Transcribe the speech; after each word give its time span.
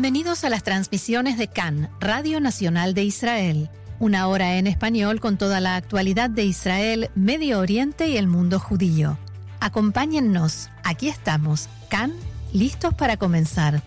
Bienvenidos 0.00 0.44
a 0.44 0.48
las 0.48 0.62
transmisiones 0.62 1.38
de 1.38 1.48
CAN, 1.48 1.90
Radio 1.98 2.38
Nacional 2.38 2.94
de 2.94 3.02
Israel. 3.02 3.68
Una 3.98 4.28
hora 4.28 4.56
en 4.56 4.68
español 4.68 5.18
con 5.18 5.36
toda 5.38 5.58
la 5.58 5.74
actualidad 5.74 6.30
de 6.30 6.44
Israel, 6.44 7.10
Medio 7.16 7.58
Oriente 7.58 8.06
y 8.06 8.16
el 8.16 8.28
mundo 8.28 8.60
judío. 8.60 9.18
Acompáñennos, 9.58 10.70
aquí 10.84 11.08
estamos, 11.08 11.68
CAN, 11.88 12.12
listos 12.52 12.94
para 12.94 13.16
comenzar. 13.16 13.82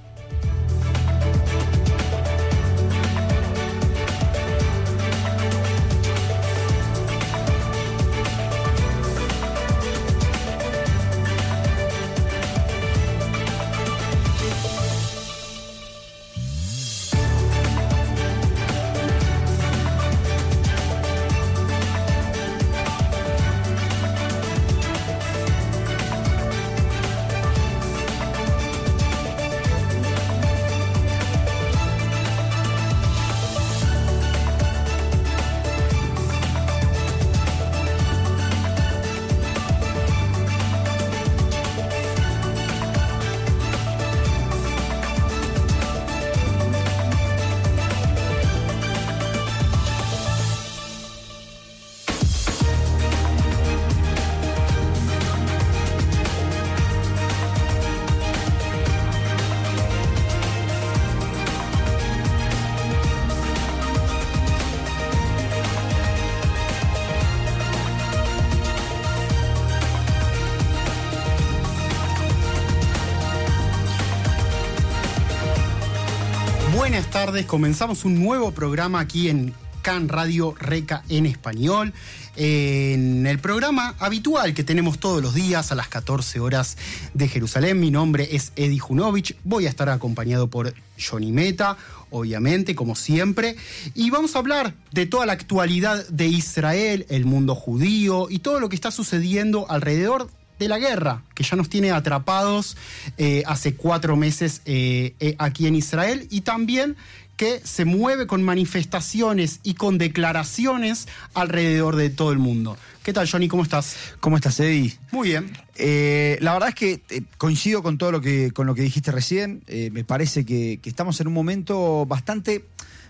Comenzamos 77.48 78.04
un 78.04 78.22
nuevo 78.22 78.52
programa 78.52 79.00
aquí 79.00 79.30
en 79.30 79.54
CAN 79.82 80.10
Radio 80.10 80.54
Reca 80.60 81.02
en 81.08 81.26
español. 81.26 81.94
En 82.36 83.26
el 83.26 83.40
programa 83.40 83.96
habitual 84.00 84.54
que 84.54 84.66
tenemos 84.66 85.00
todos 85.00 85.22
los 85.22 85.34
días 85.34 85.72
a 85.72 85.76
las 85.76 85.88
14 85.88 86.42
horas 86.42 86.78
de 87.14 87.30
Jerusalén. 87.30 87.80
Mi 87.80 87.90
nombre 87.90 88.28
es 88.36 88.52
Edi 88.58 88.80
Junovich. 88.80 89.38
Voy 89.46 89.66
a 89.66 89.70
estar 89.70 89.88
acompañado 89.88 90.50
por 90.50 90.74
Johnny 91.00 91.32
Meta, 91.32 91.78
obviamente, 92.10 92.76
como 92.76 92.96
siempre. 92.96 93.56
Y 93.96 94.10
vamos 94.10 94.36
a 94.36 94.40
hablar 94.40 94.74
de 94.92 95.06
toda 95.06 95.26
la 95.26 95.34
actualidad 95.34 96.06
de 96.10 96.28
Israel, 96.28 97.06
el 97.08 97.26
mundo 97.26 97.56
judío 97.56 98.28
y 98.30 98.40
todo 98.40 98.60
lo 98.60 98.68
que 98.68 98.76
está 98.76 98.92
sucediendo 98.92 99.66
alrededor 99.70 100.30
de 100.62 100.68
la 100.68 100.78
guerra, 100.78 101.24
que 101.34 101.44
ya 101.44 101.58
nos 101.58 101.70
tiene 101.70 101.92
atrapados 101.92 102.78
eh, 103.18 103.42
hace 103.48 103.74
cuatro 103.74 104.16
meses 104.16 104.62
eh, 104.66 105.16
eh, 105.20 105.36
aquí 105.40 105.66
en 105.66 105.76
Israel, 105.76 106.28
y 106.30 106.42
también 106.42 106.96
que 107.42 107.60
se 107.64 107.86
mueve 107.86 108.28
con 108.28 108.44
manifestaciones 108.44 109.62
y 109.64 109.74
con 109.74 109.98
declaraciones 109.98 111.08
alrededor 111.34 111.96
de 111.96 112.12
todo 112.12 112.32
el 112.32 112.38
mundo. 112.38 112.78
¿Qué 113.02 113.14
tal, 113.14 113.28
Johnny? 113.28 113.48
¿Cómo 113.48 113.64
estás? 113.64 113.96
¿Cómo 114.20 114.36
estás, 114.36 114.60
Eddie? 114.60 114.96
Muy 115.12 115.30
bien. 115.30 115.52
Eh, 115.76 116.38
la 116.40 116.54
verdad 116.54 116.70
es 116.70 116.76
que 116.76 117.02
eh, 117.10 117.24
coincido 117.40 117.82
con 117.82 117.98
todo 117.98 118.12
lo 118.12 118.22
que, 118.22 118.52
con 118.52 118.68
lo 118.68 118.76
que 118.76 118.84
dijiste 118.84 119.12
recién. 119.12 119.64
Eh, 119.66 119.90
me 119.92 120.04
parece 120.04 120.46
que, 120.46 120.78
que 120.84 120.90
estamos 120.92 121.20
en 121.20 121.30
un 121.30 121.34
momento 121.34 122.06
bastante, 122.06 122.64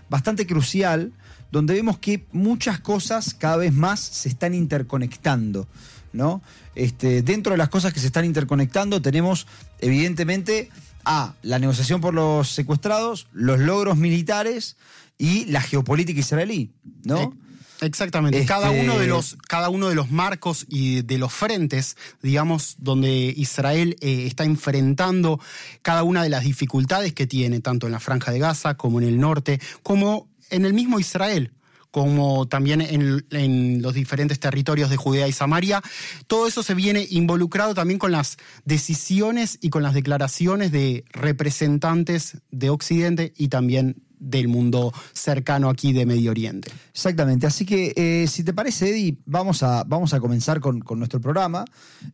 bastante 0.08 0.46
crucial, 0.46 1.12
donde 1.50 1.74
vemos 1.74 1.98
que 1.98 2.24
muchas 2.32 2.80
cosas 2.80 3.34
cada 3.34 3.58
vez 3.58 3.74
más 3.74 4.00
se 4.00 4.30
están 4.30 4.54
interconectando. 4.54 5.68
¿no? 6.14 6.42
Este, 6.74 7.20
dentro 7.20 7.52
de 7.52 7.58
las 7.58 7.68
cosas 7.68 7.92
que 7.92 8.00
se 8.00 8.06
están 8.06 8.24
interconectando 8.24 9.02
tenemos, 9.02 9.46
evidentemente, 9.80 10.70
a 11.04 11.34
la 11.42 11.58
negociación 11.58 12.00
por 12.00 12.14
los 12.14 12.48
secuestrados, 12.48 13.26
los 13.32 13.58
logros 13.58 13.96
militares 13.96 14.76
y 15.18 15.44
la 15.46 15.60
geopolítica 15.60 16.20
israelí, 16.20 16.70
¿no? 17.04 17.34
Exactamente. 17.80 18.38
Este- 18.38 18.48
Cada, 18.48 18.70
uno 18.70 18.98
de 18.98 19.08
los, 19.08 19.36
cada 19.48 19.68
uno 19.68 19.88
de 19.88 19.96
los 19.96 20.10
marcos 20.10 20.66
y 20.68 21.02
de 21.02 21.18
los 21.18 21.32
frentes, 21.32 21.96
digamos, 22.22 22.76
donde 22.78 23.34
Israel 23.36 23.96
eh, 24.00 24.26
está 24.26 24.44
enfrentando 24.44 25.40
cada 25.82 26.04
una 26.04 26.22
de 26.22 26.28
las 26.28 26.44
dificultades 26.44 27.12
que 27.12 27.26
tiene, 27.26 27.60
tanto 27.60 27.86
en 27.86 27.92
la 27.92 27.98
franja 28.00 28.30
de 28.30 28.38
Gaza 28.38 28.76
como 28.76 29.00
en 29.00 29.08
el 29.08 29.18
norte, 29.18 29.60
como 29.82 30.28
en 30.50 30.64
el 30.64 30.74
mismo 30.74 31.00
Israel 31.00 31.52
como 31.92 32.48
también 32.48 32.80
en, 32.80 33.82
los 33.82 33.94
diferentes 33.94 34.40
territorios 34.40 34.90
de 34.90 34.96
Judea 34.96 35.28
y 35.28 35.32
Samaria. 35.32 35.82
Todo 36.26 36.48
eso 36.48 36.62
se 36.62 36.74
viene 36.74 37.06
involucrado 37.10 37.74
también 37.74 37.98
con 37.98 38.10
las 38.10 38.38
decisiones 38.64 39.58
y 39.60 39.70
con 39.70 39.84
las 39.84 39.94
declaraciones 39.94 40.72
de 40.72 41.04
representantes 41.12 42.38
de 42.50 42.70
Occidente 42.70 43.34
y 43.36 43.48
también 43.48 44.02
del 44.22 44.48
mundo 44.48 44.92
cercano 45.12 45.68
aquí 45.68 45.92
de 45.92 46.06
Medio 46.06 46.30
Oriente. 46.30 46.70
Exactamente, 46.92 47.46
así 47.46 47.66
que 47.66 47.92
eh, 47.96 48.26
si 48.28 48.44
te 48.44 48.52
parece, 48.52 48.90
Eddie, 48.90 49.18
vamos 49.26 49.62
a, 49.62 49.84
vamos 49.84 50.14
a 50.14 50.20
comenzar 50.20 50.60
con, 50.60 50.80
con 50.80 50.98
nuestro 50.98 51.20
programa. 51.20 51.64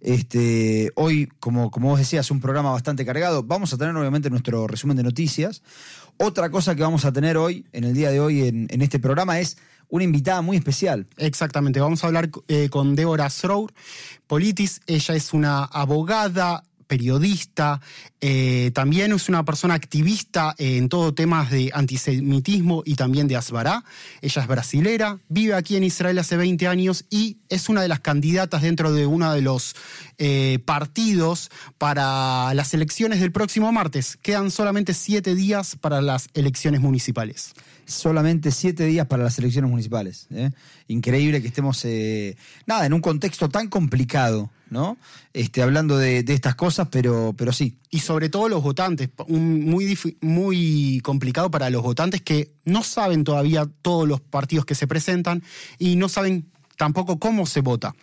Este, 0.01 0.91
hoy, 0.97 1.29
como, 1.39 1.71
como 1.71 1.91
vos 1.91 1.99
decías, 1.99 2.31
un 2.31 2.41
programa 2.41 2.71
bastante 2.71 3.05
cargado. 3.05 3.43
Vamos 3.43 3.73
a 3.73 3.77
tener 3.77 3.95
obviamente 3.95 4.31
nuestro 4.31 4.67
resumen 4.67 4.97
de 4.97 5.03
noticias. 5.03 5.63
Otra 6.17 6.51
cosa 6.51 6.75
que 6.75 6.83
vamos 6.83 7.05
a 7.05 7.13
tener 7.13 7.37
hoy, 7.37 7.67
en 7.73 7.85
el 7.85 7.95
día 7.95 8.11
de 8.11 8.21
hoy, 8.21 8.49
en, 8.49 8.67
en 8.71 8.83
este 8.83 8.99
programa 8.99 9.39
es 9.39 9.59
una 9.89 10.05
invitada 10.05 10.43
muy 10.43 10.57
especial. 10.57 11.07
Exactamente, 11.17 11.81
vamos 11.81 12.05
a 12.05 12.09
hablar 12.09 12.31
eh, 12.49 12.69
con 12.69 12.95
Débora 12.95 13.31
Srour 13.31 13.73
Politis. 14.27 14.81
Ella 14.87 15.15
es 15.15 15.33
una 15.33 15.65
abogada, 15.65 16.63
periodista, 16.89 17.81
eh, 18.21 18.73
también 18.75 19.13
es 19.13 19.29
una 19.29 19.45
persona 19.45 19.75
activista 19.75 20.55
en 20.59 20.89
todo 20.89 21.15
temas 21.15 21.51
de 21.51 21.71
antisemitismo 21.73 22.83
y 22.85 22.97
también 22.97 23.29
de 23.29 23.37
Asbará. 23.37 23.85
Ella 24.23 24.43
es 24.43 24.49
brasilera, 24.49 25.21
vive 25.29 25.55
aquí 25.55 25.77
en 25.77 25.85
Israel 25.85 26.19
hace 26.19 26.37
20 26.37 26.67
años 26.67 27.05
y 27.11 27.37
es 27.49 27.69
una 27.69 27.83
de 27.83 27.89
las 27.89 28.01
candidatas 28.01 28.63
dentro 28.63 28.93
de 28.93 29.07
uno 29.07 29.33
de 29.33 29.43
los 29.43 29.77
eh, 30.19 30.59
partidos 30.65 31.51
para 31.77 32.53
las 32.55 32.75
elecciones 32.75 33.21
del 33.21 33.31
próximo 33.31 33.71
martes. 33.71 34.19
Quedan 34.21 34.51
solamente 34.51 34.95
siete 34.95 35.35
días 35.37 35.77
para 35.77 36.01
las 36.01 36.29
elecciones 36.35 36.81
municipales. 36.81 37.55
Solamente 37.89 38.51
siete 38.51 38.85
días 38.85 39.07
para 39.07 39.25
las 39.25 39.39
elecciones 39.39 39.71
municipales. 39.71 40.27
¿eh? 40.31 40.51
Increíble 40.89 41.41
que 41.41 41.49
estemos, 41.49 41.83
eh, 41.87 42.37
nada, 42.67 42.85
en 42.85 42.93
un 42.93 43.01
contexto 43.01 43.49
tan 43.49 43.69
complicado, 43.69 44.51
¿no? 44.69 44.99
Este, 45.33 45.63
hablando 45.63 45.97
de, 45.97 46.23
de, 46.23 46.35
estas 46.35 46.55
cosas, 46.55 46.89
pero, 46.91 47.35
pero 47.37 47.51
sí. 47.51 47.79
Y 47.89 48.01
sobre 48.01 48.29
todo 48.29 48.51
los 48.51 48.63
votantes, 48.63 49.09
un, 49.27 49.65
muy, 49.65 49.99
muy 50.21 51.01
complicado 51.03 51.51
para 51.51 51.71
los 51.71 51.83
votantes 51.83 52.21
que 52.21 52.53
no 52.67 52.83
saben 52.83 53.25
todavía 53.25 53.67
todos 53.81 54.07
los 54.07 54.21
partidos 54.21 54.67
que 54.67 54.75
se 54.75 54.87
presentan 54.87 55.43
y 55.79 55.97
no 55.97 56.11
saben 56.11 56.45
tampoco 56.77 57.19
cómo 57.19 57.47
se 57.47 57.63
vota. 57.63 57.95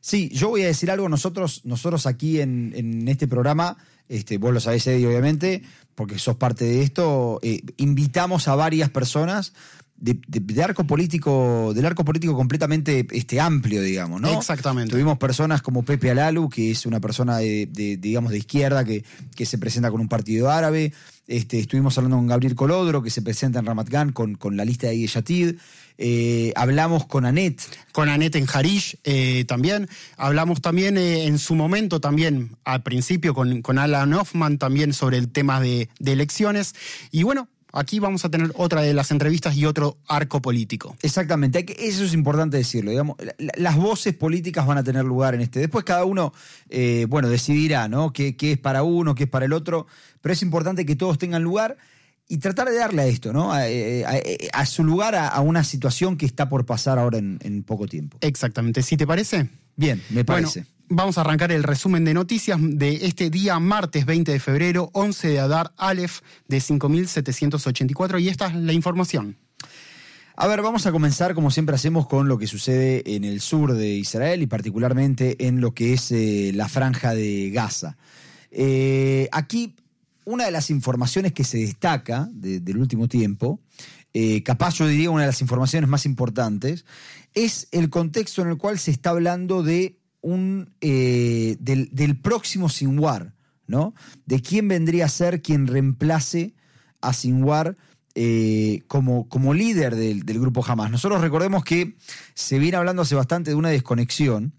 Sí, 0.00 0.28
yo 0.32 0.50
voy 0.50 0.62
a 0.62 0.66
decir 0.66 0.92
algo, 0.92 1.08
nosotros, 1.08 1.62
nosotros 1.64 2.06
aquí 2.06 2.40
en, 2.40 2.72
en 2.76 3.08
este 3.08 3.26
programa, 3.26 3.78
este, 4.08 4.38
vos 4.38 4.52
lo 4.52 4.60
sabés, 4.60 4.86
Eddie, 4.86 5.06
obviamente, 5.06 5.62
porque 5.94 6.18
sos 6.18 6.36
parte 6.36 6.64
de 6.64 6.82
esto, 6.82 7.40
eh, 7.42 7.62
invitamos 7.76 8.48
a 8.48 8.54
varias 8.54 8.90
personas 8.90 9.52
de, 9.96 10.20
de, 10.26 10.40
de, 10.40 10.62
arco 10.62 10.84
político, 10.84 11.72
del 11.74 11.86
arco 11.86 12.04
político 12.04 12.34
completamente 12.34 13.06
este, 13.12 13.40
amplio, 13.40 13.80
digamos, 13.80 14.20
¿no? 14.20 14.36
Exactamente. 14.38 14.90
Tuvimos 14.90 15.18
personas 15.18 15.62
como 15.62 15.84
Pepe 15.84 16.10
Alalu, 16.10 16.48
que 16.48 16.70
es 16.70 16.84
una 16.84 17.00
persona 17.00 17.38
de, 17.38 17.66
de 17.70 17.96
digamos, 17.96 18.32
de 18.32 18.38
izquierda 18.38 18.84
que, 18.84 19.04
que, 19.34 19.46
se 19.46 19.56
presenta 19.56 19.90
con 19.90 20.00
un 20.00 20.08
partido 20.08 20.50
árabe. 20.50 20.92
Este, 21.26 21.58
estuvimos 21.58 21.96
hablando 21.96 22.16
con 22.16 22.26
Gabriel 22.26 22.54
Colodro, 22.54 23.02
que 23.02 23.10
se 23.10 23.22
presenta 23.22 23.60
en 23.60 23.66
Ramat 23.66 23.88
Gan 23.88 24.12
con, 24.12 24.34
con 24.34 24.56
la 24.56 24.64
lista 24.64 24.88
de 24.88 25.06
Yatid. 25.06 25.56
Eh, 25.98 26.52
hablamos 26.56 27.06
con 27.06 27.24
Anet. 27.24 27.60
Con 27.92 28.08
Anet 28.08 28.34
en 28.36 28.46
Harish 28.52 28.98
eh, 29.04 29.44
también. 29.46 29.88
Hablamos 30.16 30.60
también 30.60 30.98
eh, 30.98 31.26
en 31.26 31.38
su 31.38 31.54
momento, 31.54 32.00
también 32.00 32.56
al 32.64 32.82
principio, 32.82 33.34
con, 33.34 33.62
con 33.62 33.78
Alan 33.78 34.12
Hoffman 34.14 34.58
también 34.58 34.92
sobre 34.92 35.18
el 35.18 35.30
tema 35.30 35.60
de, 35.60 35.88
de 35.98 36.12
elecciones. 36.12 36.74
Y 37.10 37.22
bueno, 37.22 37.48
aquí 37.74 37.98
vamos 37.98 38.24
a 38.24 38.30
tener 38.30 38.52
otra 38.54 38.80
de 38.82 38.94
las 38.94 39.10
entrevistas 39.10 39.56
y 39.56 39.66
otro 39.66 39.98
arco 40.06 40.40
político. 40.40 40.96
Exactamente, 41.02 41.66
eso 41.78 42.04
es 42.04 42.14
importante 42.14 42.56
decirlo. 42.56 42.90
Digamos, 42.90 43.16
las 43.38 43.76
voces 43.76 44.14
políticas 44.14 44.66
van 44.66 44.78
a 44.78 44.84
tener 44.84 45.04
lugar 45.04 45.34
en 45.34 45.42
este. 45.42 45.58
Después 45.60 45.84
cada 45.84 46.04
uno, 46.04 46.32
eh, 46.70 47.06
bueno, 47.08 47.28
decidirá, 47.28 47.88
¿no? 47.88 48.12
Qué, 48.12 48.36
qué, 48.36 48.52
es 48.52 48.58
para 48.58 48.82
uno, 48.82 49.14
qué 49.14 49.24
es 49.24 49.30
para 49.30 49.44
el 49.44 49.52
otro. 49.52 49.86
Pero 50.22 50.32
es 50.32 50.42
importante 50.42 50.86
que 50.86 50.96
todos 50.96 51.18
tengan 51.18 51.42
lugar. 51.42 51.76
Y 52.28 52.38
tratar 52.38 52.68
de 52.70 52.76
darle 52.76 53.02
a 53.02 53.06
esto, 53.06 53.32
¿no? 53.32 53.52
A, 53.52 53.68
eh, 53.68 54.04
a- 54.06 54.16
eh, 54.18 54.48
a 54.52 54.66
su 54.66 54.82
lugar 54.84 55.14
a, 55.14 55.28
a 55.28 55.40
una 55.40 55.62
situación 55.64 56.16
que 56.16 56.26
está 56.26 56.48
por 56.48 56.64
pasar 56.66 56.98
ahora 56.98 57.18
en, 57.18 57.38
en 57.42 57.62
poco 57.62 57.86
tiempo. 57.86 58.16
Exactamente. 58.20 58.82
¿Sí 58.82 58.96
te 58.96 59.06
parece? 59.06 59.48
Bien, 59.76 60.02
me 60.10 60.24
parece. 60.24 60.60
Bueno, 60.60 60.70
vamos 60.88 61.18
a 61.18 61.22
arrancar 61.22 61.50
el 61.52 61.62
resumen 61.62 62.04
de 62.04 62.14
noticias 62.14 62.58
de 62.60 63.06
este 63.06 63.28
día, 63.30 63.58
martes 63.58 64.06
20 64.06 64.32
de 64.32 64.40
febrero, 64.40 64.90
11 64.94 65.28
de 65.28 65.40
Adar 65.40 65.72
Aleph 65.76 66.20
de 66.48 66.60
5784. 66.60 68.18
Y 68.18 68.28
esta 68.28 68.46
es 68.46 68.54
la 68.54 68.72
información. 68.72 69.36
A 70.36 70.48
ver, 70.48 70.62
vamos 70.62 70.84
a 70.86 70.90
comenzar 70.92 71.34
como 71.34 71.50
siempre 71.52 71.76
hacemos 71.76 72.08
con 72.08 72.26
lo 72.26 72.38
que 72.38 72.48
sucede 72.48 73.02
en 73.14 73.22
el 73.24 73.40
sur 73.40 73.72
de 73.74 73.90
Israel 73.94 74.42
y 74.42 74.46
particularmente 74.48 75.36
en 75.46 75.60
lo 75.60 75.74
que 75.74 75.92
es 75.92 76.10
eh, 76.10 76.50
la 76.54 76.68
franja 76.68 77.14
de 77.14 77.50
Gaza. 77.50 77.96
Eh, 78.50 79.28
aquí, 79.30 79.76
una 80.24 80.44
de 80.44 80.50
las 80.50 80.70
informaciones 80.70 81.32
que 81.32 81.44
se 81.44 81.58
destaca 81.58 82.28
de- 82.32 82.60
del 82.60 82.78
último 82.78 83.08
tiempo, 83.08 83.60
eh, 84.12 84.42
capaz 84.42 84.74
yo 84.74 84.86
diría 84.86 85.10
una 85.10 85.22
de 85.22 85.28
las 85.28 85.40
informaciones 85.40 85.88
más 85.90 86.06
importantes, 86.06 86.84
es 87.34 87.68
el 87.72 87.90
contexto 87.90 88.42
en 88.42 88.48
el 88.48 88.56
cual 88.56 88.78
se 88.78 88.90
está 88.90 89.10
hablando 89.10 89.62
de 89.62 89.98
un 90.20 90.70
eh, 90.80 91.56
del, 91.60 92.16
próximo 92.20 92.68
Sinwar, 92.68 93.34
¿no? 93.66 93.94
De 94.24 94.40
quién 94.40 94.68
vendría 94.68 95.04
a 95.06 95.08
ser 95.08 95.42
quien 95.42 95.66
reemplace 95.66 96.54
a 97.02 97.12
Sinwar 97.12 97.76
eh, 98.14 98.82
como, 98.86 99.28
como 99.28 99.52
líder 99.52 99.96
del, 99.96 100.24
del 100.24 100.38
grupo 100.40 100.64
Hamas. 100.64 100.90
Nosotros 100.90 101.20
recordemos 101.20 101.64
que 101.64 101.96
se 102.34 102.58
viene 102.58 102.76
hablando 102.78 103.02
hace 103.02 103.16
bastante 103.16 103.50
de 103.50 103.56
una 103.56 103.68
desconexión 103.70 104.54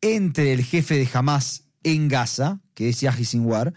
entre 0.00 0.52
el 0.52 0.62
jefe 0.64 0.94
de 0.94 1.08
Hamas 1.12 1.64
en 1.82 2.08
Gaza, 2.08 2.60
que 2.74 2.88
es 2.88 3.00
Yahi 3.00 3.24
Sinwar, 3.24 3.74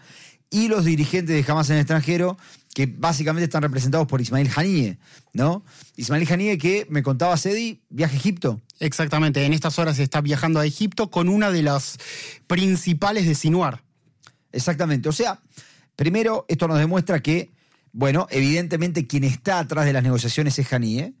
y 0.50 0.68
los 0.68 0.84
dirigentes 0.84 1.34
de 1.34 1.52
Hamas 1.52 1.68
en 1.70 1.76
el 1.76 1.80
extranjero, 1.80 2.38
que 2.74 2.86
básicamente 2.86 3.44
están 3.44 3.62
representados 3.62 4.06
por 4.06 4.20
Ismail 4.20 4.50
Haniyeh, 4.54 4.98
¿no? 5.32 5.64
Ismail 5.96 6.30
Haniyeh 6.30 6.58
que 6.58 6.86
me 6.90 7.02
contaba 7.02 7.36
Sedi, 7.36 7.80
viaje 7.88 8.16
a 8.16 8.18
Egipto. 8.18 8.60
Exactamente. 8.80 9.44
En 9.44 9.52
estas 9.52 9.78
horas 9.78 9.98
está 9.98 10.20
viajando 10.20 10.60
a 10.60 10.66
Egipto 10.66 11.10
con 11.10 11.28
una 11.28 11.50
de 11.50 11.62
las 11.62 11.98
principales 12.46 13.26
de 13.26 13.34
Sinuar. 13.34 13.82
Exactamente. 14.52 15.08
O 15.08 15.12
sea, 15.12 15.40
primero, 15.96 16.44
esto 16.48 16.68
nos 16.68 16.78
demuestra 16.78 17.20
que, 17.20 17.50
bueno, 17.92 18.26
evidentemente 18.30 19.06
quien 19.06 19.24
está 19.24 19.60
atrás 19.60 19.86
de 19.86 19.92
las 19.92 20.02
negociaciones 20.02 20.58
es 20.58 20.72
Haniyeh. 20.72 21.14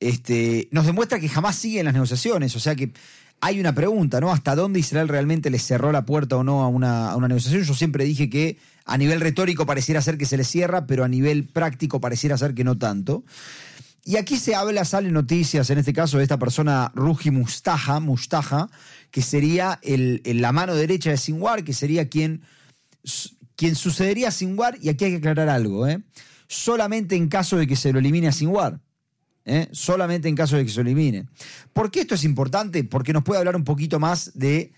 Este, 0.00 0.68
nos 0.72 0.86
demuestra 0.86 1.20
que 1.20 1.28
jamás 1.28 1.56
siguen 1.56 1.84
las 1.84 1.94
negociaciones. 1.94 2.54
O 2.56 2.60
sea 2.60 2.74
que 2.74 2.92
hay 3.44 3.58
una 3.58 3.74
pregunta, 3.74 4.20
¿no? 4.20 4.30
¿Hasta 4.30 4.54
dónde 4.54 4.78
Israel 4.78 5.08
realmente 5.08 5.50
le 5.50 5.58
cerró 5.58 5.90
la 5.90 6.06
puerta 6.06 6.36
o 6.36 6.44
no 6.44 6.62
a 6.62 6.68
una, 6.68 7.16
negociación? 7.26 7.64
Yo 7.64 7.74
siempre 7.74 8.04
dije 8.04 8.30
que 8.30 8.56
a 8.84 8.96
nivel 8.96 9.20
retórico 9.20 9.66
pareciera 9.66 10.00
ser 10.00 10.16
que 10.16 10.26
se 10.26 10.36
le 10.36 10.44
cierra, 10.44 10.86
pero 10.86 11.02
a 11.02 11.08
nivel 11.08 11.48
práctico 11.48 12.00
pareciera 12.00 12.38
ser 12.38 12.54
que 12.54 12.62
no 12.62 12.78
tanto. 12.78 13.24
Y 14.04 14.16
aquí 14.16 14.36
se 14.36 14.54
habla, 14.54 14.84
salen 14.84 15.12
noticias, 15.12 15.68
en 15.70 15.78
este 15.78 15.92
caso 15.92 16.18
de 16.18 16.22
esta 16.22 16.38
persona, 16.38 16.92
Ruji 16.94 17.32
Mustaja, 17.32 17.98
Mustaja, 17.98 18.70
que 19.10 19.22
sería 19.22 19.80
la 19.82 20.52
mano 20.52 20.76
derecha 20.76 21.10
de 21.10 21.16
Sinwar, 21.16 21.64
que 21.64 21.72
sería 21.72 22.08
quien, 22.08 22.42
quien 23.56 23.74
sucedería 23.74 24.28
a 24.28 24.32
Sinwar, 24.32 24.78
y 24.80 24.88
aquí 24.88 25.04
hay 25.04 25.10
que 25.10 25.16
aclarar 25.16 25.48
algo, 25.48 25.88
¿eh? 25.88 26.00
solamente 26.46 27.16
en 27.16 27.28
caso 27.28 27.56
de 27.56 27.66
que 27.66 27.74
se 27.74 27.92
lo 27.92 27.98
elimine 27.98 28.28
a 28.28 28.32
Sinwar. 28.32 28.78
¿Eh? 29.44 29.68
Solamente 29.72 30.28
en 30.28 30.34
caso 30.36 30.56
de 30.56 30.64
que 30.64 30.70
se 30.70 30.80
elimine. 30.80 31.26
¿Por 31.72 31.90
qué 31.90 32.00
esto 32.02 32.14
es 32.14 32.24
importante? 32.24 32.84
Porque 32.84 33.12
nos 33.12 33.24
puede 33.24 33.38
hablar 33.38 33.56
un 33.56 33.64
poquito 33.64 33.98
más 34.00 34.32
de 34.34 34.72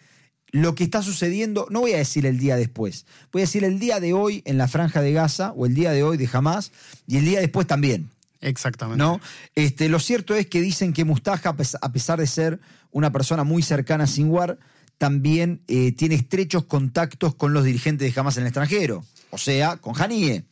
lo 0.52 0.74
que 0.76 0.84
está 0.84 1.02
sucediendo, 1.02 1.66
no 1.70 1.80
voy 1.80 1.94
a 1.94 1.98
decir 1.98 2.26
el 2.26 2.38
día 2.38 2.54
después, 2.56 3.06
voy 3.32 3.42
a 3.42 3.44
decir 3.44 3.64
el 3.64 3.80
día 3.80 3.98
de 3.98 4.12
hoy 4.12 4.40
en 4.44 4.56
la 4.56 4.68
franja 4.68 5.02
de 5.02 5.12
Gaza, 5.12 5.50
o 5.56 5.66
el 5.66 5.74
día 5.74 5.90
de 5.90 6.04
hoy 6.04 6.16
de 6.16 6.28
Hamas, 6.32 6.70
y 7.08 7.16
el 7.16 7.24
día 7.24 7.40
después 7.40 7.66
también. 7.66 8.08
Exactamente. 8.40 9.02
¿no? 9.02 9.20
Este, 9.56 9.88
lo 9.88 9.98
cierto 9.98 10.34
es 10.36 10.46
que 10.46 10.60
dicen 10.60 10.92
que 10.92 11.04
Mustaja, 11.04 11.48
a 11.48 11.56
pes- 11.56 11.76
a 11.80 11.90
pesar 11.90 12.20
de 12.20 12.26
ser 12.28 12.60
una 12.92 13.10
persona 13.10 13.42
muy 13.42 13.62
cercana 13.62 14.04
a 14.04 14.06
Sinwar, 14.06 14.58
también 14.96 15.62
eh, 15.66 15.90
tiene 15.90 16.14
estrechos 16.14 16.64
contactos 16.66 17.34
con 17.34 17.52
los 17.52 17.64
dirigentes 17.64 18.14
de 18.14 18.20
Hamas 18.20 18.36
en 18.36 18.42
el 18.42 18.48
extranjero, 18.48 19.04
o 19.30 19.38
sea, 19.38 19.78
con 19.78 20.00
Haniyeh, 20.00 20.44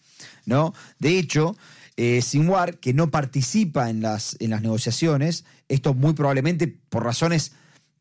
¿no? 0.47 0.75
De 0.99 1.17
hecho, 1.17 1.57
eh, 1.97 2.23
Sinwar, 2.23 2.79
que 2.79 2.95
no 2.95 3.11
participa 3.11 3.91
en 3.91 4.03
las, 4.03 4.37
en 4.41 4.51
las 4.51 4.63
negociaciones, 4.63 5.45
esto 5.69 5.95
muy 5.95 6.15
probablemente 6.15 6.69
por 6.69 7.05
razones, 7.05 7.53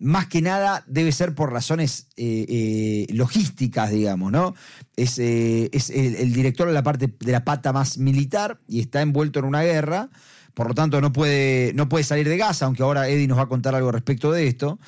más 0.01 0.25
que 0.25 0.41
nada 0.41 0.83
debe 0.88 1.11
ser 1.11 1.35
por 1.35 1.53
razones 1.53 2.07
eh, 2.17 2.45
eh, 2.49 3.13
logísticas, 3.13 3.91
digamos, 3.91 4.31
¿no? 4.31 4.55
Es, 4.95 5.19
eh, 5.19 5.69
es 5.71 5.91
el, 5.91 6.33
director 6.33 6.67
de 6.67 6.73
la 6.73 6.81
parte 6.81 7.07
de 7.19 7.31
la 7.31 7.45
pata 7.45 7.71
más 7.71 7.99
militar 7.99 8.59
y 8.67 8.79
está 8.79 9.01
envuelto 9.03 9.38
en 9.38 9.45
una 9.45 9.61
guerra, 9.61 10.09
por 10.55 10.69
lo 10.69 10.73
tanto 10.73 11.01
no 11.01 11.13
puede, 11.13 11.73
no 11.75 11.88
puede 11.88 12.03
salir 12.03 12.27
de 12.27 12.38
Gaza, 12.38 12.65
aunque 12.65 12.81
ahora 12.81 13.09
Eddie 13.09 13.27
nos 13.27 13.38
va 13.38 13.43
a 13.43 13.47
contar 13.47 13.75
algo 13.75 13.91
respecto 13.91 14.31
de 14.31 14.47
esto. 14.47 14.79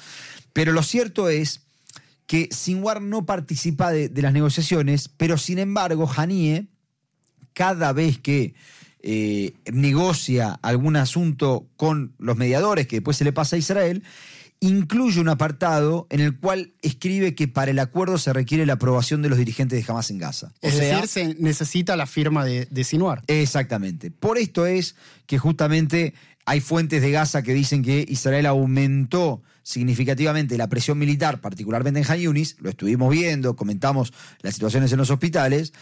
Pero 0.52 0.72
lo 0.72 0.82
cierto 0.82 1.30
es 1.30 1.62
que 2.26 2.50
Sinwar 2.52 3.00
no 3.00 3.28
participa 3.28 3.92
de, 3.92 4.10
las 4.20 4.34
negociaciones, 4.34 5.10
pero 5.10 5.38
sin 5.38 5.60
embargo, 5.60 6.10
Haniyeh, 6.16 6.66
cada 7.54 7.94
vez 7.94 8.18
que 8.18 8.56
eh, 9.04 9.54
negocia 9.72 10.58
algún 10.62 10.96
asunto 10.96 11.68
con 11.76 12.14
los 12.18 12.38
mediadores, 12.38 12.88
que 12.88 12.98
después 12.98 13.18
se 13.18 13.26
le 13.26 13.34
pasa 13.34 13.58
a 13.58 13.60
Israel, 13.60 14.02
incluye 14.62 15.20
un 15.20 15.28
apartado 15.28 16.08
en 16.10 16.22
el 16.22 16.38
cual 16.38 16.72
escribe 16.82 17.36
que 17.36 17.50
para 17.50 17.72
el 17.72 17.80
acuerdo 17.80 18.18
se 18.18 18.32
requiere 18.32 18.66
la 18.66 18.74
aprobación 18.74 19.22
de 19.22 19.28
los 19.28 19.38
dirigentes 19.38 19.86
de 19.86 19.92
Hamas 19.92 20.10
en 20.10 20.20
Gaza. 20.20 20.54
O 20.62 20.68
Es 20.68 20.76
sea, 20.76 21.02
decir, 21.02 21.10
se 21.10 21.36
necesita 21.36 21.98
la 21.98 22.06
firma 22.06 22.46
de, 22.46 22.66
de 22.72 22.84
Sinuar. 22.86 23.24
Exactamente. 23.28 24.10
Por 24.10 24.38
esto 24.38 24.66
es 24.66 24.96
que 25.26 25.38
justamente 25.38 26.14
hay 26.46 26.62
fuentes 26.62 27.02
de 27.02 27.12
Gaza 27.12 27.44
que 27.44 27.54
dicen 27.54 27.84
que 27.84 28.06
Israel 28.08 28.46
aumentó 28.46 29.42
significativamente 29.64 30.58
la 30.58 30.68
presión 30.68 30.98
militar, 30.98 31.42
particularmente 31.42 32.00
en 32.00 32.10
Han 32.10 32.20
Yunis, 32.20 32.58
lo 32.60 32.70
estuvimos 32.70 33.12
viendo, 33.12 33.56
comentamos 33.56 34.14
las 34.42 34.54
situaciones 34.54 34.92
en 34.92 34.98
los 34.98 35.10
hospitales, 35.10 35.74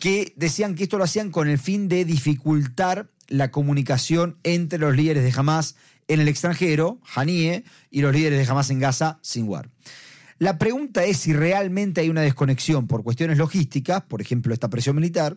que 0.00 0.32
decían 0.34 0.74
que 0.74 0.84
esto 0.84 0.98
lo 0.98 1.04
hacían 1.04 1.30
con 1.30 1.48
el 1.48 1.58
fin 1.58 1.88
de 1.88 2.04
dificultar 2.04 3.10
la 3.28 3.52
comunicación 3.52 4.36
entre 4.42 4.78
los 4.78 4.96
líderes 4.96 5.22
de 5.22 5.32
Hamas 5.38 5.76
en 6.08 6.18
el 6.18 6.26
extranjero, 6.26 6.98
Haniyeh, 7.14 7.62
y 7.90 8.00
los 8.00 8.12
líderes 8.12 8.44
de 8.44 8.50
Hamas 8.50 8.70
en 8.70 8.80
Gaza, 8.80 9.20
Sinwar. 9.22 9.70
La 10.38 10.58
pregunta 10.58 11.04
es 11.04 11.18
si 11.18 11.32
realmente 11.32 12.00
hay 12.00 12.08
una 12.08 12.22
desconexión 12.22 12.88
por 12.88 13.04
cuestiones 13.04 13.38
logísticas, 13.38 14.02
por 14.02 14.20
ejemplo, 14.20 14.54
esta 14.54 14.70
presión 14.70 14.96
militar, 14.96 15.36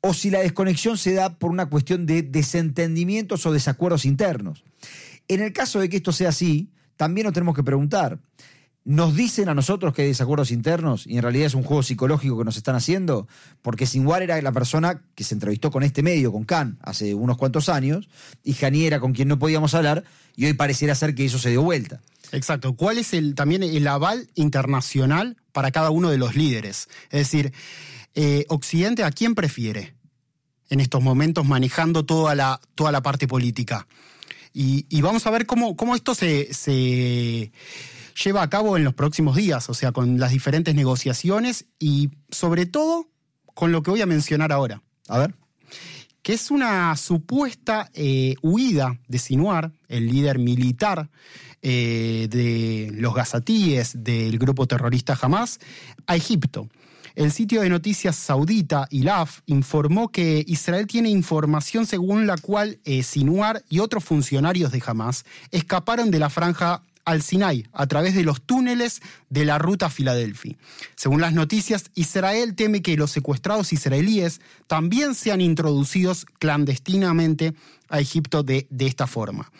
o 0.00 0.12
si 0.12 0.30
la 0.30 0.40
desconexión 0.40 0.98
se 0.98 1.14
da 1.14 1.38
por 1.38 1.50
una 1.50 1.66
cuestión 1.66 2.04
de 2.04 2.22
desentendimientos 2.22 3.46
o 3.46 3.52
desacuerdos 3.52 4.04
internos. 4.04 4.62
En 5.28 5.40
el 5.40 5.54
caso 5.54 5.80
de 5.80 5.88
que 5.88 5.96
esto 5.96 6.12
sea 6.12 6.28
así, 6.28 6.68
también 6.96 7.24
nos 7.24 7.32
tenemos 7.32 7.56
que 7.56 7.64
preguntar, 7.64 8.18
¿nos 8.84 9.16
dicen 9.16 9.48
a 9.48 9.54
nosotros 9.54 9.94
que 9.94 10.02
hay 10.02 10.08
desacuerdos 10.08 10.50
internos 10.50 11.06
y 11.06 11.16
en 11.16 11.22
realidad 11.22 11.46
es 11.46 11.54
un 11.54 11.62
juego 11.62 11.82
psicológico 11.82 12.38
que 12.38 12.44
nos 12.44 12.56
están 12.56 12.76
haciendo? 12.76 13.26
Porque 13.62 13.86
Sinwar 13.86 14.22
era 14.22 14.40
la 14.42 14.52
persona 14.52 15.02
que 15.14 15.24
se 15.24 15.34
entrevistó 15.34 15.70
con 15.70 15.82
este 15.82 16.02
medio, 16.02 16.32
con 16.32 16.44
Khan, 16.44 16.78
hace 16.82 17.14
unos 17.14 17.38
cuantos 17.38 17.68
años, 17.68 18.08
y 18.42 18.54
Hani 18.62 18.84
era 18.84 19.00
con 19.00 19.12
quien 19.12 19.28
no 19.28 19.38
podíamos 19.38 19.74
hablar, 19.74 20.04
y 20.36 20.44
hoy 20.46 20.52
pareciera 20.52 20.94
ser 20.94 21.14
que 21.14 21.24
eso 21.24 21.38
se 21.38 21.50
dio 21.50 21.62
vuelta. 21.62 22.00
Exacto. 22.32 22.74
¿Cuál 22.74 22.98
es 22.98 23.14
el, 23.14 23.34
también 23.34 23.62
el 23.62 23.86
aval 23.86 24.28
internacional 24.34 25.36
para 25.52 25.70
cada 25.70 25.90
uno 25.90 26.10
de 26.10 26.18
los 26.18 26.34
líderes? 26.34 26.88
Es 27.10 27.20
decir, 27.20 27.52
eh, 28.14 28.44
Occidente, 28.48 29.04
¿a 29.04 29.10
quién 29.10 29.34
prefiere 29.34 29.94
en 30.68 30.80
estos 30.80 31.02
momentos 31.02 31.46
manejando 31.46 32.04
toda 32.04 32.34
la, 32.34 32.60
toda 32.74 32.92
la 32.92 33.02
parte 33.02 33.26
política? 33.26 33.86
Y, 34.52 34.86
y 34.88 35.00
vamos 35.00 35.26
a 35.26 35.30
ver 35.30 35.46
cómo, 35.46 35.76
cómo 35.76 35.94
esto 35.94 36.14
se, 36.14 36.52
se 36.52 37.50
lleva 38.22 38.42
a 38.42 38.50
cabo 38.50 38.76
en 38.76 38.84
los 38.84 38.94
próximos 38.94 39.36
días, 39.36 39.68
o 39.68 39.74
sea, 39.74 39.92
con 39.92 40.18
las 40.18 40.30
diferentes 40.30 40.74
negociaciones 40.74 41.66
y 41.78 42.10
sobre 42.30 42.66
todo 42.66 43.08
con 43.54 43.72
lo 43.72 43.82
que 43.82 43.90
voy 43.90 44.02
a 44.02 44.06
mencionar 44.06 44.52
ahora 44.52 44.82
A 45.08 45.18
ver. 45.18 45.34
que 46.22 46.32
es 46.32 46.50
una 46.50 46.96
supuesta 46.96 47.90
eh, 47.94 48.34
huida 48.42 48.98
de 49.08 49.18
Sinuar, 49.18 49.72
el 49.88 50.06
líder 50.08 50.38
militar 50.38 51.08
eh, 51.62 52.28
de 52.30 52.90
los 52.92 53.14
gazatíes 53.14 54.04
del 54.04 54.38
grupo 54.38 54.66
terrorista 54.66 55.18
Hamas, 55.20 55.60
a 56.06 56.16
Egipto. 56.16 56.68
El 57.14 57.30
sitio 57.30 57.60
de 57.60 57.68
noticias 57.68 58.16
saudita 58.16 58.88
ILAF 58.90 59.40
informó 59.46 60.08
que 60.08 60.44
Israel 60.48 60.88
tiene 60.88 61.10
información 61.10 61.86
según 61.86 62.26
la 62.26 62.36
cual 62.36 62.80
eh, 62.84 63.04
Sinuar 63.04 63.62
y 63.68 63.78
otros 63.78 64.02
funcionarios 64.02 64.72
de 64.72 64.82
Hamas 64.84 65.24
escaparon 65.52 66.10
de 66.10 66.18
la 66.18 66.28
franja 66.28 66.82
al 67.04 67.22
Sinai 67.22 67.66
a 67.72 67.86
través 67.86 68.14
de 68.14 68.24
los 68.24 68.42
túneles 68.42 69.00
de 69.30 69.44
la 69.44 69.58
ruta 69.58 69.90
Filadelfia. 69.90 70.56
Según 70.96 71.20
las 71.20 71.32
noticias, 71.32 71.90
Israel 71.94 72.54
teme 72.54 72.82
que 72.82 72.96
los 72.96 73.10
secuestrados 73.10 73.72
israelíes 73.72 74.40
también 74.66 75.14
sean 75.14 75.40
introducidos 75.40 76.26
clandestinamente 76.38 77.54
a 77.88 78.00
Egipto 78.00 78.42
de, 78.42 78.66
esta 78.78 79.06
forma. 79.06 79.50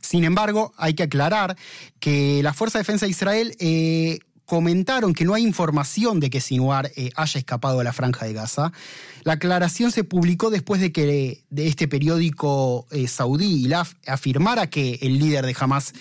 Sin 0.00 0.24
embargo, 0.24 0.72
hay 0.76 0.94
que 0.94 1.02
aclarar 1.02 1.56
que 1.98 2.42
la 2.42 2.52
Fuerza 2.52 2.78
de 2.78 2.82
Defensa 2.82 3.06
de 3.06 3.10
Israel 3.10 3.56
eh, 3.58 4.18
comentaron 4.52 5.14
que 5.14 5.24
no 5.24 5.34
hay 5.34 5.44
información 5.44 6.20
de 6.20 6.28
que 6.28 6.40
Sinwar 6.40 6.92
eh, 6.96 7.10
haya 7.16 7.38
escapado 7.38 7.80
a 7.80 7.84
la 7.84 7.92
franja 7.92 8.26
de 8.26 8.34
Gaza. 8.34 8.72
La 9.24 9.34
aclaración 9.34 9.92
se 9.92 10.04
publicó 10.04 10.50
después 10.50 10.80
de 10.80 10.92
que 10.92 11.42
de 11.48 11.66
este 11.68 11.88
periódico 11.88 12.86
eh, 12.90 13.08
saudí 13.08 13.64
Ilaf 13.64 13.94
afirmara 14.06 14.68
que 14.68 14.98
el 15.02 15.18
líder 15.18 15.46
de 15.46 15.56
Hamas 15.58 15.94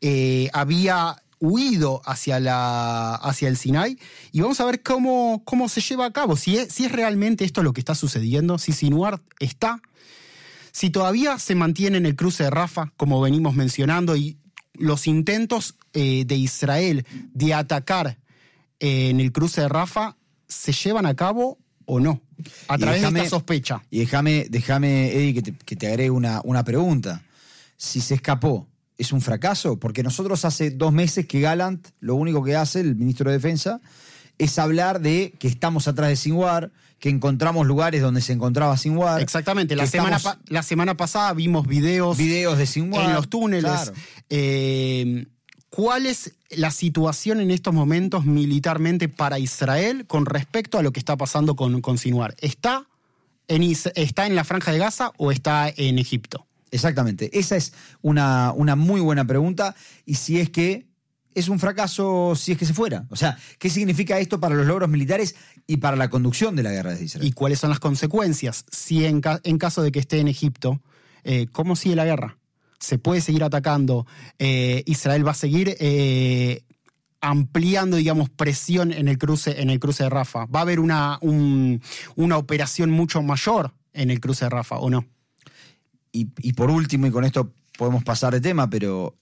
eh, 0.00 0.48
había 0.52 1.22
huido 1.40 2.02
hacia, 2.04 2.38
la, 2.38 3.14
hacia 3.14 3.48
el 3.48 3.56
Sinai 3.56 3.98
y 4.30 4.40
vamos 4.42 4.60
a 4.60 4.66
ver 4.66 4.82
cómo, 4.82 5.42
cómo 5.44 5.68
se 5.68 5.80
lleva 5.80 6.06
a 6.06 6.12
cabo, 6.12 6.36
si 6.36 6.58
es, 6.58 6.72
si 6.72 6.84
es 6.84 6.92
realmente 6.92 7.44
esto 7.44 7.62
lo 7.62 7.72
que 7.72 7.80
está 7.80 7.94
sucediendo, 7.94 8.58
si 8.58 8.72
Sinwar 8.72 9.22
está, 9.38 9.80
si 10.70 10.90
todavía 10.90 11.38
se 11.38 11.54
mantiene 11.54 11.96
en 11.96 12.06
el 12.06 12.14
cruce 12.14 12.44
de 12.44 12.50
Rafa, 12.50 12.92
como 12.96 13.20
venimos 13.20 13.54
mencionando, 13.54 14.16
y 14.16 14.36
los 14.74 15.06
intentos 15.06 15.76
eh, 15.92 16.24
de 16.26 16.36
Israel 16.36 17.06
de 17.34 17.54
atacar 17.54 18.18
eh, 18.78 19.10
en 19.10 19.20
el 19.20 19.32
cruce 19.32 19.62
de 19.62 19.68
Rafa 19.68 20.16
se 20.46 20.72
llevan 20.72 21.06
a 21.06 21.14
cabo 21.14 21.58
o 21.86 22.00
no, 22.00 22.22
a 22.68 22.78
través 22.78 23.02
de 23.02 23.08
esta 23.08 23.30
sospecha. 23.30 23.82
Y 23.90 23.98
déjame, 24.00 24.46
déjame 24.48 25.12
Eddie, 25.12 25.34
que 25.34 25.42
te, 25.42 25.52
que 25.52 25.76
te 25.76 25.88
agregue 25.88 26.10
una, 26.10 26.40
una 26.44 26.62
pregunta. 26.62 27.24
Si 27.76 28.00
se 28.00 28.14
escapó, 28.14 28.68
¿es 29.00 29.12
un 29.12 29.22
fracaso? 29.22 29.78
Porque 29.78 30.02
nosotros 30.02 30.44
hace 30.44 30.70
dos 30.70 30.92
meses 30.92 31.26
que 31.26 31.40
Galant, 31.40 31.88
lo 32.00 32.16
único 32.16 32.44
que 32.44 32.54
hace, 32.54 32.80
el 32.80 32.96
ministro 32.96 33.30
de 33.30 33.38
Defensa, 33.38 33.80
es 34.36 34.58
hablar 34.58 35.00
de 35.00 35.32
que 35.38 35.48
estamos 35.48 35.88
atrás 35.88 36.10
de 36.10 36.16
Sinwar, 36.16 36.70
que 36.98 37.08
encontramos 37.08 37.66
lugares 37.66 38.02
donde 38.02 38.20
se 38.20 38.34
encontraba 38.34 38.76
Sinwar. 38.76 39.22
Exactamente, 39.22 39.74
la 39.74 39.86
semana, 39.86 40.20
la 40.48 40.62
semana 40.62 40.98
pasada 40.98 41.32
vimos 41.32 41.66
videos, 41.66 42.18
videos 42.18 42.58
de 42.58 42.66
Sinwar 42.66 43.06
en 43.06 43.14
los 43.14 43.30
túneles. 43.30 43.92
Eh, 44.28 45.26
¿Cuál 45.70 46.04
es 46.04 46.34
la 46.50 46.70
situación 46.70 47.40
en 47.40 47.50
estos 47.50 47.72
momentos 47.72 48.26
militarmente 48.26 49.08
para 49.08 49.38
Israel 49.38 50.04
con 50.06 50.26
respecto 50.26 50.78
a 50.78 50.82
lo 50.82 50.92
que 50.92 51.00
está 51.00 51.16
pasando 51.16 51.56
con, 51.56 51.80
con 51.80 51.96
Sinwar? 51.96 52.34
¿Está 52.40 52.86
en, 53.48 53.62
¿Está 53.62 54.26
en 54.26 54.34
la 54.34 54.44
franja 54.44 54.72
de 54.72 54.78
Gaza 54.78 55.12
o 55.16 55.32
está 55.32 55.72
en 55.74 55.98
Egipto? 55.98 56.46
Exactamente, 56.70 57.36
esa 57.38 57.56
es 57.56 57.72
una, 58.00 58.52
una 58.52 58.76
muy 58.76 59.00
buena 59.00 59.24
pregunta 59.24 59.74
y 60.04 60.14
si 60.14 60.38
es 60.38 60.50
que 60.50 60.90
es 61.34 61.48
un 61.48 61.58
fracaso 61.58 62.34
si 62.36 62.52
es 62.52 62.58
que 62.58 62.66
se 62.66 62.74
fuera. 62.74 63.06
O 63.10 63.16
sea, 63.16 63.38
¿qué 63.58 63.70
significa 63.70 64.18
esto 64.18 64.40
para 64.40 64.54
los 64.54 64.66
logros 64.66 64.88
militares 64.88 65.36
y 65.66 65.78
para 65.78 65.96
la 65.96 66.10
conducción 66.10 66.56
de 66.56 66.62
la 66.62 66.72
guerra 66.72 66.94
de 66.94 67.04
Israel? 67.04 67.26
¿Y 67.26 67.32
cuáles 67.32 67.58
son 67.58 67.70
las 67.70 67.80
consecuencias? 67.80 68.64
Si 68.70 69.04
en, 69.04 69.20
caso 69.20 69.82
de 69.82 69.92
que 69.92 69.98
esté 69.98 70.18
en 70.18 70.28
Egipto, 70.28 70.80
eh, 71.24 71.46
¿cómo 71.52 71.76
sigue 71.76 71.96
la 71.96 72.04
guerra? 72.04 72.38
¿Se 72.78 72.98
puede 72.98 73.20
seguir 73.20 73.44
atacando? 73.44 74.06
Eh, 74.38 74.82
¿Israel 74.86 75.26
va 75.26 75.32
a 75.32 75.34
seguir 75.34 75.76
eh, 75.80 76.62
ampliando, 77.20 77.98
digamos, 77.98 78.30
presión 78.30 78.92
en 78.92 79.08
el 79.08 79.18
cruce, 79.18 79.60
en 79.60 79.70
el 79.70 79.78
cruce 79.78 80.04
de 80.04 80.10
Rafa? 80.10 80.46
¿Va 80.46 80.60
a 80.60 80.62
haber 80.62 80.80
una, 80.80 81.18
una 81.20 82.38
operación 82.38 82.90
mucho 82.90 83.22
mayor 83.22 83.74
en 83.92 84.10
el 84.10 84.20
cruce 84.20 84.46
de 84.46 84.50
Rafa 84.50 84.78
o 84.78 84.88
no? 84.88 85.06
Y, 86.12 86.52
por 86.54 86.70
último, 86.70 87.06
y 87.06 87.10
con 87.10 87.24
esto 87.24 87.52
podemos 87.78 88.02
pasar 88.02 88.32
de 88.32 88.40
tema, 88.40 88.68
pero 88.68 89.16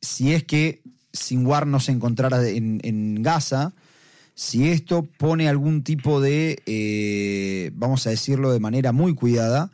si 0.00 0.32
es 0.32 0.44
que 0.44 0.82
Sinwar 1.12 1.66
no 1.66 1.80
se 1.80 1.92
encontrara 1.92 2.46
en, 2.48 3.22
Gaza, 3.22 3.74
si 4.34 4.68
esto 4.68 5.02
pone 5.18 5.48
algún 5.48 5.82
tipo 5.82 6.20
de, 6.20 6.62
eh, 6.66 7.70
vamos 7.74 8.06
a 8.06 8.10
decirlo 8.10 8.52
de 8.52 8.60
manera 8.60 8.92
muy 8.92 9.14
cuidada, 9.14 9.70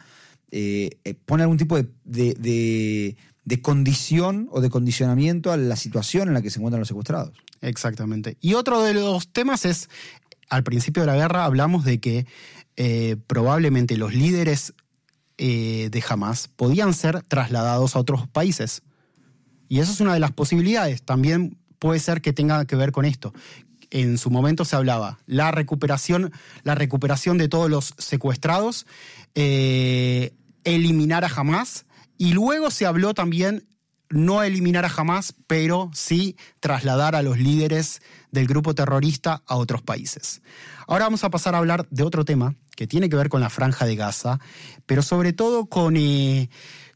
eh, 0.51 0.99
eh, 1.05 1.15
pone 1.27 1.43
algún 1.43 1.59
tipo 1.59 1.77
de, 1.77 3.17
condición 3.63 4.49
o 4.51 4.61
de 4.61 4.71
condicionamiento 4.71 5.53
a 5.53 5.57
la 5.57 5.77
situación 5.77 6.29
en 6.29 6.35
la 6.35 6.43
que 6.43 6.51
se 6.51 6.59
encuentran 6.59 6.81
los 6.81 6.89
secuestrados. 6.89 7.33
Exactamente. 7.61 8.37
Y 8.41 8.55
otro 8.55 8.83
de 8.83 8.95
los 8.95 9.29
temas 9.29 9.65
es, 9.65 9.89
al 10.49 10.63
principio 10.65 11.03
de 11.03 11.07
la 11.09 11.17
guerra 11.17 11.45
hablamos 11.45 11.85
de 11.85 12.01
que 12.01 12.27
probablemente 13.27 13.97
los 13.97 14.15
líderes 14.15 14.75
de 15.39 16.05
Hamas 16.09 16.49
podían 16.49 16.95
ser 16.95 17.23
trasladados 17.23 17.97
a 17.97 17.99
otros 17.99 18.29
países. 18.29 18.83
Y 19.69 19.81
eso 19.81 19.93
es 19.93 20.01
una 20.01 20.15
de 20.15 20.21
las 20.21 20.33
posibilidades. 20.33 21.03
También 21.03 21.59
puede 21.79 22.01
ser 22.01 22.21
que 22.21 22.33
tenga 22.33 22.65
que 22.65 22.77
ver 22.77 22.93
con 22.93 23.05
esto. 23.05 23.33
En 23.91 24.19
su 24.19 24.31
momento 24.31 24.65
se 24.65 24.77
hablaba 24.77 25.19
la 25.27 25.51
recuperación, 25.51 26.33
la 26.63 26.75
recuperación 26.75 27.39
de 27.39 27.49
todos 27.49 27.71
los 27.71 27.95
secuestrados, 27.99 28.87
eh, 29.35 30.35
eliminar 30.65 31.25
a 31.25 31.29
Hamas, 31.29 31.87
y 32.17 32.33
luego 32.33 32.71
se 32.71 32.87
habló 32.87 33.15
también 33.15 33.67
no 34.11 34.43
eliminar 34.43 34.85
a 34.85 34.93
Hamas, 34.95 35.35
pero 35.47 35.91
sí 35.93 36.37
trasladar 36.61 37.15
a 37.15 37.23
los 37.23 37.39
líderes 37.39 38.01
del 38.35 38.47
grupo 38.47 38.75
terrorista 38.75 39.43
a 39.47 39.57
otros 39.57 39.81
países. 39.81 40.43
Ahora 40.87 41.07
vamos 41.07 41.25
a 41.25 41.31
pasar 41.31 41.55
a 41.55 41.59
hablar 41.59 41.87
de 41.91 42.03
otro 42.03 42.25
tema 42.25 42.55
que 42.77 42.87
tiene 42.87 43.09
que 43.09 43.17
ver 43.17 43.31
con 43.31 43.41
la 43.41 43.49
franja 43.49 43.87
de 43.87 43.97
Gaza, 43.97 44.41
pero 44.85 45.01
sobre 45.01 45.33
todo 45.33 45.67
con, 45.67 45.97
eh, 45.97 46.51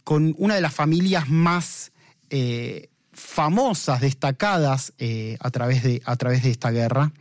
con 0.04 0.35
una 0.37 0.57
de 0.57 0.61
las 0.61 0.75
familias 0.75 1.28
más 1.28 1.92
eh, 2.28 2.90
famosas, 3.12 4.00
destacadas 4.00 4.92
eh, 4.99 5.38
a, 5.40 5.50
través 5.50 5.83
de, 5.83 6.02
a 6.04 6.16
través 6.16 6.42
de 6.42 6.50
esta 6.50 6.71
guerra 6.71 7.12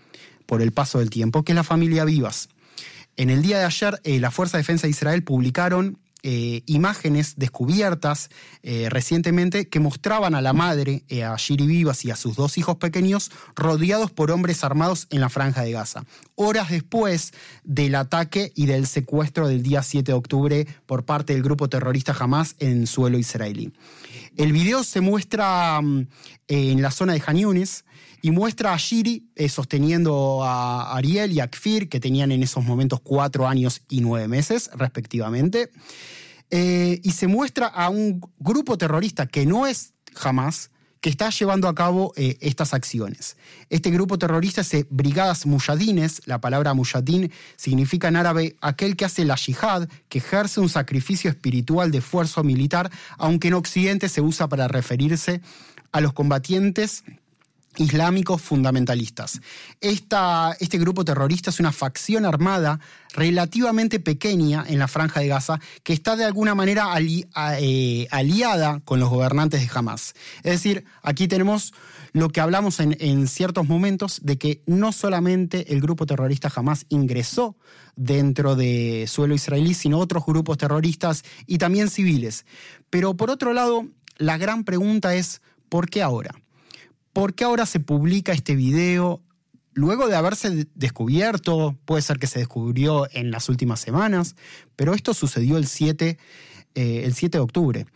por 0.46 0.62
el 0.62 0.74
paso 0.74 1.00
del 1.00 1.10
tiempo, 1.10 1.44
que 1.44 1.54
es 1.54 1.56
la 1.56 1.64
familia 1.64 2.04
Vivas. 2.04 2.50
En 3.16 3.30
el 3.30 3.42
día 3.42 3.60
de 3.60 3.66
ayer, 3.66 4.00
la 4.04 4.32
Fuerza 4.32 4.58
de 4.58 4.62
Defensa 4.62 4.88
de 4.88 4.92
Israel 4.92 5.24
publicaron 5.24 6.00
imágenes 6.24 7.36
descubiertas 7.38 8.30
recientemente 8.64 9.70
que 9.70 9.80
mostraban 9.80 10.36
a 10.36 10.42
la 10.42 10.52
madre, 10.52 11.04
a 11.26 11.36
Shiri 11.38 11.68
Vivas 11.68 12.04
y 12.06 12.12
a 12.12 12.16
sus 12.16 12.36
dos 12.36 12.58
hijos 12.58 12.78
pequeños 12.78 13.32
rodeados 13.56 14.12
por 14.12 14.32
hombres 14.32 14.64
armados 14.64 15.08
en 15.10 15.22
la 15.22 15.30
franja 15.30 15.62
de 15.62 15.72
Gaza, 15.72 16.04
horas 16.36 16.70
después 16.70 17.34
del 17.64 17.96
ataque 17.96 18.52
y 18.56 18.66
del 18.66 18.88
secuestro 18.88 19.48
del 19.48 19.64
día 19.64 19.84
7 19.84 20.12
de 20.12 20.18
octubre 20.18 20.68
por 20.86 21.06
parte 21.06 21.34
del 21.34 21.44
grupo 21.44 21.70
terrorista 21.70 22.16
Hamas 22.18 22.56
en 22.60 22.88
suelo 22.88 23.18
israelí. 23.18 23.72
El 24.36 24.54
video 24.54 24.84
se 24.84 25.02
muestra 25.02 25.82
mm, 25.82 26.08
en 26.48 26.82
la 26.82 26.92
zona 26.92 27.14
de 27.14 27.24
Han 27.26 27.38
y 28.22 28.32
muestra 28.32 28.74
a 28.74 28.78
Shiri 28.78 29.30
eh, 29.36 29.50
sosteniendo 29.50 30.44
a 30.44 30.96
Ariel 30.96 31.32
y 31.32 31.40
a 31.40 31.48
Kfir, 31.48 31.90
que 31.90 32.00
tenían 32.00 32.32
en 32.32 32.44
esos 32.44 32.64
momentos 32.64 33.00
cuatro 33.02 33.48
años 33.48 33.82
y 33.90 34.02
nueve 34.02 34.28
meses, 34.28 34.70
respectivamente. 34.74 35.72
Eh, 36.50 37.00
y 37.04 37.12
se 37.12 37.28
muestra 37.28 37.68
a 37.68 37.90
un 37.90 38.22
grupo 38.40 38.78
terrorista 38.78 39.28
que 39.28 39.46
no 39.46 39.68
es 39.68 39.94
Hamas, 40.22 40.72
que 41.02 41.10
está 41.10 41.30
llevando 41.30 41.68
a 41.68 41.76
cabo 41.76 42.14
eh, 42.16 42.38
estas 42.42 42.74
acciones. 42.74 43.38
Este 43.70 43.92
grupo 43.92 44.18
terrorista 44.18 44.62
es 44.62 44.86
Brigadas 44.90 45.46
Mujadines, 45.46 46.22
la 46.26 46.42
palabra 46.42 46.74
Mujadin 46.74 47.32
significa 47.56 48.08
en 48.08 48.16
árabe 48.16 48.56
aquel 48.62 48.96
que 48.96 49.06
hace 49.06 49.26
la 49.26 49.36
yihad, 49.36 49.88
que 50.10 50.18
ejerce 50.18 50.60
un 50.60 50.70
sacrificio 50.70 51.30
espiritual 51.30 51.92
de 51.92 52.00
esfuerzo 52.00 52.44
militar, 52.44 52.92
aunque 53.18 53.50
en 53.50 53.54
Occidente 53.54 54.10
se 54.10 54.22
usa 54.22 54.48
para 54.48 54.68
referirse 54.68 55.42
a 55.92 56.02
los 56.02 56.14
combatientes 56.14 57.04
islámicos 57.78 58.42
fundamentalistas. 58.42 59.40
este 59.82 60.78
grupo 60.78 61.06
terrorista 61.06 61.50
es 61.50 61.60
una 61.60 61.72
facción 61.72 62.26
armada 62.26 62.80
relativamente 63.14 64.00
pequeña 64.00 64.66
en 64.68 64.80
la 64.80 64.88
franja 64.88 65.20
de 65.20 65.28
Gaza 65.28 65.60
que 65.84 65.94
está 65.94 66.16
de 66.16 66.26
alguna 66.26 66.56
manera 66.56 66.94
eh, 67.60 68.08
aliada 68.12 68.82
con 68.86 69.00
los 69.00 69.10
gobernantes 69.10 69.62
de 69.62 69.70
Hamas. 69.74 70.14
Es 70.44 70.52
decir, 70.52 70.86
aquí 71.02 71.28
tenemos 71.28 71.74
lo 72.14 72.30
que 72.30 72.42
hablamos 72.42 72.80
en, 72.80 72.98
en, 73.00 73.28
ciertos 73.28 73.68
momentos 73.68 74.22
de 74.24 74.38
que 74.38 74.62
no 74.66 74.92
solamente 74.92 75.74
el 75.74 75.82
grupo 75.82 76.06
terrorista 76.06 76.52
Hamas 76.56 76.86
ingresó 76.90 77.56
dentro 77.96 78.56
de 78.56 79.06
suelo 79.08 79.36
israelí, 79.36 79.74
sino 79.74 80.00
otros 80.00 80.26
grupos 80.26 80.58
terroristas 80.58 81.24
y 81.46 81.58
también 81.58 81.90
civiles. 81.90 82.46
Pero 82.90 83.16
por 83.16 83.30
otro 83.30 83.54
lado, 83.54 83.88
la 84.18 84.38
gran 84.38 84.64
pregunta 84.64 85.16
es, 85.16 85.42
¿por 85.70 85.90
qué 85.90 86.02
ahora? 86.02 86.32
¿Por 87.18 87.34
qué 87.34 87.46
ahora 87.46 87.66
se 87.66 87.80
publica 87.80 88.32
este 88.32 88.56
video? 88.56 89.24
Luego 89.74 90.08
de 90.08 90.16
haberse 90.16 90.68
descubierto, 90.76 91.76
puede 91.84 92.04
ser 92.04 92.20
que 92.20 92.28
se 92.28 92.38
descubrió 92.38 93.08
en 93.12 93.32
las 93.32 93.50
últimas 93.50 93.80
semanas, 93.80 94.36
pero 94.76 94.94
esto 94.94 95.16
sucedió 95.16 95.58
el 95.58 95.66
7, 95.66 96.20
eh, 96.76 97.02
el 97.06 97.16
7 97.16 97.40
de 97.40 97.42
octubre. 97.42 97.88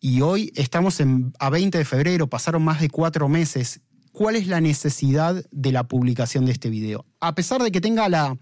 Y 0.00 0.22
hoy 0.22 0.52
estamos 0.56 1.00
a 1.38 1.50
20 1.50 1.78
de 1.78 1.84
febrero, 1.84 2.26
pasaron 2.26 2.64
más 2.64 2.80
de 2.80 2.90
cuatro 2.90 3.28
meses. 3.28 3.80
¿Cuál 4.10 4.34
es 4.34 4.48
la 4.48 4.60
necesidad 4.60 5.44
de 5.52 5.70
la 5.70 5.86
publicación 5.86 6.44
de 6.44 6.50
este 6.50 6.68
video? 6.68 7.06
A 7.20 7.36
pesar 7.36 7.62
de 7.62 7.70
que 7.70 7.80
tenga 7.80 8.08
la, 8.08 8.36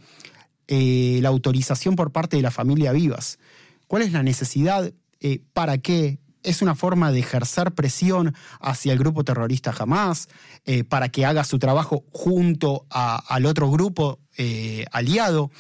eh, 0.67 1.21
autorización 1.27 1.95
por 1.95 2.11
parte 2.11 2.39
de 2.39 2.43
la 2.43 2.51
familia 2.51 2.93
Vivas, 2.93 3.39
¿cuál 3.87 4.01
es 4.01 4.13
la 4.13 4.23
necesidad? 4.23 4.95
Eh, 5.21 5.43
¿Para 5.53 5.77
qué? 5.77 6.22
Es 6.43 6.63
una 6.63 6.75
forma 6.75 7.13
de 7.13 7.21
ejercer 7.21 7.73
presión 7.73 8.35
hacia 8.61 8.93
el 8.93 8.99
grupo 8.99 9.25
terrorista 9.25 9.75
Hamas 9.77 10.29
eh, 10.65 10.85
para 10.85 11.09
que 11.09 11.25
haga 11.25 11.45
su 11.45 11.59
trabajo 11.59 12.05
junto 12.11 12.87
al 12.91 13.47
otro 13.47 13.71
grupo 13.71 14.19
eh, 14.37 14.85
aliado. 14.93 15.51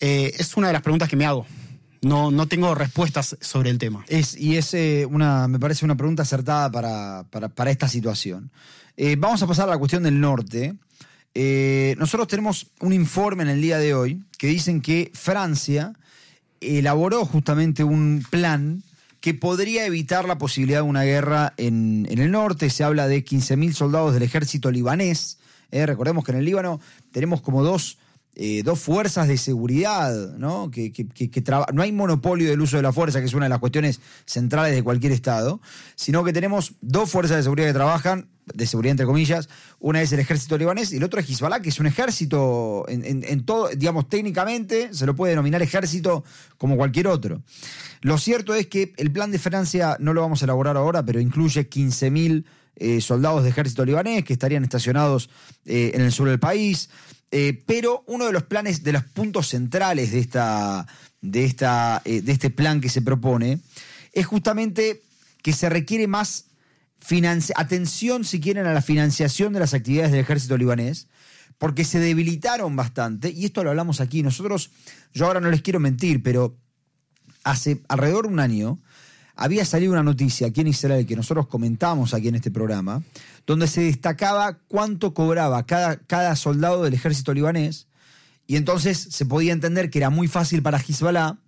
Eh, 0.00 0.32
es 0.38 0.56
una 0.56 0.68
de 0.68 0.72
las 0.72 0.82
preguntas 0.82 1.08
que 1.08 1.16
me 1.16 1.26
hago. 1.26 1.46
no, 2.02 2.30
no 2.30 2.46
tengo 2.46 2.74
respuestas 2.74 3.36
sobre 3.40 3.70
el 3.70 3.78
tema. 3.78 4.04
Y 4.36 4.56
es 4.56 4.74
una, 5.08 5.48
me 5.48 5.58
parece 5.58 5.84
una 5.84 5.96
pregunta 5.96 6.22
acertada 6.22 6.70
para, 6.70 7.24
para, 7.30 7.70
esta 7.70 7.88
situación. 7.88 8.52
Vamos 9.18 9.42
a 9.42 9.46
pasar 9.46 9.68
a 9.68 9.72
la 9.72 9.78
cuestión 9.78 10.02
del 10.02 10.20
norte. 10.20 10.74
Nosotros 11.96 12.28
tenemos 12.28 12.68
un 12.80 12.92
informe 12.92 13.42
en 13.44 13.48
el 13.48 13.60
día 13.60 13.78
de 13.78 13.94
hoy 13.94 14.22
que 14.38 14.46
dicen 14.46 14.80
que 14.80 15.10
Francia 15.14 15.92
elaboró 16.60 17.24
justamente 17.24 17.84
un 17.84 18.24
plan 18.30 18.82
que 19.20 19.34
podría 19.34 19.84
evitar 19.86 20.26
la 20.26 20.38
posibilidad 20.38 20.78
de 20.78 20.88
una 20.88 21.02
guerra 21.02 21.54
en, 21.56 22.06
en 22.10 22.18
el 22.18 22.30
norte. 22.30 22.70
Se 22.70 22.84
habla 22.84 23.08
de 23.08 23.24
15.000 23.24 23.72
soldados 23.72 24.14
del 24.14 24.22
ejército 24.22 24.70
libanés. 24.70 25.38
recordemos 25.70 26.24
que 26.24 26.32
en 26.32 26.38
el 26.38 26.44
Líbano 26.44 26.80
tenemos 27.12 27.40
como 27.40 27.62
dos 27.62 27.98
eh, 28.40 28.62
dos 28.62 28.78
fuerzas 28.78 29.26
de 29.26 29.36
seguridad, 29.36 30.14
¿no? 30.36 30.70
Que, 30.70 30.92
no 31.72 31.82
hay 31.82 31.90
monopolio 31.90 32.48
del 32.48 32.60
uso 32.60 32.76
de 32.76 32.84
la 32.84 32.92
fuerza, 32.92 33.18
que 33.18 33.26
es 33.26 33.34
una 33.34 33.46
de 33.46 33.48
las 33.48 33.58
cuestiones 33.58 34.00
centrales 34.26 34.76
de 34.76 34.84
cualquier 34.84 35.10
Estado, 35.10 35.60
sino 35.96 36.22
que 36.22 36.32
tenemos 36.32 36.74
dos 36.80 37.10
fuerzas 37.10 37.38
de 37.38 37.42
seguridad 37.42 37.66
que 37.66 37.72
trabajan, 37.72 38.28
de 38.54 38.64
seguridad 38.68 38.92
entre 38.92 39.06
comillas, 39.06 39.48
una 39.80 40.02
es 40.02 40.12
el 40.12 40.20
ejército 40.20 40.56
libanés 40.56 40.92
y 40.92 40.98
el 40.98 41.02
otro 41.02 41.18
es 41.18 41.28
Hezbollah, 41.28 41.58
que 41.58 41.70
es 41.70 41.80
un 41.80 41.86
ejército 41.88 42.84
en, 42.86 43.44
todo, 43.44 43.70
digamos, 43.70 44.08
técnicamente 44.08 44.94
se 44.94 45.04
lo 45.04 45.16
puede 45.16 45.32
denominar 45.32 45.60
ejército 45.60 46.22
como 46.58 46.76
cualquier 46.76 47.08
otro. 47.08 47.42
Lo 48.02 48.18
cierto 48.18 48.54
es 48.54 48.68
que 48.68 48.92
el 48.98 49.10
plan 49.10 49.32
de 49.32 49.40
Francia 49.40 49.96
no 49.98 50.14
lo 50.14 50.20
vamos 50.20 50.42
a 50.42 50.44
elaborar 50.44 50.76
ahora, 50.76 51.04
pero 51.04 51.18
incluye 51.18 51.68
15.000 51.68 52.44
eh, 52.76 53.00
soldados 53.00 53.42
de 53.42 53.48
ejército 53.48 53.84
libanés 53.84 54.22
que 54.22 54.32
estarían 54.32 54.62
estacionados 54.62 55.28
eh, 55.66 55.90
en 55.94 56.02
el 56.02 56.12
sur 56.12 56.28
del 56.28 56.38
país. 56.38 56.88
Eh, 57.30 57.62
pero 57.66 58.04
uno 58.06 58.26
de 58.26 58.32
los 58.32 58.44
planes, 58.44 58.82
de 58.82 58.92
los 58.92 59.04
puntos 59.04 59.48
centrales 59.48 60.12
de, 60.12 60.18
esta, 60.18 60.86
de, 61.20 61.44
esta, 61.44 62.00
eh, 62.04 62.22
de 62.22 62.32
este 62.32 62.50
plan 62.50 62.80
que 62.80 62.88
se 62.88 63.02
propone, 63.02 63.60
es 64.12 64.26
justamente 64.26 65.02
que 65.42 65.52
se 65.52 65.68
requiere 65.68 66.06
más 66.06 66.46
atención, 67.56 68.24
si 68.24 68.40
quieren, 68.40 68.66
a 68.66 68.72
la 68.72 68.82
financiación 68.82 69.52
de 69.52 69.60
las 69.60 69.74
actividades 69.74 70.10
del 70.10 70.20
ejército 70.20 70.56
libanés, 70.56 71.08
porque 71.58 71.84
se 71.84 71.98
debilitaron 71.98 72.76
bastante, 72.76 73.30
y 73.30 73.44
esto 73.44 73.62
lo 73.62 73.70
hablamos 73.70 74.00
aquí. 74.00 74.22
Nosotros, 74.22 74.70
yo 75.12 75.26
ahora 75.26 75.40
no 75.40 75.50
les 75.50 75.62
quiero 75.62 75.80
mentir, 75.80 76.22
pero 76.22 76.56
hace 77.44 77.82
alrededor 77.88 78.26
de 78.26 78.32
un 78.32 78.40
año 78.40 78.78
había 79.40 79.64
salido 79.64 79.92
una 79.92 80.02
noticia 80.02 80.48
aquí 80.48 80.62
en 80.62 80.66
Israel 80.66 81.06
que 81.06 81.14
nosotros 81.14 81.46
comentamos 81.46 82.12
aquí 82.12 82.26
en 82.26 82.34
este 82.34 82.50
programa, 82.50 83.04
donde 83.46 83.68
se 83.68 83.82
destacaba 83.82 84.58
cuánto 84.66 85.14
cobraba 85.14 85.64
cada, 85.64 85.96
cada 85.96 86.34
soldado 86.34 86.82
del 86.82 86.94
ejército 86.94 87.32
libanés, 87.32 87.86
y 88.48 88.56
entonces 88.56 88.98
se 88.98 89.26
podía 89.26 89.52
entender 89.52 89.90
que 89.90 89.98
era 89.98 90.10
muy 90.10 90.26
fácil 90.26 90.60
para 90.60 90.78
Hezbollah 90.78 91.38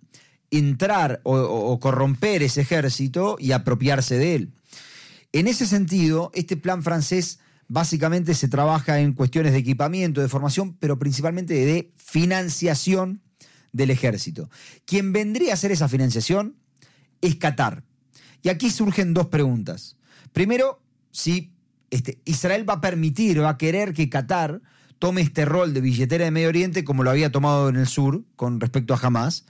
entrar 0.51 1.19
o, 1.23 1.79
corromper 1.81 2.43
ese 2.43 2.61
ejército 2.61 3.35
y 3.39 3.51
apropiarse 3.51 4.17
de 4.17 4.35
él. 4.35 4.53
En 5.33 5.47
ese 5.47 5.65
sentido, 5.65 6.31
este 6.33 6.55
plan 6.55 6.83
francés 6.83 7.39
básicamente 7.67 8.35
se 8.35 8.47
trabaja 8.47 8.99
en 8.99 9.13
cuestiones 9.13 9.51
de 9.51 9.59
equipamiento, 9.59 10.21
de 10.21 10.29
formación, 10.29 10.77
pero 10.77 10.97
principalmente 10.97 11.53
de 11.53 11.91
financiación 11.97 13.21
del 13.73 13.89
ejército. 13.89 14.49
Quien 14.85 15.11
vendría 15.11 15.51
a 15.51 15.53
hacer 15.55 15.71
esa 15.71 15.89
financiación 15.89 16.55
es 17.21 17.35
Qatar. 17.35 17.83
Y 18.43 18.49
aquí 18.49 18.69
surgen 18.69 19.13
dos 19.13 19.27
preguntas. 19.27 19.97
Primero, 20.33 20.81
si 21.11 21.51
este, 21.89 22.19
Israel 22.25 22.67
va 22.67 22.75
a 22.75 22.81
permitir, 22.81 23.41
va 23.41 23.49
a 23.49 23.57
querer 23.57 23.93
que 23.93 24.09
Qatar 24.09 24.61
tome 24.97 25.21
este 25.21 25.45
rol 25.45 25.73
de 25.73 25.81
billetera 25.81 26.25
de 26.25 26.31
Medio 26.31 26.49
Oriente 26.49 26.83
como 26.83 27.03
lo 27.03 27.09
había 27.09 27.31
tomado 27.31 27.69
en 27.69 27.75
el 27.75 27.87
sur 27.87 28.23
con 28.35 28.59
respecto 28.59 28.93
a 28.93 28.99
Hamas, 29.01 29.45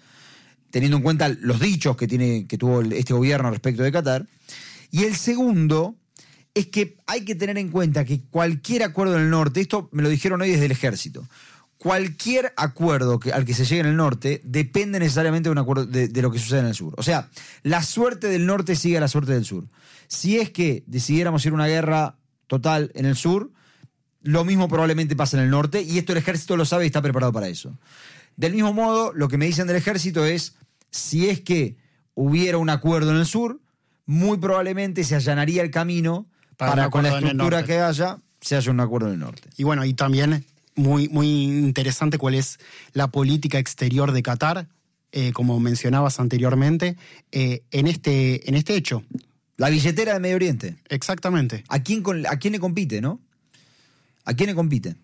teniendo 0.70 0.98
en 0.98 1.04
cuenta 1.04 1.30
los 1.30 1.60
dichos 1.60 1.98
que, 1.98 2.08
tiene, 2.08 2.48
que 2.48 2.58
tuvo 2.58 2.82
este 2.82 3.14
gobierno 3.14 3.50
respecto 3.52 3.84
de 3.84 3.92
Qatar. 3.92 4.28
Y 4.92 5.04
el 5.04 5.16
segundo 5.16 5.96
es 6.54 6.68
que 6.68 6.98
hay 7.08 7.26
que 7.26 7.36
tener 7.36 7.58
en 7.58 7.70
cuenta 7.70 8.06
que 8.06 8.22
cualquier 8.30 8.84
acuerdo 8.84 9.16
en 9.16 9.24
el 9.24 9.30
norte, 9.30 9.62
esto 9.62 9.90
me 9.92 10.04
lo 10.04 10.10
dijeron 10.10 10.42
hoy 10.42 10.52
desde 10.52 10.66
el 10.66 10.72
ejército, 10.72 11.28
cualquier 11.82 12.54
acuerdo 12.58 13.20
que, 13.20 13.34
al 13.34 13.44
que 13.44 13.56
se 13.56 13.66
llegue 13.66 13.82
en 13.82 13.88
el 13.88 13.96
norte 13.96 14.40
depende 14.44 15.00
necesariamente 15.00 15.50
de, 15.50 15.52
un 15.52 15.58
acuerdo, 15.58 15.86
de, 15.88 16.10
de, 16.10 16.22
lo 16.22 16.32
que 16.32 16.38
sucede 16.38 16.60
en 16.60 16.68
el 16.68 16.76
sur. 16.76 16.94
O 16.98 17.04
sea, 17.04 17.30
la 17.64 17.82
suerte 17.82 18.28
del 18.28 18.46
norte 18.46 18.76
sigue 18.76 18.98
a 18.98 19.02
la 19.02 19.08
suerte 19.08 19.34
del 19.34 19.46
sur. 19.46 19.66
Si 20.08 20.38
es 20.38 20.52
que 20.52 20.84
decidiéramos 20.86 21.44
ir 21.46 21.54
a 21.54 21.56
una 21.56 21.68
guerra 21.68 22.18
total 22.52 22.92
en 22.96 23.06
el 23.06 23.16
sur. 23.16 23.50
Lo 24.22 24.44
mismo 24.44 24.68
probablemente 24.68 25.16
pasa 25.16 25.38
en 25.38 25.44
el 25.44 25.50
norte 25.50 25.82
y 25.84 25.98
esto 25.98 26.12
el 26.12 26.18
ejército 26.18 26.58
lo 26.58 26.66
sabe 26.66 26.84
y 26.84 26.88
está 26.88 27.02
preparado 27.02 27.32
para 27.32 27.48
eso. 27.48 27.78
Del 28.36 28.52
mismo 28.52 28.74
modo, 28.74 29.14
lo 29.14 29.30
que 29.30 29.38
me 29.38 29.46
dicen 29.46 29.68
del 29.68 29.78
ejército 29.78 30.26
es, 30.26 30.58
si 30.90 31.30
es 31.30 31.40
que 31.40 31.78
hubiera 32.14 32.58
un 32.58 32.70
acuerdo 32.70 33.12
en 33.12 33.18
el 33.18 33.26
sur, 33.26 33.62
muy 34.06 34.38
probablemente 34.38 35.06
se 35.06 35.16
allanaría 35.16 35.64
el 35.64 35.72
camino 35.72 36.28
para, 36.58 36.90
con 36.90 37.04
la 37.04 37.20
estructura 37.20 37.64
que 37.64 37.80
haya, 37.80 38.18
se 38.42 38.58
haya 38.58 38.70
un 38.70 38.82
acuerdo 38.82 39.08
en 39.08 39.14
el 39.14 39.20
norte. 39.20 39.48
Y 39.56 39.64
bueno, 39.64 39.86
y 39.86 39.94
también 39.94 40.44
muy, 40.76 41.10
muy 41.10 41.28
interesante 41.44 42.18
cuál 42.18 42.36
es 42.36 42.60
la 42.94 43.08
política 43.08 43.60
exterior 43.60 44.12
de 44.12 44.24
Qatar, 44.24 44.68
eh, 45.12 45.32
como 45.34 45.60
mencionabas 45.60 46.20
anteriormente, 46.20 46.96
eh, 47.32 47.64
en, 47.72 47.88
este, 47.88 48.48
en 48.48 48.56
este 48.56 48.76
hecho. 48.76 49.04
La 49.58 49.70
billetera 49.70 50.14
de 50.14 50.20
Medio 50.20 50.38
Oriente. 50.38 50.76
Exactamente. 50.90 51.64
¿A 51.68 51.80
quién, 51.80 52.04
a 52.28 52.38
quién 52.38 52.54
le 52.54 52.60
compite, 52.60 53.02
no? 53.02 53.20
¿A 54.26 54.34
quién 54.34 54.50
le 54.50 54.56
compite? 54.56 54.96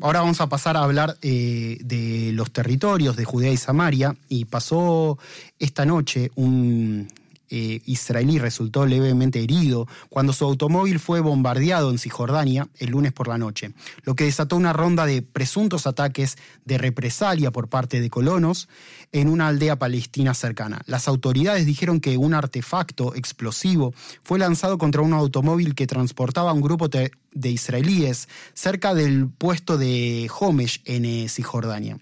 Ahora 0.00 0.20
vamos 0.20 0.40
a 0.40 0.48
pasar 0.48 0.76
a 0.76 0.82
hablar 0.82 1.16
eh, 1.22 1.78
de 1.80 2.32
los 2.32 2.52
territorios 2.52 3.16
de 3.16 3.24
Judea 3.24 3.52
y 3.52 3.56
Samaria. 3.56 4.16
Y 4.28 4.44
pasó 4.44 5.18
esta 5.58 5.86
noche 5.86 6.30
un 6.34 7.08
eh, 7.50 7.80
israelí 7.84 8.38
resultó 8.38 8.86
levemente 8.86 9.42
herido 9.42 9.86
cuando 10.08 10.32
su 10.32 10.44
automóvil 10.44 10.98
fue 10.98 11.20
bombardeado 11.20 11.90
en 11.90 11.98
Cisjordania 11.98 12.68
el 12.78 12.90
lunes 12.90 13.12
por 13.12 13.28
la 13.28 13.38
noche, 13.38 13.72
lo 14.02 14.14
que 14.14 14.24
desató 14.24 14.56
una 14.56 14.72
ronda 14.72 15.06
de 15.06 15.22
presuntos 15.22 15.86
ataques 15.86 16.36
de 16.64 16.78
represalia 16.78 17.50
por 17.50 17.68
parte 17.68 18.00
de 18.00 18.10
colonos 18.10 18.68
en 19.12 19.28
una 19.28 19.48
aldea 19.48 19.78
palestina 19.78 20.34
cercana. 20.34 20.82
Las 20.86 21.08
autoridades 21.08 21.66
dijeron 21.66 22.00
que 22.00 22.16
un 22.16 22.34
artefacto 22.34 23.14
explosivo 23.14 23.94
fue 24.22 24.38
lanzado 24.38 24.78
contra 24.78 25.02
un 25.02 25.12
automóvil 25.12 25.74
que 25.74 25.86
transportaba 25.86 26.50
a 26.50 26.54
un 26.54 26.60
grupo 26.60 26.88
de 26.88 27.50
israelíes 27.50 28.28
cerca 28.54 28.94
del 28.94 29.28
puesto 29.28 29.78
de 29.78 30.30
Homesh 30.40 30.80
en 30.84 31.04
eh, 31.04 31.28
Cisjordania. 31.28 31.98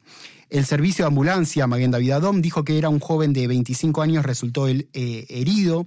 El 0.52 0.66
servicio 0.66 1.04
de 1.04 1.06
ambulancia 1.06 1.66
Maguen 1.66 1.92
David 1.92 2.10
Adom 2.10 2.42
dijo 2.42 2.62
que 2.62 2.76
era 2.76 2.90
un 2.90 3.00
joven 3.00 3.32
de 3.32 3.46
25 3.46 4.02
años, 4.02 4.22
resultó 4.22 4.68
eh, 4.68 4.84
herido 4.92 5.86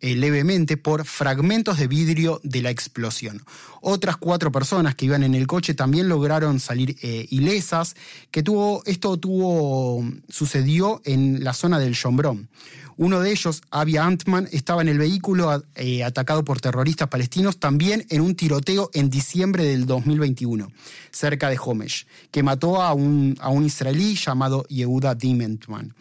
eh, 0.00 0.16
levemente 0.16 0.78
por 0.78 1.04
fragmentos 1.04 1.76
de 1.76 1.88
vidrio 1.88 2.40
de 2.42 2.62
la 2.62 2.70
explosión. 2.70 3.42
Otras 3.82 4.16
cuatro 4.16 4.50
personas 4.50 4.94
que 4.94 5.04
iban 5.04 5.24
en 5.24 5.34
el 5.34 5.46
coche 5.46 5.74
también 5.74 6.08
lograron 6.08 6.58
salir 6.58 6.96
eh, 7.02 7.26
ilesas, 7.28 7.96
que 8.30 8.42
tuvo, 8.42 8.82
esto 8.86 9.18
tuvo, 9.18 10.02
sucedió 10.30 11.02
en 11.04 11.44
la 11.44 11.52
zona 11.52 11.78
del 11.78 11.94
Chombrón. 11.94 12.48
Uno 12.98 13.20
de 13.20 13.30
ellos, 13.30 13.62
Avia 13.70 14.04
Antman, 14.04 14.48
estaba 14.50 14.82
en 14.82 14.88
el 14.88 14.98
vehículo 14.98 15.64
eh, 15.76 16.02
atacado 16.02 16.44
por 16.44 16.60
terroristas 16.60 17.06
palestinos 17.06 17.60
también 17.60 18.04
en 18.10 18.20
un 18.20 18.34
tiroteo 18.34 18.90
en 18.92 19.08
diciembre 19.08 19.64
del 19.64 19.86
2021, 19.86 20.72
cerca 21.12 21.48
de 21.48 21.56
Homesh, 21.64 22.08
que 22.32 22.42
mató 22.42 22.82
a 22.82 22.94
un, 22.94 23.36
a 23.40 23.50
un 23.50 23.64
israelí 23.64 24.16
llamado 24.16 24.66
Yehuda 24.68 25.14
Dimentman. 25.14 25.94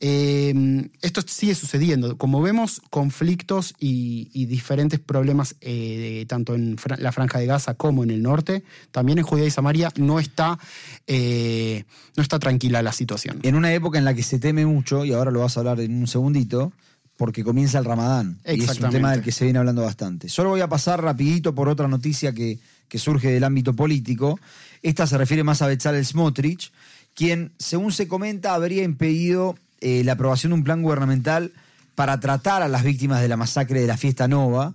Em, 0.00 0.90
esto 1.00 1.22
sigue 1.26 1.54
sucediendo. 1.54 2.18
Como 2.18 2.42
vemos, 2.42 2.82
conflictos 2.90 3.74
y, 3.78 4.46
diferentes 4.46 5.00
problemas 5.00 5.56
eh, 5.60 6.24
tanto 6.28 6.54
en 6.54 6.76
la 6.98 7.12
franja 7.12 7.38
de 7.38 7.46
Gaza 7.46 7.74
como 7.74 8.04
en 8.04 8.10
el 8.10 8.22
norte, 8.22 8.62
también 8.90 9.18
en 9.18 9.24
Judea 9.24 9.46
y 9.46 9.50
Samaria 9.50 9.90
no 9.96 10.20
está, 10.20 10.58
eh, 11.06 11.84
no 12.16 12.22
está 12.22 12.38
tranquila 12.38 12.82
la 12.82 12.92
situación. 12.92 13.40
En 13.42 13.54
una 13.54 13.72
época 13.72 13.98
en 13.98 14.04
la 14.04 14.14
que 14.14 14.22
se 14.22 14.38
teme 14.38 14.66
mucho, 14.66 15.04
y 15.04 15.12
ahora 15.12 15.30
lo 15.30 15.40
vas 15.40 15.56
a 15.56 15.60
hablar 15.60 15.80
en 15.80 15.94
un 15.94 16.06
segundito, 16.06 16.72
porque 17.16 17.42
comienza 17.42 17.78
el 17.78 17.84
Ramadán. 17.84 18.38
Y 18.46 18.62
es 18.62 18.78
un 18.78 18.90
tema 18.90 19.12
del 19.12 19.22
que 19.22 19.32
se 19.32 19.44
viene 19.44 19.58
hablando 19.58 19.82
bastante. 19.82 20.28
Solo 20.28 20.50
voy 20.50 20.60
a 20.60 20.68
pasar 20.68 21.02
rapidito 21.02 21.54
por 21.54 21.68
otra 21.68 21.88
noticia 21.88 22.32
que, 22.32 22.58
que 22.88 22.98
surge 22.98 23.30
del 23.30 23.44
ámbito 23.44 23.74
político. 23.74 24.38
Esta 24.82 25.06
se 25.06 25.16
refiere 25.16 25.42
más 25.42 25.62
a 25.62 25.66
Bezalel 25.66 26.04
Smotrich, 26.04 26.72
quien, 27.14 27.52
según 27.58 27.92
se 27.92 28.06
comenta, 28.06 28.54
habría 28.54 28.82
impedido 28.82 29.56
eh, 29.80 30.02
la 30.04 30.12
aprobación 30.12 30.50
de 30.50 30.54
un 30.54 30.64
plan 30.64 30.82
gubernamental 30.82 31.52
para 31.94 32.20
tratar 32.20 32.62
a 32.62 32.68
las 32.68 32.84
víctimas 32.84 33.20
de 33.20 33.28
la 33.28 33.36
masacre 33.36 33.80
de 33.80 33.86
la 33.86 33.96
fiesta 33.96 34.28
Nova. 34.28 34.74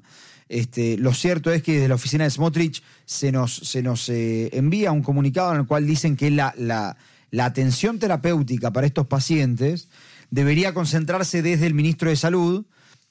Este, 0.50 0.98
lo 0.98 1.14
cierto 1.14 1.52
es 1.54 1.64
que 1.64 1.76
desde 1.76 1.88
la 1.88 1.96
oficina 1.96 2.26
de 2.26 2.30
Smotrich 2.30 2.84
se 3.06 3.32
nos, 3.32 3.56
se 3.56 3.82
nos 3.82 4.10
eh, 4.10 4.50
envía 4.52 4.92
un 4.92 5.02
comunicado 5.02 5.54
en 5.54 5.62
el 5.62 5.66
cual 5.66 5.88
dicen 5.88 6.18
que 6.18 6.30
la, 6.30 6.54
la, 6.58 6.98
atención 7.46 8.00
terapéutica 8.00 8.72
para 8.72 8.86
estos 8.86 9.08
pacientes 9.08 9.88
debería 10.30 10.74
concentrarse 10.74 11.42
desde 11.42 11.68
el 11.68 11.74
ministro 11.74 12.10
de 12.10 12.18
Salud 12.18 12.66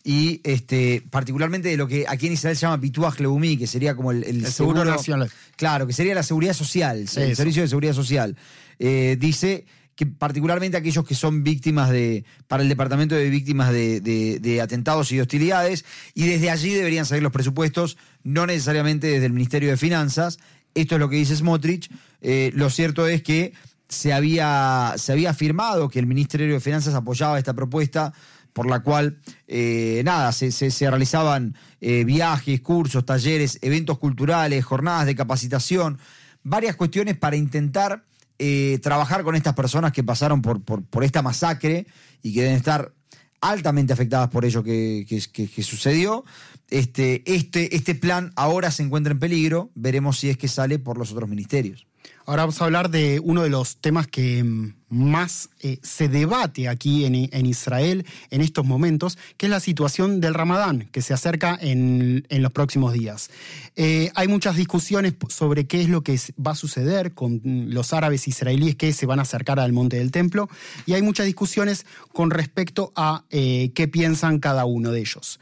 y 0.04 0.40
este, 0.44 1.02
particularmente 1.08 1.68
de 1.68 1.76
lo 1.78 1.88
que 1.88 2.04
aquí 2.08 2.26
en 2.26 2.34
Israel 2.34 2.56
se 2.56 2.62
llama 2.62 2.80
Pituaj 2.80 3.20
Leumi, 3.20 3.56
que 3.56 3.66
sería 3.66 3.94
como 3.94 4.12
el, 4.12 4.46
seguro, 4.46 4.84
nacional. 4.84 5.30
Claro, 5.56 5.86
que 5.86 5.92
sería 5.92 6.14
la 6.14 6.22
seguridad 6.22 6.52
social, 6.52 6.98
el 6.98 7.36
servicio 7.36 7.62
de 7.62 7.68
seguridad 7.68 7.94
social. 7.94 8.36
Eh, 8.78 9.16
dice 9.18 9.64
particularmente 10.06 10.76
aquellos 10.76 11.04
que 11.04 11.14
son 11.14 11.42
víctimas 11.42 11.90
de, 11.90 12.24
para 12.48 12.62
el 12.62 12.68
Departamento 12.68 13.14
de 13.14 13.30
Víctimas 13.30 13.72
de, 13.72 14.60
Atentados 14.62 15.10
y 15.12 15.16
de 15.16 15.22
Hostilidades, 15.22 15.84
y 16.14 16.26
desde 16.26 16.50
allí 16.50 16.74
deberían 16.74 17.06
salir 17.06 17.22
los 17.22 17.32
presupuestos, 17.32 17.96
no 18.22 18.46
necesariamente 18.46 19.06
desde 19.06 19.26
el 19.26 19.32
Ministerio 19.32 19.70
de 19.70 19.76
Finanzas. 19.76 20.38
Esto 20.74 20.94
es 20.94 21.00
lo 21.00 21.08
que 21.08 21.16
dice 21.16 21.36
Smotrich. 21.36 21.90
Eh, 22.20 22.52
lo 22.54 22.70
cierto 22.70 23.06
es 23.06 23.22
que 23.22 23.52
se 23.88 24.12
había, 24.12 24.94
se 24.96 25.12
había 25.12 25.30
afirmado 25.30 25.88
que 25.88 25.98
el 25.98 26.06
Ministerio 26.06 26.54
de 26.54 26.60
Finanzas 26.60 26.94
apoyaba 26.94 27.38
esta 27.38 27.54
propuesta 27.54 28.12
por 28.52 28.68
la 28.68 28.80
cual, 28.80 29.18
eh, 29.46 30.02
nada, 30.04 30.32
se, 30.32 30.50
realizaban 30.90 31.54
eh, 31.80 32.04
viajes, 32.04 32.60
cursos, 32.60 33.04
talleres, 33.04 33.58
eventos 33.62 33.98
culturales, 33.98 34.64
jornadas 34.64 35.06
de 35.06 35.14
capacitación, 35.14 35.98
varias 36.42 36.76
cuestiones 36.76 37.16
para 37.16 37.36
intentar 37.36 38.04
eh, 38.42 38.78
trabajar 38.82 39.22
con 39.22 39.36
estas 39.36 39.52
personas 39.52 39.92
que 39.92 40.02
pasaron 40.02 40.40
por, 40.40 40.62
por, 40.62 41.04
esta 41.04 41.20
masacre 41.20 41.86
y 42.22 42.32
que 42.32 42.40
deben 42.40 42.56
estar 42.56 42.94
altamente 43.42 43.92
afectadas 43.92 44.30
por 44.30 44.46
ello 44.46 44.64
que, 44.64 45.04
que, 45.06 45.62
sucedió. 45.62 46.24
Este, 46.70 47.22
este, 47.30 47.76
este 47.76 47.94
plan 47.94 48.32
ahora 48.36 48.70
se 48.70 48.82
encuentra 48.82 49.12
en 49.12 49.18
peligro, 49.18 49.70
veremos 49.74 50.18
si 50.18 50.30
es 50.30 50.38
que 50.38 50.48
sale 50.48 50.78
por 50.78 50.96
los 50.96 51.12
otros 51.12 51.28
ministerios. 51.28 51.86
Ahora 52.30 52.44
vamos 52.44 52.62
a 52.62 52.64
hablar 52.66 52.90
de 52.90 53.18
uno 53.18 53.42
de 53.42 53.50
los 53.50 53.78
temas 53.78 54.06
que 54.06 54.44
mm, 54.44 54.74
más 54.88 55.50
eh, 55.62 55.80
se 55.82 56.08
debate 56.08 56.68
aquí 56.68 57.04
en, 57.04 57.16
Israel 57.44 58.06
en 58.30 58.40
estos 58.40 58.64
momentos, 58.64 59.18
que 59.36 59.46
es 59.46 59.50
la 59.50 59.58
situación 59.58 60.20
del 60.20 60.34
Ramadán, 60.34 60.88
que 60.92 61.02
se 61.02 61.12
acerca 61.12 61.58
en, 61.60 62.24
los 62.30 62.52
próximos 62.52 62.92
días. 62.92 63.30
Eh, 63.74 64.12
hay 64.14 64.28
muchas 64.28 64.54
discusiones 64.54 65.14
sobre 65.28 65.66
qué 65.66 65.80
es 65.80 65.88
lo 65.88 66.02
que 66.02 66.20
va 66.38 66.52
a 66.52 66.54
suceder 66.54 67.14
con 67.14 67.40
los 67.42 67.92
árabes 67.92 68.28
israelíes 68.28 68.76
que 68.76 68.92
se 68.92 69.06
van 69.06 69.18
a 69.18 69.22
acercar 69.22 69.58
al 69.58 69.72
monte 69.72 69.96
del 69.96 70.12
templo, 70.12 70.48
y 70.86 70.92
hay 70.92 71.02
muchas 71.02 71.26
discusiones 71.26 71.84
con 72.12 72.30
respecto 72.30 72.92
a 72.94 73.24
eh, 73.30 73.72
qué 73.74 73.88
piensan 73.88 74.38
cada 74.38 74.66
uno 74.66 74.92
de 74.92 75.00
ellos. 75.00 75.40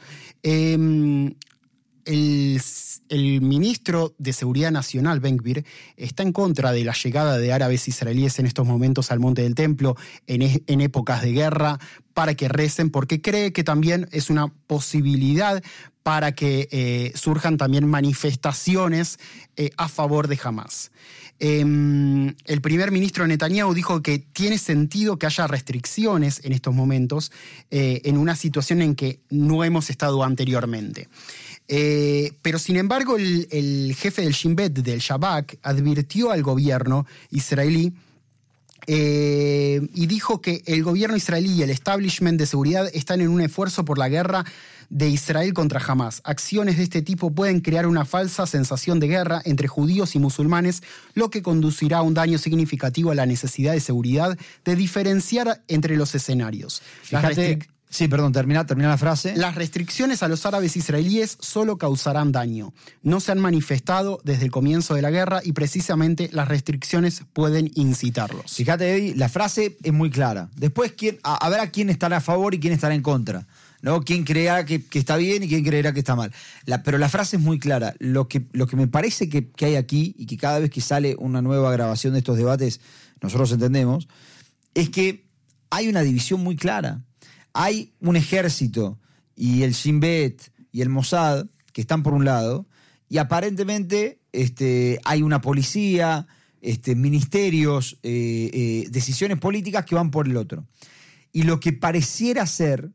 El, 2.09 3.41
ministro 3.43 4.15
de 4.17 4.33
Seguridad 4.33 4.71
Nacional, 4.71 5.21
Ben 5.21 5.37
Gvir, 5.37 5.65
está 5.97 6.23
en 6.23 6.33
contra 6.33 6.73
de 6.73 6.83
la 6.83 6.95
llegada 6.95 7.39
de 7.39 7.53
árabes 7.53 7.87
israelíes 7.87 8.39
en 8.39 8.47
estos 8.47 8.67
momentos 8.67 9.11
al 9.11 9.21
Monte 9.21 9.43
del 9.43 9.55
Templo, 9.55 9.95
en, 10.27 10.81
épocas 10.81 11.21
de 11.21 11.33
guerra, 11.33 11.79
para 12.15 12.35
que 12.35 12.49
recen, 12.49 12.91
porque 12.91 13.21
cree 13.21 13.53
que 13.53 13.63
también 13.63 14.09
es 14.11 14.31
una 14.31 14.49
posibilidad 14.67 15.63
para 16.03 16.33
que 16.33 16.69
eh, 16.71 17.13
surjan 17.15 17.59
también 17.59 17.87
manifestaciones 17.87 19.19
eh, 19.57 19.71
a 19.77 19.89
favor 19.89 20.29
de 20.29 20.39
Hamas. 20.43 20.91
Em, 21.41 22.35
el 22.47 22.61
primer 22.61 22.91
ministro 22.91 23.27
Netanyahu 23.27 23.73
dijo 23.73 24.03
que 24.03 24.19
tiene 24.19 24.59
sentido 24.59 25.19
que 25.19 25.27
haya 25.27 25.47
restricciones 25.47 26.41
en 26.45 26.53
estos 26.53 26.75
momentos, 26.75 27.31
eh, 27.71 28.01
en 28.05 28.17
una 28.17 28.35
situación 28.35 28.83
en 28.83 28.97
que 28.97 29.21
no 29.31 29.63
hemos 29.63 29.89
estado 29.91 30.25
anteriormente. 30.25 31.09
Eh, 31.69 32.33
pero 32.41 32.59
sin 32.59 32.77
embargo, 32.77 33.17
el, 33.17 33.95
jefe 33.97 34.23
del 34.23 34.33
Shin 34.33 34.57
Bet, 34.57 34.73
del 34.73 35.01
Shabak, 35.01 35.59
advirtió 35.63 36.31
al 36.31 36.43
gobierno 36.43 37.07
israelí 37.31 37.93
eh, 38.87 39.87
y 39.95 40.07
dijo 40.07 40.41
que 40.41 40.63
el 40.65 40.83
gobierno 40.83 41.17
israelí 41.17 41.53
y 41.53 41.63
el 41.63 41.69
establishment 41.69 42.39
de 42.39 42.47
seguridad 42.47 42.89
están 42.95 43.21
en 43.21 43.29
un 43.29 43.43
esfuerzo 43.43 43.85
por 43.85 43.99
la 43.99 44.09
guerra 44.09 44.47
de 44.89 45.11
Israel 45.11 45.53
contra 45.53 45.83
Hamas. 45.87 46.23
Acciones 46.25 46.79
de 46.79 46.85
este 46.85 47.03
tipo 47.03 47.31
pueden 47.31 47.61
crear 47.61 47.87
una 47.87 48.07
falsa 48.07 48.47
sensación 48.47 48.99
de 48.99 49.09
guerra 49.09 49.43
entre 49.45 49.69
judíos 49.69 50.15
y 50.15 50.19
musulmanes, 50.19 50.83
lo 51.13 51.29
que 51.29 51.43
conducirá 51.43 51.99
a 51.99 52.03
un 52.03 52.15
daño 52.15 52.39
significativo 52.39 53.11
a 53.11 53.15
la 53.15 53.27
necesidad 53.27 53.75
de 53.75 53.81
seguridad 53.81 54.39
de 54.65 54.77
diferenciar 54.77 55.63
entre 55.69 55.97
los 55.99 56.15
escenarios. 56.15 56.81
Sí, 57.91 58.07
perdón, 58.07 58.33
termina, 58.33 58.67
termina 58.67 58.91
la 58.91 58.99
frase. 58.99 59.35
Las 59.37 59.55
restricciones 59.55 60.23
a 60.23 60.29
los 60.29 60.45
árabes 60.45 60.77
israelíes 60.77 61.39
solo 61.41 61.79
causarán 61.79 62.33
daño. 62.33 62.75
No 63.03 63.19
se 63.19 63.33
han 63.33 63.39
manifestado 63.39 64.21
desde 64.25 64.45
el 64.45 64.51
comienzo 64.51 64.95
de 64.95 65.01
la 65.01 65.11
guerra 65.11 65.41
y 65.43 65.53
precisamente 65.53 66.29
las 66.33 66.49
restricciones 66.49 67.23
pueden 67.33 67.71
incitarlos. 67.77 68.53
Fíjate, 68.53 68.95
Eddie, 68.95 69.15
la 69.17 69.31
frase 69.31 69.79
es 69.83 69.93
muy 69.93 70.11
clara. 70.11 70.51
Después, 70.57 70.93
¿quién, 70.93 71.19
a, 71.23 71.49
ver 71.49 71.61
a 71.61 71.71
quién 71.71 71.89
estará 71.89 72.19
a 72.19 72.21
favor 72.21 72.55
y 72.55 72.61
quién 72.61 72.75
estará 72.75 72.95
en 72.95 73.03
contra. 73.03 73.47
¿no? 73.81 74.03
¿Quién 74.03 74.25
creerá 74.25 74.67
que, 74.67 74.85
está 74.93 75.17
bien 75.17 75.45
y 75.45 75.49
quién 75.49 75.65
creerá 75.65 75.93
que 75.93 76.01
está 76.01 76.17
mal? 76.17 76.33
pero 76.85 76.99
la 76.99 77.09
frase 77.09 77.37
es 77.37 77.43
muy 77.43 77.59
clara. 77.59 77.95
Lo 78.01 78.29
que, 78.29 78.47
lo 78.53 78.67
que 78.67 78.77
me 78.77 78.87
parece 78.87 79.31
que, 79.31 79.51
que 79.51 79.65
hay 79.65 79.77
aquí 79.77 80.15
y 80.19 80.27
que 80.27 80.37
cada 80.37 80.59
vez 80.59 80.71
que 80.71 80.83
sale 80.83 81.17
una 81.19 81.41
nueva 81.41 81.73
grabación 81.73 82.13
de 82.13 82.19
estos 82.19 82.37
debates, 82.37 82.81
nosotros 83.23 83.51
entendemos, 83.53 84.09
es 84.75 84.91
que 84.91 85.27
hay 85.71 85.89
una 85.89 86.03
división 86.03 86.43
muy 86.43 86.57
clara 86.57 87.03
hay 87.53 87.93
un 88.01 88.17
ejército 88.17 88.99
y 89.35 89.63
el 89.63 89.73
Shin 89.73 90.01
Bet 90.01 90.53
y 90.73 90.83
el 90.83 90.89
Mossad 90.89 91.47
que 91.73 91.81
están 91.81 92.03
por 92.03 92.13
un 92.13 92.25
lado, 92.25 92.67
y 93.09 93.19
aparentemente 93.19 94.21
este, 94.33 94.99
hay 95.05 95.23
una 95.23 95.41
policía, 95.41 96.27
este, 96.61 96.95
ministerios, 96.97 97.99
eh, 98.03 98.51
eh, 98.53 98.89
decisiones 98.91 99.39
políticas 99.39 99.85
que 99.85 99.95
van 99.95 100.11
por 100.11 100.27
el 100.27 100.37
otro. 100.37 100.67
Y 101.33 101.45
lo 101.45 101.61
que 101.61 101.73
pareciera 101.73 102.47
ser, 102.47 102.91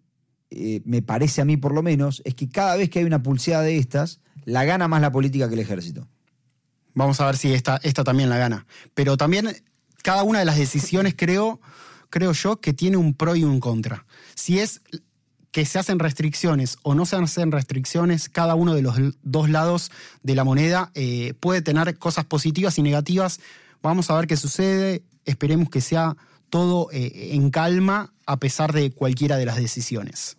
eh, 0.50 0.82
me 0.86 1.02
parece 1.02 1.42
a 1.42 1.46
mí 1.46 1.56
por 1.58 1.74
lo 1.74 1.82
menos, 1.82 2.22
es 2.26 2.36
que 2.36 2.50
cada 2.50 2.76
vez 2.76 2.90
que 2.90 3.00
hay 3.00 3.06
una 3.06 3.24
pulseada 3.24 3.64
de 3.64 3.78
estas, 3.78 4.20
la 4.44 4.66
gana 4.66 4.88
más 4.88 5.02
la 5.02 5.12
política 5.12 5.48
que 5.48 5.56
el 5.56 5.62
ejército. 5.62 6.08
Vamos 6.94 7.22
a 7.22 7.26
ver 7.26 7.38
si 7.38 7.54
esta, 7.54 7.78
esta 7.84 8.04
también 8.04 8.30
la 8.30 8.38
gana. 8.38 8.68
Pero 8.94 9.18
también 9.18 9.50
cada 10.04 10.24
una 10.24 10.40
de 10.40 10.46
las 10.46 10.58
decisiones 10.58 11.16
creo 11.18 11.62
creo 12.14 12.32
yo, 12.32 12.62
que 12.62 12.74
tiene 12.74 12.96
un 12.96 13.16
pro 13.16 13.36
y 13.36 13.44
un 13.44 13.60
contra. 13.60 14.06
Si 14.36 14.60
es 14.60 14.82
que 15.54 15.66
se 15.66 15.78
hacen 15.78 16.00
restricciones 16.00 16.78
o 16.82 16.96
no 16.96 17.06
se 17.06 17.16
hacen 17.16 17.52
restricciones, 17.52 18.28
cada 18.28 18.56
uno 18.56 18.74
de 18.74 18.82
los 18.82 18.96
dos 19.22 19.50
lados 19.50 19.92
de 20.24 20.34
la 20.34 20.44
moneda 20.44 20.92
eh, 20.96 21.36
puede 21.40 21.62
tener 21.62 21.98
cosas 22.00 22.26
positivas 22.26 22.80
y 22.80 22.82
negativas. 22.82 23.40
Vamos 23.84 24.10
a 24.10 24.16
ver 24.16 24.26
qué 24.26 24.36
sucede. 24.36 25.04
Esperemos 25.26 25.70
que 25.70 25.80
sea 25.80 26.18
todo 26.50 26.90
eh, 26.92 27.30
en 27.34 27.52
calma 27.52 28.14
a 28.26 28.38
pesar 28.38 28.74
de 28.74 28.92
cualquiera 28.92 29.38
de 29.38 29.46
las 29.46 29.58
decisiones. 29.58 30.38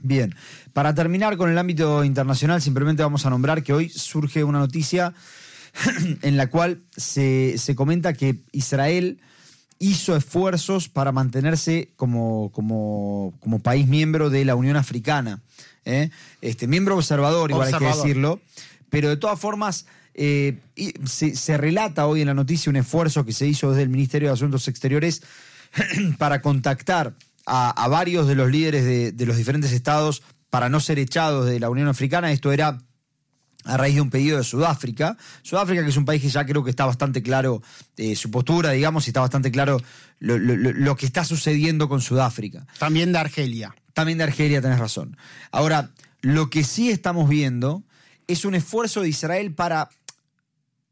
Bien, 0.00 0.34
para 0.72 0.94
terminar 0.94 1.36
con 1.36 1.50
el 1.50 1.58
ámbito 1.58 2.04
internacional, 2.04 2.62
simplemente 2.62 3.02
vamos 3.02 3.26
a 3.26 3.30
nombrar 3.30 3.64
que 3.64 3.72
hoy 3.72 3.88
surge 3.88 4.44
una 4.44 4.60
noticia 4.60 5.12
en 6.22 6.36
la 6.36 6.48
cual 6.48 6.82
se, 6.96 7.58
se 7.58 7.74
comenta 7.74 8.12
que 8.12 8.44
Israel 8.52 9.20
hizo 9.82 10.14
esfuerzos 10.14 10.88
para 10.88 11.10
mantenerse 11.10 11.90
como, 11.96 12.52
como, 12.52 13.58
país 13.64 13.88
miembro 13.88 14.30
de 14.30 14.44
la 14.44 14.54
Unión 14.54 14.76
Africana. 14.76 15.42
¿eh? 15.84 16.10
Este, 16.40 16.68
miembro 16.68 16.94
observador, 16.96 17.50
igual 17.50 17.66
hay 17.66 17.80
que 17.80 17.86
decirlo. 17.86 18.40
Pero 18.90 19.08
de 19.08 19.16
todas 19.16 19.40
formas, 19.40 19.86
eh, 20.14 20.60
se, 21.04 21.56
relata 21.56 22.06
hoy 22.06 22.20
en 22.20 22.28
la 22.28 22.34
noticia 22.34 22.70
un 22.70 22.76
esfuerzo 22.76 23.24
que 23.24 23.32
se 23.32 23.48
hizo 23.48 23.70
desde 23.70 23.82
el 23.82 23.88
Ministerio 23.88 24.28
de 24.28 24.34
Asuntos 24.34 24.68
Exteriores 24.68 25.22
para 26.18 26.42
contactar 26.42 27.14
a, 27.44 27.88
varios 27.88 28.28
de 28.28 28.36
los 28.36 28.52
líderes 28.52 28.84
de, 28.84 29.10
de 29.10 29.26
los 29.26 29.36
diferentes 29.36 29.72
estados 29.72 30.22
para 30.48 30.68
no 30.68 30.78
ser 30.78 31.00
echados 31.00 31.46
de 31.46 31.58
la 31.58 31.70
Unión 31.70 31.88
Africana. 31.88 32.30
Esto 32.30 32.52
era 32.52 32.78
a 33.64 33.76
raíz 33.76 33.94
de 33.94 34.00
un 34.00 34.10
pedido 34.10 34.38
de 34.38 34.44
Sudáfrica. 34.44 35.16
Sudáfrica, 35.42 35.82
que 35.82 35.90
es 35.90 35.96
un 35.96 36.04
país 36.04 36.22
que 36.22 36.28
ya 36.28 36.44
creo 36.44 36.64
que 36.64 36.70
está 36.70 36.86
bastante 36.86 37.22
claro 37.22 37.62
eh, 37.96 38.16
su 38.16 38.30
postura, 38.30 38.70
digamos, 38.70 39.06
y 39.06 39.10
está 39.10 39.20
bastante 39.20 39.50
claro 39.50 39.78
lo, 40.18 40.96
que 40.96 41.06
está 41.06 41.24
sucediendo 41.24 41.88
con 41.88 42.00
Sudáfrica. 42.00 42.66
También 42.78 43.12
de 43.12 43.18
Argelia. 43.18 43.74
También 43.92 44.18
de 44.18 44.24
Argelia, 44.24 44.62
tenés 44.62 44.78
razón. 44.78 45.16
Ahora, 45.50 45.90
lo 46.20 46.50
que 46.50 46.64
sí 46.64 46.90
estamos 46.90 47.28
viendo 47.28 47.84
es 48.26 48.44
un 48.44 48.54
esfuerzo 48.54 49.02
de 49.02 49.08
Israel 49.08 49.54
para 49.54 49.90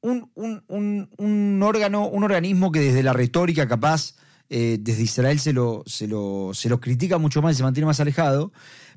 un, 0.02 1.62
órgano, 1.62 2.08
un 2.08 2.24
organismo 2.24 2.72
que 2.72 2.80
desde 2.80 3.02
la 3.02 3.12
retórica 3.12 3.68
capaz, 3.68 4.14
eh, 4.48 4.78
desde 4.80 5.02
Israel 5.02 5.38
se 5.38 5.52
lo, 5.52 5.82
se, 5.86 6.08
lo, 6.08 6.50
se 6.54 6.68
lo 6.68 6.80
critica 6.80 7.18
mucho 7.18 7.42
más 7.42 7.54
y 7.54 7.56
se 7.58 7.62
mantiene 7.62 7.86
más 7.86 8.00
alejado, 8.00 8.52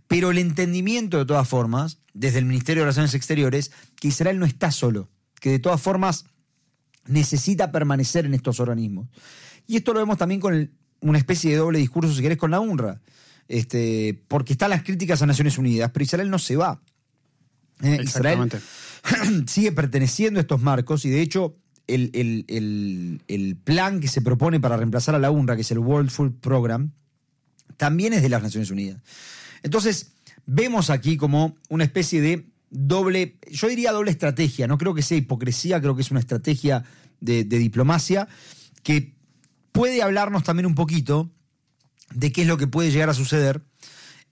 pero 0.07 0.31
el 0.31 0.37
entendimiento, 0.37 1.17
de 1.17 1.25
todas 1.25 1.47
formas, 1.47 1.99
desde 2.13 2.39
el 2.39 2.45
Ministerio 2.45 2.81
de 2.81 2.85
Relaciones 2.85 3.13
Exteriores, 3.13 3.71
que 3.99 4.09
Israel 4.09 4.39
no 4.39 4.45
está 4.45 4.71
solo, 4.71 5.09
que 5.39 5.49
de 5.49 5.59
todas 5.59 5.81
formas 5.81 6.25
necesita 7.05 7.71
permanecer 7.71 8.25
en 8.25 8.33
estos 8.33 8.59
organismos. 8.59 9.09
Y 9.67 9.77
esto 9.77 9.93
lo 9.93 9.99
vemos 9.99 10.17
también 10.17 10.39
con 10.39 10.71
una 11.01 11.17
especie 11.17 11.51
de 11.51 11.57
doble 11.57 11.79
discurso, 11.79 12.13
si 12.13 12.21
querés, 12.21 12.37
con 12.37 12.51
la 12.51 12.59
UNRWA. 12.59 13.01
Este, 13.47 14.23
porque 14.27 14.53
están 14.53 14.69
las 14.69 14.83
críticas 14.83 15.21
a 15.21 15.25
Naciones 15.25 15.57
Unidas, 15.57 15.91
pero 15.93 16.03
Israel 16.03 16.29
no 16.29 16.39
se 16.39 16.55
va. 16.55 16.81
Eh, 17.81 17.99
Israel 18.03 18.49
sigue 19.47 19.71
perteneciendo 19.71 20.39
a 20.39 20.41
estos 20.41 20.61
marcos 20.61 21.03
y 21.05 21.09
de 21.09 21.21
hecho 21.21 21.57
el, 21.87 22.11
el, 23.27 23.57
plan 23.63 23.99
que 23.99 24.07
se 24.07 24.21
propone 24.21 24.59
para 24.59 24.77
reemplazar 24.77 25.15
a 25.15 25.19
la 25.19 25.31
UNRWA, 25.31 25.55
que 25.55 25.63
es 25.63 25.71
el 25.71 25.79
World 25.79 26.09
Food 26.09 26.39
Program, 26.39 26.91
también 27.75 28.13
es 28.13 28.21
de 28.21 28.29
las 28.29 28.41
Naciones 28.41 28.71
Unidas. 28.71 29.01
Entonces, 29.63 30.13
vemos 30.45 30.89
aquí 30.89 31.17
como 31.17 31.55
una 31.69 31.83
especie 31.83 32.21
de 32.21 32.45
doble, 32.69 33.37
yo 33.49 33.67
diría 33.67 33.91
doble 33.91 34.11
estrategia, 34.11 34.67
no 34.67 34.77
creo 34.77 34.93
que 34.93 35.01
sea 35.01 35.17
hipocresía, 35.17 35.79
creo 35.79 35.95
que 35.95 36.01
es 36.01 36.11
una 36.11 36.19
estrategia 36.19 36.83
de, 37.21 37.43
diplomacia 37.43 38.27
que 38.81 39.13
puede 39.71 40.01
hablarnos 40.01 40.43
también 40.43 40.65
un 40.65 40.75
poquito 40.75 41.29
de 42.13 42.31
qué 42.31 42.41
es 42.41 42.47
lo 42.47 42.57
que 42.57 42.67
puede 42.67 42.91
llegar 42.91 43.09
a 43.09 43.13
suceder 43.13 43.61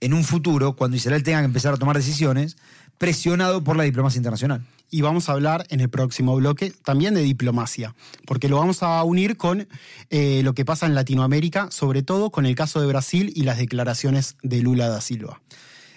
en 0.01 0.13
un 0.13 0.23
futuro 0.23 0.75
cuando 0.75 0.97
Israel 0.97 1.23
tenga 1.23 1.39
que 1.39 1.45
empezar 1.45 1.73
a 1.73 1.77
tomar 1.77 1.95
decisiones 1.95 2.57
presionado 2.97 3.63
por 3.63 3.77
la 3.77 3.83
diplomacia 3.83 4.17
internacional. 4.17 4.65
Y 4.89 5.01
vamos 5.01 5.29
a 5.29 5.31
hablar 5.31 5.65
en 5.69 5.79
el 5.79 5.89
próximo 5.89 6.35
bloque 6.35 6.73
también 6.83 7.13
de 7.13 7.21
diplomacia, 7.21 7.95
porque 8.25 8.49
lo 8.49 8.57
vamos 8.57 8.83
a 8.83 9.01
unir 9.03 9.37
con 9.37 9.67
eh, 10.09 10.41
lo 10.43 10.53
que 10.53 10.65
pasa 10.65 10.85
en 10.85 10.95
Latinoamérica, 10.95 11.71
sobre 11.71 12.03
todo 12.03 12.29
con 12.29 12.45
el 12.45 12.55
caso 12.55 12.81
de 12.81 12.87
Brasil 12.87 13.31
y 13.33 13.43
las 13.43 13.57
declaraciones 13.57 14.35
de 14.43 14.61
Lula 14.61 14.89
da 14.89 14.99
Silva. 14.99 15.41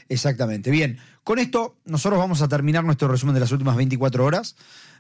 Exactamente. 0.09 0.71
Bien, 0.71 0.99
con 1.23 1.39
esto 1.39 1.77
nosotros 1.85 2.19
vamos 2.19 2.43
a 2.43 2.49
terminar 2.49 2.85
nuestro 2.85 3.09
resumen 3.09 3.35
de 3.35 3.41
las 3.41 3.53
últimas 3.53 3.77
24 3.77 4.25
horas. 4.25 4.57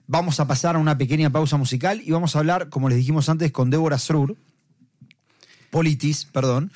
Vamos 0.07 0.41
a 0.41 0.47
pasar 0.47 0.77
a 0.77 0.79
una 0.79 0.99
pequeña 0.99 1.31
pausa 1.31 1.57
musical 1.57 2.03
y 2.05 2.11
vamos 2.11 2.37
a 2.37 2.41
hablar, 2.41 2.69
como 2.69 2.89
les 2.89 2.99
dijimos 2.99 3.29
antes, 3.29 3.53
con 3.53 3.71
Débora 3.71 3.99
Srur, 3.99 4.37
Politis, 5.71 6.27
perdón, 6.27 6.71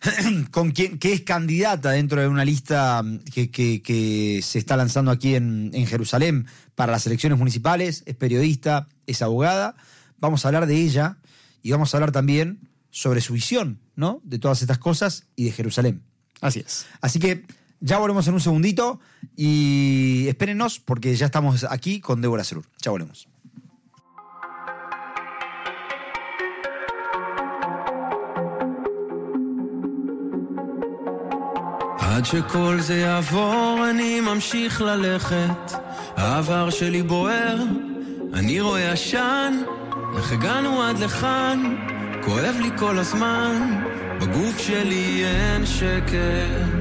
con 0.50 0.72
quien, 0.72 0.98
que 0.98 1.12
es 1.12 1.22
candidata 1.22 1.90
dentro 1.90 2.20
de 2.20 2.28
una 2.28 2.44
lista 2.44 3.02
que, 3.32 4.40
se 4.42 4.58
está 4.58 4.76
lanzando 4.76 5.10
aquí 5.10 5.34
en, 5.34 5.70
en, 5.72 5.86
Jerusalén 5.86 6.46
para 6.74 6.92
las 6.92 7.06
elecciones 7.06 7.38
municipales, 7.38 8.02
es 8.06 8.16
periodista, 8.16 8.88
es 9.06 9.22
abogada. 9.22 9.76
Vamos 10.18 10.44
a 10.44 10.48
hablar 10.48 10.66
de 10.66 10.76
ella 10.76 11.18
y 11.62 11.70
vamos 11.70 11.94
a 11.94 11.96
hablar 11.96 12.12
también 12.12 12.68
sobre 12.90 13.20
su 13.20 13.32
visión, 13.32 13.80
¿no? 13.96 14.20
De 14.24 14.38
todas 14.38 14.62
estas 14.62 14.78
cosas 14.78 15.26
y 15.36 15.44
de 15.44 15.52
Jerusalén. 15.52 16.02
Así 16.40 16.60
es. 16.60 16.86
Así 17.00 17.18
que 17.18 17.44
ya 17.83 17.97
volvemos 17.97 18.27
en 18.27 18.33
un 18.33 18.41
segundito 18.41 18.99
y 19.35 20.25
espérennos 20.27 20.79
porque 20.79 21.15
ya 21.15 21.25
estamos 21.27 21.65
aquí 21.69 21.99
con 22.01 22.21
Débora 22.21 22.43
Cerur. 22.43 22.65
Ya 22.81 22.91
volvemos. 22.91 23.27
עד 32.19 32.25
שכל 32.25 32.77
זה 32.79 32.95
יעבור 32.95 33.85
אני 33.89 34.19
ממשיך 34.19 34.81
ללכת 34.81 35.71
העבר 36.17 36.69
שלי 36.69 37.03
בוער, 37.03 37.63
אני 38.33 38.61
רואה 38.61 38.91
עשן 38.91 39.53
איך 40.17 40.31
הגענו 40.31 40.83
עד 40.83 40.99
לכאן 40.99 41.75
כואב 42.25 42.55
לי 42.61 42.69
כל 42.77 42.97
הזמן 42.97 43.81
בגוף 44.19 44.57
שלי 44.59 45.25
אין 45.25 45.65
שקט 45.65 46.72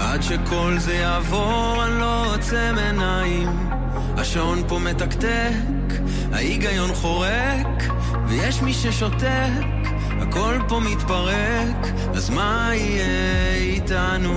עד 0.00 0.22
שכל 0.22 0.74
זה 0.78 0.94
יעבור 0.94 1.84
אני 1.86 2.00
לא 2.00 2.34
עוצם 2.34 2.74
עיניים 2.86 3.68
השעון 4.16 4.62
פה 4.68 4.78
מתקתק, 4.78 5.92
ההיגיון 6.32 6.94
חורק 6.94 7.82
ויש 8.26 8.62
מי 8.62 8.74
ששותק 8.74 9.78
הכל 10.20 10.58
פה 10.68 10.80
מתפרק, 10.80 11.86
אז 12.14 12.30
מה 12.30 12.70
יהיה 12.72 13.54
איתנו? 13.54 14.34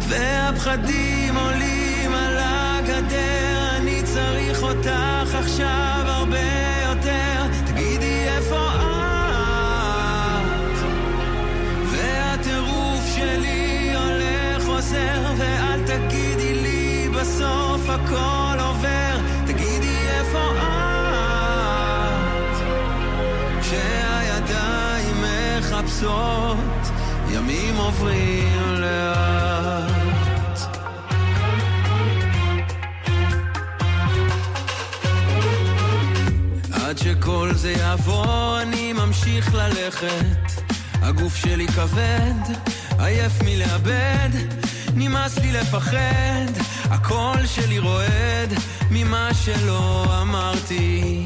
והפחדים 0.00 1.36
עולים 1.36 2.14
על 2.14 2.36
הגדר, 2.40 3.76
אני 3.76 4.02
צריך 4.02 4.62
אותך 4.62 5.34
עכשיו 5.34 6.02
הרבה 6.06 6.69
ואל 15.40 15.80
תגידי 15.86 16.54
לי 16.54 17.08
בסוף 17.08 17.88
הכל 17.88 18.58
עובר. 18.60 19.16
תגידי 19.46 19.96
איפה 20.08 20.52
את? 20.58 22.56
כשהידיים 23.60 25.16
מחפשות, 25.22 26.56
ימים 27.30 27.76
עוברים 27.76 28.74
לאט. 28.74 29.90
עד 36.72 36.98
שכל 36.98 37.50
זה 37.54 37.72
יעבור 37.72 38.58
אני 38.62 38.92
ממשיך 38.92 39.54
ללכת 39.54 40.52
הגוף 41.02 41.36
שלי 41.36 41.68
כבד, 41.68 42.54
עייף 42.98 43.32
מלאבד 43.44 44.59
נמאס 44.94 45.38
לי 45.38 45.52
לפחד 45.52 46.52
הקול 46.90 47.46
שלי 47.46 47.78
רועד 47.78 48.52
ממה 48.90 49.30
שלא 49.34 50.04
אמרתי. 50.22 51.24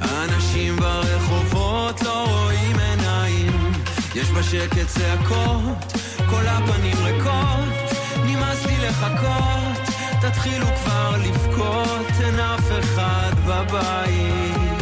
האנשים 0.00 0.76
ברחובות 0.76 2.02
לא 2.02 2.26
רואים 2.28 2.76
עיניים 2.78 3.72
יש 4.14 4.30
בשקט 4.30 4.86
צעקות, 4.86 5.92
כל 6.30 6.46
הפנים 6.46 6.96
ריקות. 7.04 7.98
נמאס 8.26 8.66
לי 8.66 8.88
לחכות 8.88 9.94
תתחילו 10.20 10.66
כבר 10.66 11.16
לבכות, 11.24 12.06
אין 12.24 12.40
אף 12.40 12.70
אחד 12.80 13.32
בבית. 13.46 14.74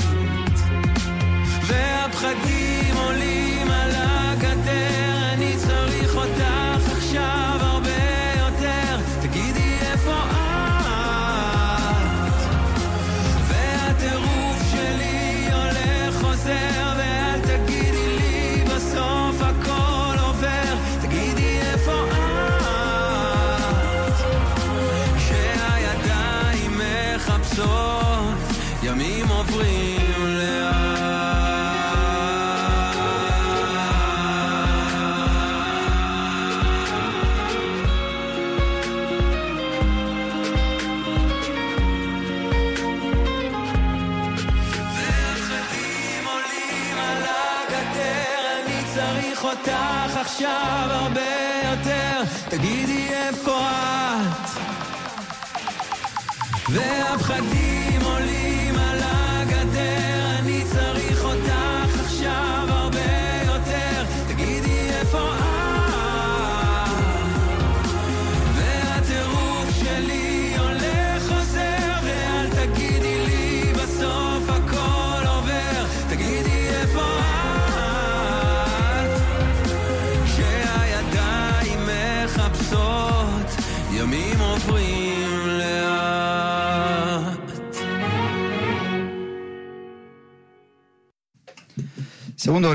והפחדים 1.66 2.96
עולים 2.96 3.70
על 3.70 3.90
הגדר, 3.94 5.32
אני 5.32 5.56
צריך 5.56 6.16
אותך 6.16 6.92
עכשיו 6.96 7.51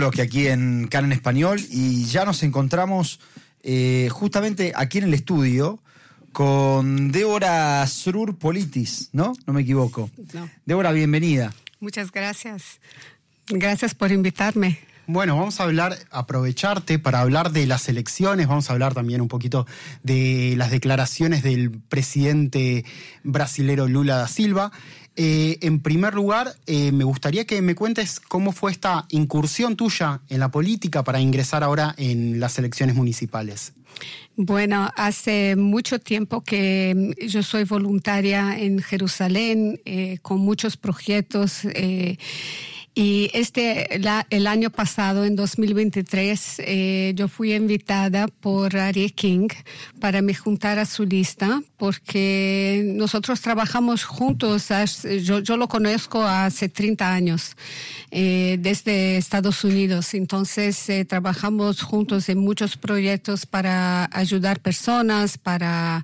Bloque 0.08 0.22
aquí 0.22 0.48
en 0.48 0.88
Can 0.88 1.04
en 1.04 1.12
Español 1.12 1.60
y 1.70 2.06
ya 2.06 2.24
nos 2.24 2.42
encontramos 2.44 3.20
eh, 3.62 4.08
justamente 4.10 4.72
aquí 4.74 5.00
en 5.00 5.04
el 5.04 5.14
estudio 5.14 5.82
con 6.32 7.12
Débora 7.12 7.86
Srur 7.88 8.38
Politis, 8.38 9.10
¿no? 9.12 9.34
No 9.46 9.52
me 9.52 9.64
equivoco. 9.64 10.10
No. 10.34 10.50
Débora, 10.66 10.94
bienvenida. 10.94 11.54
Muchas 11.82 12.14
gracias. 12.14 12.80
Gracias 13.50 13.96
por 13.96 14.14
invitarme. 14.14 14.80
Bueno, 15.08 15.38
vamos 15.38 15.60
a 15.60 15.64
hablar, 15.64 15.98
aprovecharte 16.10 17.00
para 17.00 17.20
hablar 17.20 17.52
de 17.52 17.68
las 17.68 17.90
elecciones, 17.90 18.48
vamos 18.48 18.70
a 18.70 18.74
hablar 18.74 18.94
también 18.94 19.20
un 19.20 19.28
poquito 19.28 19.68
de 20.04 20.54
las 20.56 20.72
declaraciones 20.72 21.44
del 21.44 21.72
presidente 21.72 22.86
brasilero 23.24 23.90
Lula 23.90 24.16
da 24.16 24.28
Silva. 24.30 24.72
Eh, 25.20 25.58
en 25.62 25.80
primer 25.80 26.14
lugar, 26.14 26.54
eh, 26.68 26.92
me 26.92 27.04
gustaría 27.04 27.46
que 27.46 27.60
me 27.64 27.74
cuentes 27.74 28.20
cómo 28.20 28.52
fue 28.52 28.72
esta 28.72 29.08
incursión 29.10 29.76
tuya 29.76 30.22
en 30.30 30.40
la 30.40 30.52
política 30.52 31.04
para 31.04 31.20
ingresar 31.20 31.64
ahora 31.64 31.96
en 31.98 32.40
las 32.40 32.60
elecciones 32.60 32.96
municipales. 32.96 33.74
Bueno, 34.36 34.92
hace 34.96 35.56
mucho 35.56 35.98
tiempo 35.98 36.44
que 36.44 36.94
mm, 36.96 37.26
yo 37.26 37.42
soy 37.42 37.64
voluntaria 37.64 38.60
en 38.60 38.78
Jerusalén 38.80 39.82
eh, 39.86 40.20
con 40.22 40.40
muchos 40.40 40.78
proyectos 40.78 41.64
Y 43.00 43.30
este, 43.34 44.02
el 44.32 44.48
año 44.48 44.72
pasado, 44.72 45.24
en 45.24 45.36
2023, 45.36 46.56
eh, 46.66 47.14
yo 47.16 47.28
fui 47.28 47.54
invitada 47.54 48.28
por 48.28 48.76
Ari 48.76 49.12
King 49.12 49.50
para 50.00 50.24
me 50.24 50.34
juntar 50.34 50.80
a 50.80 50.86
su 50.88 51.06
lista, 51.06 51.62
porque 51.78 52.82
nosotros 52.96 53.40
trabajamos 53.42 54.04
juntos, 54.04 54.70
yo, 55.22 55.42
yo 55.42 55.58
lo 55.58 55.68
conozco 55.68 56.24
hace 56.24 56.70
30 56.70 57.14
años, 57.14 57.56
eh, 58.10 58.58
desde 58.60 59.18
Estados 59.18 59.64
Unidos. 59.64 60.16
Entonces, 60.16 60.90
eh, 60.90 61.06
trabajamos 61.06 61.84
juntos 61.84 62.30
en 62.30 62.40
muchos 62.40 62.78
proyectos 62.78 63.46
para 63.46 64.10
ayudar 64.12 64.60
personas, 64.60 65.38
para 65.38 66.04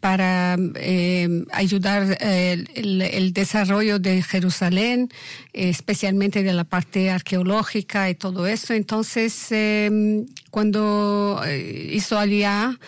para 0.00 0.56
eh, 0.76 1.44
ayudar 1.52 2.16
eh, 2.20 2.64
el, 2.74 3.32
desarrollo 3.32 3.98
de 3.98 4.22
Jerusalén, 4.22 5.10
especialmente 5.52 6.42
de 6.42 6.52
la 6.52 6.64
parte 6.64 7.10
arqueológica 7.10 8.08
y 8.08 8.14
todo 8.14 8.46
eso. 8.46 8.72
Entonces, 8.72 9.46
eh, 9.50 10.24
cuando 10.50 11.42
hizo 11.90 12.18
Aliyah, 12.18 12.78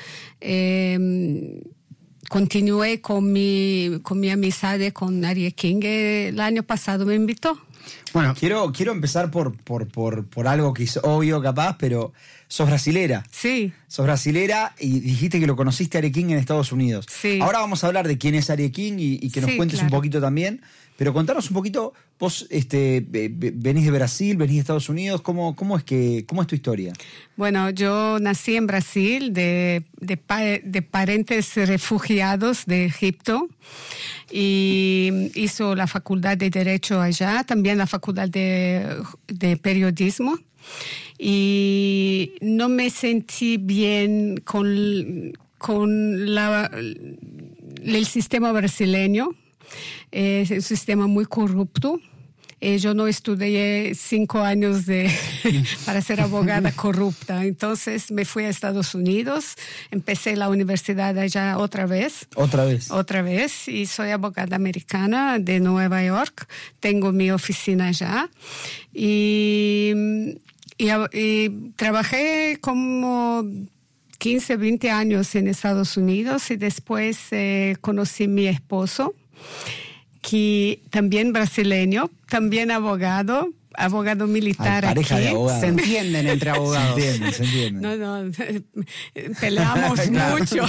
continué 2.29 3.01
con 3.01 3.33
mi, 3.33 4.01
con 4.03 4.21
mi 4.21 4.31
amistad 4.31 4.81
con 4.93 5.25
Ari 5.25 5.53
King. 5.53 5.81
El 5.83 6.41
año 6.41 6.63
pasado 6.63 7.05
me 7.07 7.15
invitó. 7.15 7.59
Bueno, 8.13 8.35
quiero, 8.35 8.73
quiero 8.73 8.93
empezar 8.93 9.31
por, 9.31 9.57
por, 9.57 9.89
por, 9.89 10.27
por 10.27 10.49
algo 10.49 10.73
que 10.73 10.85
es 10.85 10.99
obvio 11.03 11.41
capaz, 11.43 11.77
pero 11.79 12.13
sos 12.49 12.67
brasilera. 12.69 13.25
Sí. 13.31 13.73
Sos 13.89 14.07
brasilera 14.07 14.75
y 14.79 15.01
dijiste 15.01 15.41
que 15.41 15.47
lo 15.47 15.57
conociste 15.57 15.99
a 15.99 16.01
Arequín 16.01 16.31
en 16.31 16.39
Estados 16.39 16.73
Unidos. 16.73 17.07
Sí. 17.09 17.39
Ahora 17.41 17.61
vamos 17.61 17.85
a 17.85 17.89
hablar 17.89 18.07
de 18.07 18.19
quién 18.19 18.35
es 18.35 18.51
Arequín 18.51 18.99
y, 18.99 19.19
y 19.21 19.31
que 19.31 19.41
nos 19.41 19.53
cuentes 19.53 19.81
un 19.83 19.91
poquito 19.91 20.21
también. 20.21 20.61
Pero 20.97 21.13
contanos 21.13 21.51
un 21.51 21.55
poquito, 21.55 21.93
vos 22.19 22.47
este, 22.49 23.05
venís 23.07 23.85
de 23.85 23.91
Brasil, 23.91 24.37
venís 24.37 24.55
de 24.55 24.61
Estados 24.61 24.89
Unidos, 24.89 25.21
¿cómo, 25.21 25.55
cómo, 25.55 25.77
es, 25.77 25.85
que, 25.85 26.25
cómo 26.27 26.41
es 26.41 26.49
tu 26.49 26.55
historia? 26.55 26.95
Bueno, 27.37 27.69
yo 27.69 28.19
nací 28.19 28.57
en 28.57 28.67
Brasil 28.67 29.35
de, 29.35 29.85
de, 30.01 30.63
de 30.65 30.83
parentes 30.83 31.55
refugiados 31.55 32.65
de 32.65 32.87
Egipto 32.87 33.47
y 34.31 35.31
hizo 35.35 35.75
la 35.75 35.87
facultad 35.87 36.39
de 36.39 36.49
Derecho 36.49 36.99
allá, 36.99 37.45
también 37.45 37.77
la 37.77 37.87
facultad 37.87 38.31
de, 38.31 38.97
de 39.29 39.59
Periodismo 39.59 40.39
y 41.19 42.33
no 42.41 42.69
me 42.69 42.91
sentí 42.91 43.57
bien 43.57 44.43
con, 44.45 45.33
con 45.59 46.35
la, 46.35 46.71
el 46.75 48.07
sistema 48.07 48.53
brasileño. 48.53 49.31
Es 50.13 50.51
un 50.51 50.63
sistema 50.63 51.07
muy 51.07 51.25
corrupto. 51.27 52.01
Eh, 52.59 52.79
yo 52.79 52.95
no 52.95 53.07
estudié 53.07 53.95
cinco 53.95 54.41
años 54.41 54.87
de, 54.87 55.11
para 55.87 56.01
ser 56.01 56.23
abogada 56.23 56.73
corrupta. 56.73 57.45
Entonces 57.45 58.11
me 58.11 58.25
fui 58.25 58.45
a 58.45 58.49
Estados 58.49 58.95
Unidos, 58.95 59.57
empecé 59.91 60.37
la 60.37 60.49
universidad 60.49 61.19
allá 61.19 61.59
otra 61.59 61.85
vez. 61.85 62.27
Otra 62.35 62.65
vez. 62.65 62.91
Otra 62.91 63.21
vez. 63.21 63.69
Y 63.69 63.85
soy 63.85 64.11
abogada 64.11 64.57
americana 64.57 65.39
de 65.39 65.61
Nueva 65.61 66.03
York. 66.03 66.49
Tengo 66.81 67.13
mi 67.13 67.31
oficina 67.31 67.89
allá. 67.89 68.31
Y 68.95 69.93
y, 70.79 71.51
trabajé 71.77 72.59
como 72.61 73.45
15, 74.19 74.57
20 74.57 74.91
años 74.91 75.35
en 75.35 75.49
Estados 75.49 75.97
Unidos 75.97 76.51
y 76.51 76.57
después 76.57 77.19
eh, 77.33 77.77
conocí 77.81 78.25
a 78.25 78.29
mi 78.29 78.47
esposo, 78.47 79.15
que 80.23 80.83
también 80.91 81.33
brasileño, 81.33 82.11
también 82.29 82.71
abogado, 82.71 83.51
abogado 83.77 84.27
militar 84.27 84.85
aquí. 84.85 85.05
Se 85.05 85.67
entienden 85.67 86.29
entre 86.29 86.51
abogados. 86.51 87.01
Se 87.01 87.09
entienden, 87.09 87.33
se 87.33 87.45
entienden. 87.45 88.01
No, 88.01 88.23
no, 88.23 88.33
peleamos 89.41 90.11
mucho. 90.11 90.65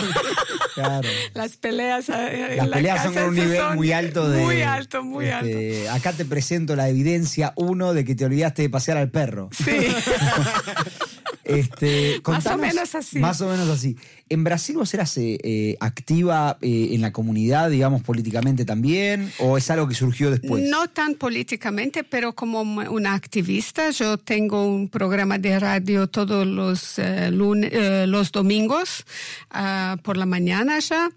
Claro. 0.75 1.09
Las 1.33 1.57
peleas 1.57 2.09
eh, 2.09 2.55
Las 2.57 2.67
peleas 2.67 3.03
son 3.03 3.17
un 3.17 3.35
nivel 3.35 3.75
muy 3.75 3.91
alto 3.91 4.29
de... 4.29 4.43
Muy 4.43 4.61
alto, 4.61 5.03
muy 5.03 5.25
este, 5.25 5.87
alto. 5.89 5.97
Acá 5.97 6.13
te 6.13 6.25
presento 6.25 6.75
la 6.75 6.89
evidencia, 6.89 7.53
uno, 7.55 7.93
de 7.93 8.05
que 8.05 8.15
te 8.15 8.25
olvidaste 8.25 8.63
de 8.63 8.69
pasear 8.69 8.97
al 8.97 9.09
perro. 9.09 9.49
Sí. 9.51 9.71
este, 11.43 12.21
más 12.25 12.45
o 12.45 12.57
menos 12.57 12.95
así. 12.95 13.19
Más 13.19 13.41
o 13.41 13.49
menos 13.49 13.69
así. 13.69 13.97
¿En 14.29 14.43
Brasil 14.43 14.75
vos 14.75 14.93
eras 14.93 15.17
eh, 15.17 15.37
eh, 15.43 15.77
activa 15.79 16.57
eh, 16.61 16.89
en 16.91 17.01
la 17.01 17.13
comunidad, 17.13 17.69
digamos, 17.69 18.01
políticamente 18.01 18.65
también? 18.65 19.31
¿O 19.39 19.57
es 19.57 19.69
algo 19.69 19.87
que 19.87 19.95
surgió 19.95 20.29
después? 20.29 20.63
No 20.69 20.89
tan 20.89 21.15
políticamente, 21.15 22.03
pero 22.03 22.33
como 22.33 22.61
una 22.61 23.13
activista. 23.13 23.89
Yo 23.91 24.17
tengo 24.17 24.67
un 24.67 24.89
programa 24.89 25.37
de 25.37 25.57
radio 25.59 26.07
todos 26.07 26.45
los, 26.45 26.99
lunes, 27.31 27.71
los 28.07 28.31
domingos 28.31 29.05
ah, 29.49 29.97
por 30.03 30.17
la 30.17 30.25
mañana 30.25 30.79
ya, 30.79 31.09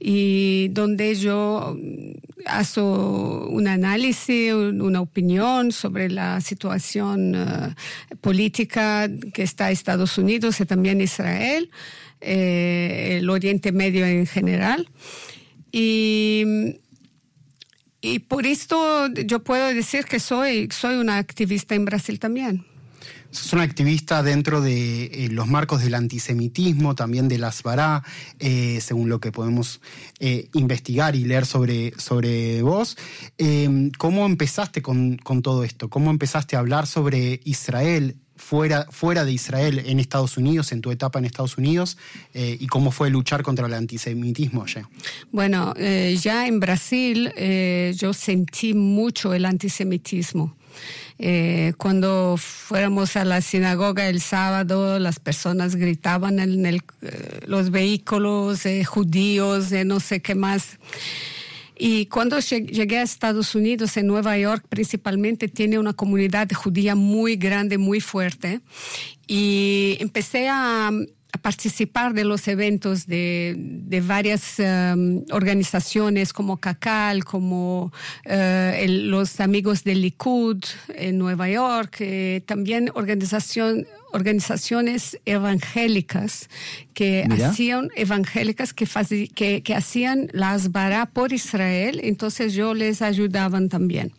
y 0.00 0.68
donde 0.68 1.14
yo 1.14 1.76
mm, 1.78 2.46
hago 2.46 3.48
un 3.48 3.68
análisis, 3.68 4.52
una 4.52 5.00
opinión 5.00 5.70
sobre 5.70 6.10
la 6.10 6.40
situación 6.40 7.74
política 8.20 9.08
que 9.32 9.42
está 9.42 9.70
Estados 9.70 10.18
Unidos 10.18 10.60
y 10.60 10.66
también 10.66 11.00
Israel. 11.00 11.70
Eh, 12.20 13.18
el 13.18 13.28
Oriente 13.30 13.72
Medio 13.72 14.06
en 14.06 14.26
general. 14.26 14.88
Y, 15.70 16.44
y 18.00 18.20
por 18.20 18.46
esto 18.46 19.08
yo 19.12 19.44
puedo 19.44 19.66
decir 19.68 20.04
que 20.04 20.20
soy, 20.20 20.68
soy 20.70 20.96
una 20.96 21.18
activista 21.18 21.74
en 21.74 21.84
Brasil 21.84 22.18
también. 22.18 22.64
Sos 23.30 23.52
una 23.52 23.64
activista 23.64 24.22
dentro 24.22 24.62
de 24.62 25.04
eh, 25.04 25.28
los 25.30 25.46
marcos 25.46 25.82
del 25.82 25.94
antisemitismo, 25.94 26.94
también 26.94 27.28
de 27.28 27.38
las 27.38 27.62
Bará, 27.62 28.02
eh, 28.38 28.78
según 28.80 29.10
lo 29.10 29.20
que 29.20 29.30
podemos 29.30 29.80
investigar 30.54 31.14
y 31.16 31.24
leer 31.24 31.44
sobre, 31.44 31.92
sobre 31.98 32.62
vos. 32.62 32.96
¿Cómo 33.98 34.24
empezaste 34.24 34.80
con, 34.80 35.18
con, 35.18 35.42
todo 35.42 35.64
esto? 35.64 35.90
¿Cómo 35.90 36.10
empezaste 36.10 36.56
a 36.56 36.60
hablar 36.60 36.86
sobre 36.86 37.40
Israel 37.44 38.16
fuera, 38.36 38.86
fuera 38.90 39.24
de 39.24 39.32
Israel 39.32 39.82
en 39.84 39.98
Estados 39.98 40.36
Unidos, 40.36 40.72
en 40.72 40.80
tu 40.80 40.90
etapa 40.90 41.18
en 41.18 41.24
Estados 41.24 41.58
Unidos, 41.58 41.98
eh, 42.34 42.56
y 42.60 42.66
cómo 42.66 42.90
fue 42.90 43.10
luchar 43.10 43.42
contra 43.42 43.66
el 43.66 43.74
antisemitismo 43.74 44.62
allá? 44.62 44.88
Bueno, 45.32 45.74
eh, 45.76 46.16
ya 46.20 46.46
en 46.46 46.60
Brasil 46.60 47.32
eh, 47.36 47.94
yo 47.96 48.12
sentí 48.12 48.74
mucho 48.74 49.34
el 49.34 49.44
antisemitismo. 49.44 50.54
cuando 51.78 52.36
fuéramos 52.36 53.16
a 53.16 53.24
la 53.24 53.40
sinagoga 53.40 54.06
el 54.08 54.20
sábado, 54.20 54.98
las 54.98 55.18
personas 55.18 55.74
gritaban 55.74 56.38
en 56.38 56.82
los 57.46 57.70
vehículos 57.70 58.64
judíos, 58.84 59.72
no 59.86 59.98
sé 59.98 60.20
qué 60.20 60.34
más. 60.34 60.78
Y 61.78 62.06
cuando 62.06 62.38
llegué 62.38 62.98
a 62.98 63.02
Estados 63.02 63.54
Unidos, 63.54 63.96
en 63.96 64.06
Nueva 64.06 64.38
York 64.38 64.64
principalmente, 64.68 65.48
tiene 65.48 65.78
una 65.78 65.92
comunidad 65.92 66.48
judía 66.52 66.94
muy 66.94 67.36
grande, 67.36 67.76
muy 67.76 68.00
fuerte. 68.00 68.60
Y 69.26 69.96
empecé 70.00 70.48
a, 70.48 70.90
participar 71.42 72.14
de 72.14 72.24
los 72.24 72.48
eventos 72.48 73.06
de, 73.06 73.54
de 73.56 74.00
varias 74.00 74.58
um, 74.58 75.22
organizaciones 75.30 76.32
como 76.32 76.56
CACAL, 76.56 77.24
como 77.24 77.92
uh, 78.26 78.88
los 78.88 79.40
amigos 79.40 79.84
del 79.84 80.02
Likud 80.02 80.64
en 80.94 81.18
Nueva 81.18 81.48
York, 81.48 81.96
eh, 82.00 82.42
también 82.46 82.90
organización, 82.94 83.86
organizaciones 84.12 85.18
evangélicas 85.24 86.48
que 86.94 87.26
hacían 87.30 87.90
evangélicas 87.96 88.72
que, 88.72 88.86
que, 89.34 89.62
que, 89.62 89.74
hacían 89.74 90.28
las 90.32 90.72
bará 90.72 91.06
por 91.06 91.32
Israel, 91.32 92.00
entonces 92.02 92.54
yo 92.54 92.74
les 92.74 93.02
ayudaban 93.02 93.68
también. 93.68 94.12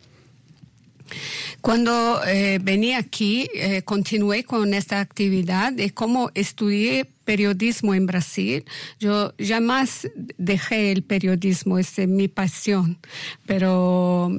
Cuando 1.60 2.20
eh, 2.26 2.58
venía 2.62 2.98
aquí, 2.98 3.48
eh, 3.54 3.82
continué 3.82 4.44
con 4.44 4.74
esta 4.74 5.00
actividad 5.00 5.76
y 5.76 5.90
como 5.90 6.30
estudié 6.34 7.06
periodismo 7.24 7.94
en 7.94 8.06
Brasil, 8.06 8.64
yo 9.00 9.34
jamás 9.38 10.08
dejé 10.38 10.92
el 10.92 11.02
periodismo, 11.02 11.78
es 11.78 11.98
mi 11.98 12.28
pasión, 12.28 12.98
pero 13.46 14.32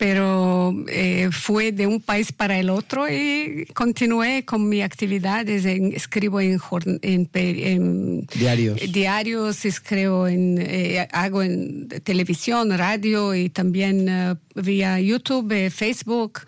pero 0.00 0.74
eh, 0.88 1.28
fue 1.30 1.72
de 1.72 1.86
un 1.86 2.00
país 2.00 2.32
para 2.32 2.58
el 2.58 2.70
otro 2.70 3.06
y 3.06 3.66
continué 3.74 4.46
con 4.46 4.66
mi 4.66 4.80
actividades. 4.80 5.66
escribo 5.66 6.40
en, 6.40 6.58
diarios. 8.34 8.80
diarios, 8.90 9.62
escribo 9.66 10.26
en, 10.26 10.56
eh, 10.58 11.06
hago 11.12 11.42
en 11.42 11.88
televisión, 12.02 12.70
radio 12.78 13.34
y 13.34 13.50
también 13.50 14.08
eh, 14.08 14.36
vía 14.54 14.98
YouTube, 14.98 15.68
Facebook. 15.68 16.46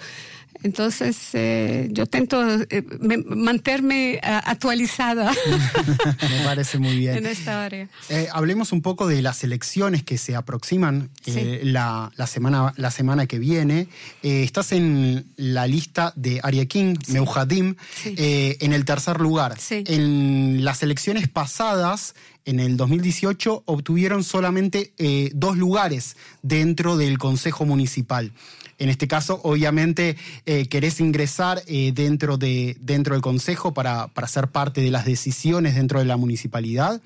Entonces, 0.65 1.17
eh, 1.33 1.89
yo 1.91 2.05
intento 2.05 2.43
eh, 2.71 2.85
me- 3.01 3.19
mantenerme 3.19 4.21
ah, 4.23 4.39
actualizada 4.47 5.33
Me 6.31 6.45
parece 6.45 6.79
muy 6.79 6.97
bien. 6.99 7.17
en 7.19 7.27
esta 7.27 7.65
área. 7.65 7.89
Eh, 8.09 8.29
hablemos 8.33 8.73
un 8.73 8.83
poco 8.83 9.07
de 9.07 9.23
las 9.23 9.43
elecciones 9.45 10.03
que 10.03 10.19
se 10.19 10.37
aproximan 10.37 11.11
eh, 11.27 11.61
la, 11.65 12.11
la 12.17 12.27
semana, 12.27 12.73
la 12.77 12.91
semana 12.91 13.27
que 13.27 13.39
viene. 13.39 13.89
Eh, 14.23 14.43
estás 14.45 14.73
en 14.73 15.27
la 15.37 15.67
lista 15.67 16.13
de 16.17 16.41
Aria 16.43 16.67
King, 16.67 16.95
Meuhadim, 17.09 17.75
Sí. 18.03 18.15
en 18.19 18.73
el 18.73 18.85
tercer 18.85 19.21
lugar. 19.21 19.59
Sí. 19.59 19.85
En 19.87 20.65
las 20.65 20.83
elecciones 20.83 21.29
pasadas, 21.29 22.15
en 22.45 22.59
el 22.61 22.77
2018, 22.77 23.63
obtuvieron 23.67 24.25
solamente 24.25 24.93
dos 25.35 25.57
lugares 25.57 26.17
dentro 26.43 26.97
del 26.97 27.19
Consejo 27.19 27.65
Municipal. 27.65 28.33
En 28.79 28.89
este 28.89 29.09
caso, 29.09 29.41
obviamente, 29.45 30.17
eh, 30.47 30.67
querés 30.67 31.01
ingresar 31.01 31.63
eh, 31.67 31.93
dentro, 31.95 32.37
de, 32.37 32.77
dentro 32.81 33.15
del 33.15 33.23
Consejo 33.23 33.75
para, 33.75 34.09
para 34.09 34.27
ser 34.29 34.49
parte 34.49 34.81
de 34.81 34.91
las 34.91 35.05
decisiones 35.05 35.75
dentro 35.75 35.99
de 35.99 36.05
la 36.05 36.17
municipalidad. 36.17 37.01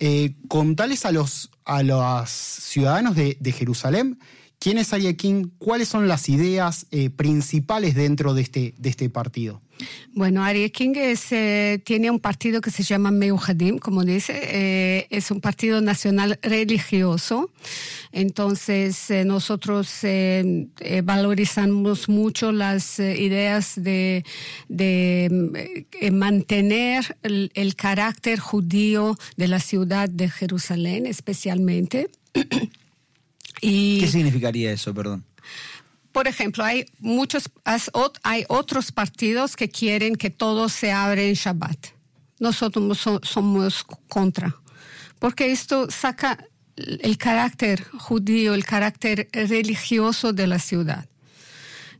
Eh, 0.00 0.32
contales 0.48 1.04
a 1.06 1.12
los, 1.12 1.50
a 1.64 1.82
los 1.82 2.28
ciudadanos 2.30 3.14
de, 3.14 3.36
de 3.38 3.52
Jerusalén 3.52 4.18
quién 4.62 4.78
es 4.78 4.94
King, 5.16 5.48
cuáles 5.58 5.88
son 5.88 6.06
las 6.06 6.28
ideas 6.28 6.86
eh, 6.92 7.10
principales 7.10 7.96
dentro 7.96 8.32
de 8.32 8.42
este, 8.42 8.74
este 8.84 9.10
partido. 9.10 9.60
Bueno, 10.14 10.44
Arie 10.44 10.70
King 10.70 10.92
es, 10.94 11.32
eh, 11.32 11.82
tiene 11.84 12.12
un 12.12 12.20
partido 12.20 12.60
que 12.60 12.70
se 12.70 12.84
llama 12.84 13.10
Meuhadim, 13.10 13.78
como 13.78 14.04
dice, 14.04 14.40
eh, 14.40 15.08
es 15.10 15.32
un 15.32 15.40
partido 15.40 15.80
nacional 15.80 16.38
religioso. 16.42 17.50
Entonces, 18.12 19.10
nosotros 19.24 19.88
valorizamos 21.02 22.08
mucho 22.08 22.52
las 22.52 23.00
ideas 23.00 23.72
de, 23.74 24.22
mantener 26.12 27.16
el 27.22 27.74
carácter 27.74 28.38
judío 28.38 29.18
de 29.36 29.48
la 29.48 29.58
ciudad 29.58 30.08
de 30.08 30.30
Jerusalén, 30.30 31.06
especialmente. 31.06 32.10
y 33.60 34.00
¿Qué 34.00 34.06
significaría 34.08 34.72
eso, 34.72 34.94
perdón? 34.94 35.24
por 36.12 36.28
ejemplo, 36.28 36.62
hay 36.62 36.84
muchos, 36.98 37.50
hay 38.22 38.44
otros 38.48 38.92
partidos 38.92 39.56
que 39.56 39.68
quieren 39.70 40.14
que 40.16 40.28
todo 40.30 40.68
se 40.68 40.92
abre 40.92 41.28
en 41.28 41.34
Shabbat. 41.34 41.78
Nosotros 42.38 42.98
so- 42.98 43.20
somos 43.22 43.84
contra, 44.08 44.54
porque 45.18 45.52
esto 45.52 45.90
saca 45.90 46.44
el 46.76 47.16
carácter 47.18 47.84
judío, 47.98 48.52
el 48.54 48.64
carácter 48.64 49.28
religioso 49.32 50.32
de 50.32 50.46
la 50.46 50.58
ciudad. 50.58 51.06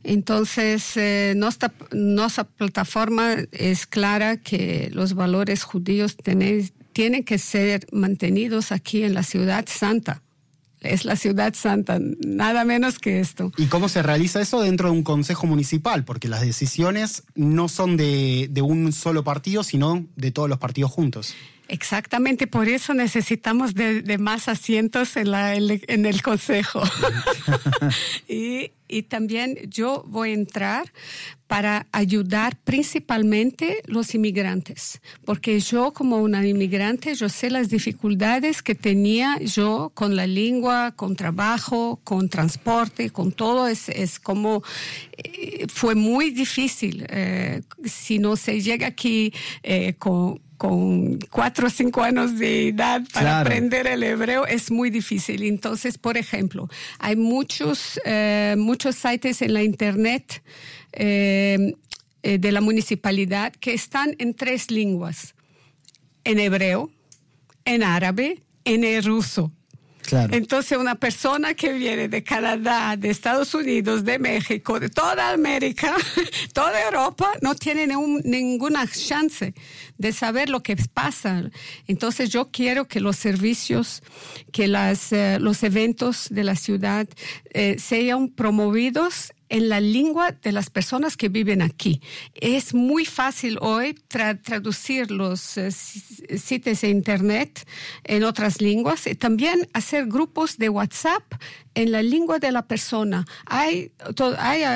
Entonces, 0.03 0.97
eh, 0.97 1.33
nuestra, 1.37 1.73
nuestra 1.91 2.43
plataforma 2.43 3.35
es 3.51 3.85
clara 3.87 4.37
que 4.37 4.89
los 4.91 5.13
valores 5.13 5.63
judíos 5.63 6.17
tienen, 6.17 6.69
tienen 6.91 7.23
que 7.23 7.37
ser 7.37 7.87
mantenidos 7.91 8.71
aquí 8.71 9.03
en 9.03 9.13
la 9.13 9.23
ciudad 9.23 9.65
santa. 9.67 10.21
Es 10.83 11.05
la 11.05 11.15
ciudad 11.15 11.53
santa, 11.53 11.97
nada 11.99 12.65
menos 12.65 12.99
que 12.99 13.19
esto. 13.19 13.51
¿Y 13.57 13.65
cómo 13.67 13.89
se 13.89 14.03
realiza 14.03 14.41
eso 14.41 14.61
dentro 14.61 14.89
de 14.89 14.95
un 14.95 15.03
consejo 15.03 15.47
municipal? 15.47 16.03
Porque 16.03 16.27
las 16.27 16.41
decisiones 16.41 17.23
no 17.35 17.69
son 17.69 17.97
de, 17.97 18.47
de 18.51 18.61
un 18.61 18.91
solo 18.91 19.23
partido, 19.23 19.63
sino 19.63 20.05
de 20.15 20.31
todos 20.31 20.49
los 20.49 20.59
partidos 20.59 20.91
juntos. 20.91 21.33
Exactamente, 21.69 22.45
por 22.45 22.67
eso 22.67 22.93
necesitamos 22.93 23.73
de, 23.73 24.01
de 24.01 24.17
más 24.17 24.47
asientos 24.47 25.15
en, 25.15 25.31
la, 25.31 25.55
en 25.55 26.05
el 26.05 26.21
consejo. 26.21 26.83
y, 28.27 28.71
y 28.87 29.03
también 29.03 29.57
yo 29.69 30.03
voy 30.07 30.31
a 30.31 30.33
entrar 30.33 30.91
para 31.47 31.87
ayudar 31.91 32.57
principalmente 32.63 33.81
los 33.85 34.13
inmigrantes, 34.15 35.01
porque 35.25 35.59
yo 35.59 35.93
como 35.93 36.17
una 36.17 36.45
inmigrante, 36.45 37.15
yo 37.15 37.29
sé 37.29 37.49
las 37.49 37.69
dificultades 37.69 38.61
que 38.61 38.75
tenía 38.75 39.37
yo 39.39 39.91
con 39.93 40.15
la 40.15 40.27
lengua, 40.27 40.93
con 40.95 41.15
trabajo, 41.15 41.99
con 42.03 42.27
transporte, 42.29 43.09
con 43.09 43.31
todo, 43.31 43.67
es, 43.67 43.89
es 43.89 44.19
como, 44.19 44.63
eh, 45.17 45.65
fue 45.69 45.95
muy 45.95 46.31
difícil. 46.31 47.05
eh, 47.09 47.61
si 47.85 48.19
no 48.19 48.35
se 48.35 48.61
llega 48.61 48.87
aquí 48.87 49.33
eh, 49.63 49.93
con 49.97 50.39
con 50.63 51.19
cuatro 51.29 51.67
o 51.67 51.69
cinco 51.69 52.01
años 52.03 52.39
de 52.39 52.69
edad 52.69 53.01
para 53.11 53.25
Claro. 53.25 53.49
aprender 53.49 53.85
el 53.85 54.01
hebreo 54.01 54.45
es 54.47 54.71
muy 54.71 54.89
difícil. 54.89 55.43
Entonces, 55.43 55.97
por 55.97 56.15
ejemplo, 56.15 56.69
hay 56.99 57.17
muchos, 57.17 57.99
eh, 58.05 58.55
muchos 58.57 58.95
sites 58.95 59.41
en 59.41 59.53
la 59.53 59.61
internet 59.61 60.41
eh, 60.93 61.73
eh, 62.21 62.37
de 62.37 62.51
la 62.53 62.61
municipalidad 62.61 63.51
que 63.51 63.73
están 63.73 64.15
en 64.19 64.33
tres 64.35 64.71
lenguas, 64.71 65.35
en 66.23 66.39
hebreo, 66.39 66.89
en 67.65 67.83
árabe, 67.83 68.41
en 68.63 68.85
el 68.85 69.03
ruso. 69.03 69.51
Entonces, 70.31 70.77
una 70.77 70.95
persona 70.95 71.53
que 71.53 71.73
viene 71.73 72.07
de 72.07 72.23
Canadá, 72.23 72.95
de 72.97 73.09
Estados 73.09 73.53
Unidos, 73.53 74.03
de 74.03 74.19
México, 74.19 74.79
de 74.79 74.89
toda 74.89 75.31
América, 75.31 75.95
toda 76.53 76.81
Europa, 76.83 77.31
no 77.41 77.55
tiene 77.55 77.87
ninguna 77.87 78.87
chance 78.87 79.53
de 79.97 80.11
saber 80.11 80.49
lo 80.49 80.61
que 80.61 80.75
pasa. 80.75 81.43
Entonces, 81.87 82.29
yo 82.29 82.49
quiero 82.51 82.87
que 82.87 82.99
los 82.99 83.15
servicios, 83.15 84.03
que 84.51 84.67
las, 84.67 85.11
eh, 85.13 85.37
los 85.39 85.63
eventos 85.63 86.27
de 86.29 86.43
la 86.43 86.55
ciudad 86.55 87.07
eh, 87.53 87.77
sean 87.79 88.29
promovidos 88.29 89.33
en 89.49 89.69
la 89.69 89.79
lengua 89.79 90.31
de 90.31 90.51
las 90.51 90.69
personas 90.69 91.17
que 91.17 91.29
viven 91.29 91.61
aquí. 91.61 92.01
Es 92.33 92.73
muy 92.73 93.05
fácil 93.05 93.57
hoy 93.61 93.95
tra- 94.09 94.41
traducir 94.41 95.11
los 95.11 95.57
eh, 95.57 95.71
si- 95.71 96.37
sitios 96.37 96.81
de 96.81 96.89
internet 96.89 97.67
en 98.03 98.23
otras 98.23 98.61
lenguas 98.61 99.05
y 99.07 99.15
también 99.15 99.67
hacer 99.73 100.07
grupos 100.07 100.57
de 100.57 100.69
WhatsApp 100.69 101.23
en 101.75 101.91
la 101.91 102.03
lengua 102.03 102.37
de 102.39 102.51
la 102.51 102.67
persona. 102.67 103.25
Hay, 103.45 103.91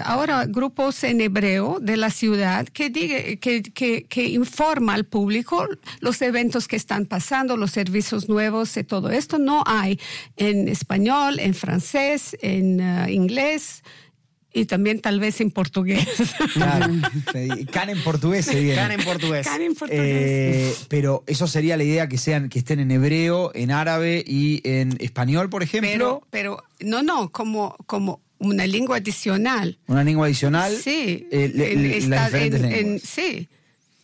ahora 0.04 0.46
grupos 0.48 1.04
en 1.04 1.22
hebreo 1.22 1.78
de 1.80 1.96
la 1.96 2.10
ciudad 2.10 2.68
que, 2.68 2.90
diga, 2.90 3.18
que 3.40 4.26
informa 4.30 4.96
al 4.96 5.06
público 5.06 5.68
los 6.00 6.22
eventos 6.24 6.68
que 6.68 6.76
están 6.76 7.06
pasando, 7.06 7.56
los 7.56 7.72
servicios 7.72 8.28
nuevos 8.30 8.76
y 8.78 8.84
todo 8.84 9.10
esto. 9.10 9.38
No 9.38 9.64
hay 9.68 10.00
en 10.38 10.68
español, 10.68 11.40
en 11.40 11.54
francés, 11.54 12.36
en 12.42 12.80
eh, 12.80 13.12
inglés 13.12 13.84
y 14.60 14.66
también 14.66 15.00
tal 15.00 15.20
vez 15.20 15.40
en 15.42 15.52
portugués. 15.52 16.08
Claro. 16.54 16.88
Can 17.72 17.90
en 17.90 18.04
portugués 18.04 18.46
se 18.46 18.60
viene. 18.60 18.76
Can 18.76 18.92
en 18.92 19.04
portugués. 19.04 19.46
Can 19.48 19.62
en 19.62 19.76
portugués. 19.76 20.02
Eh, 20.04 20.76
pero 20.88 21.24
eso 21.28 21.48
sería 21.48 21.78
la 21.78 21.84
idea 21.84 22.08
que 22.10 22.18
sean 22.18 22.50
que 22.50 22.60
estén 22.60 22.80
en 22.80 22.92
hebreo, 22.92 23.52
en 23.54 23.72
árabe 23.72 24.24
y 24.26 24.62
en 24.68 24.98
español, 25.00 25.50
por 25.50 25.64
ejemplo. 25.64 25.90
pero, 25.92 26.24
pero 26.30 26.64
no, 26.80 27.04
no, 27.04 27.32
como, 27.32 27.76
como 27.86 28.22
una 28.40 28.66
lengua 28.68 28.98
adicional. 28.98 29.78
una 29.88 30.04
lengua 30.04 30.26
adicional. 30.28 30.76
Sí, 30.76 31.28
eh, 31.32 31.52
le- 31.54 31.74
en- 31.74 31.82
le- 31.84 31.98
está 31.98 32.10
las 32.16 32.26
diferentes 32.32 32.60
en- 32.62 32.66
en- 32.66 32.72
lenguas. 32.74 33.02
sí. 33.04 33.48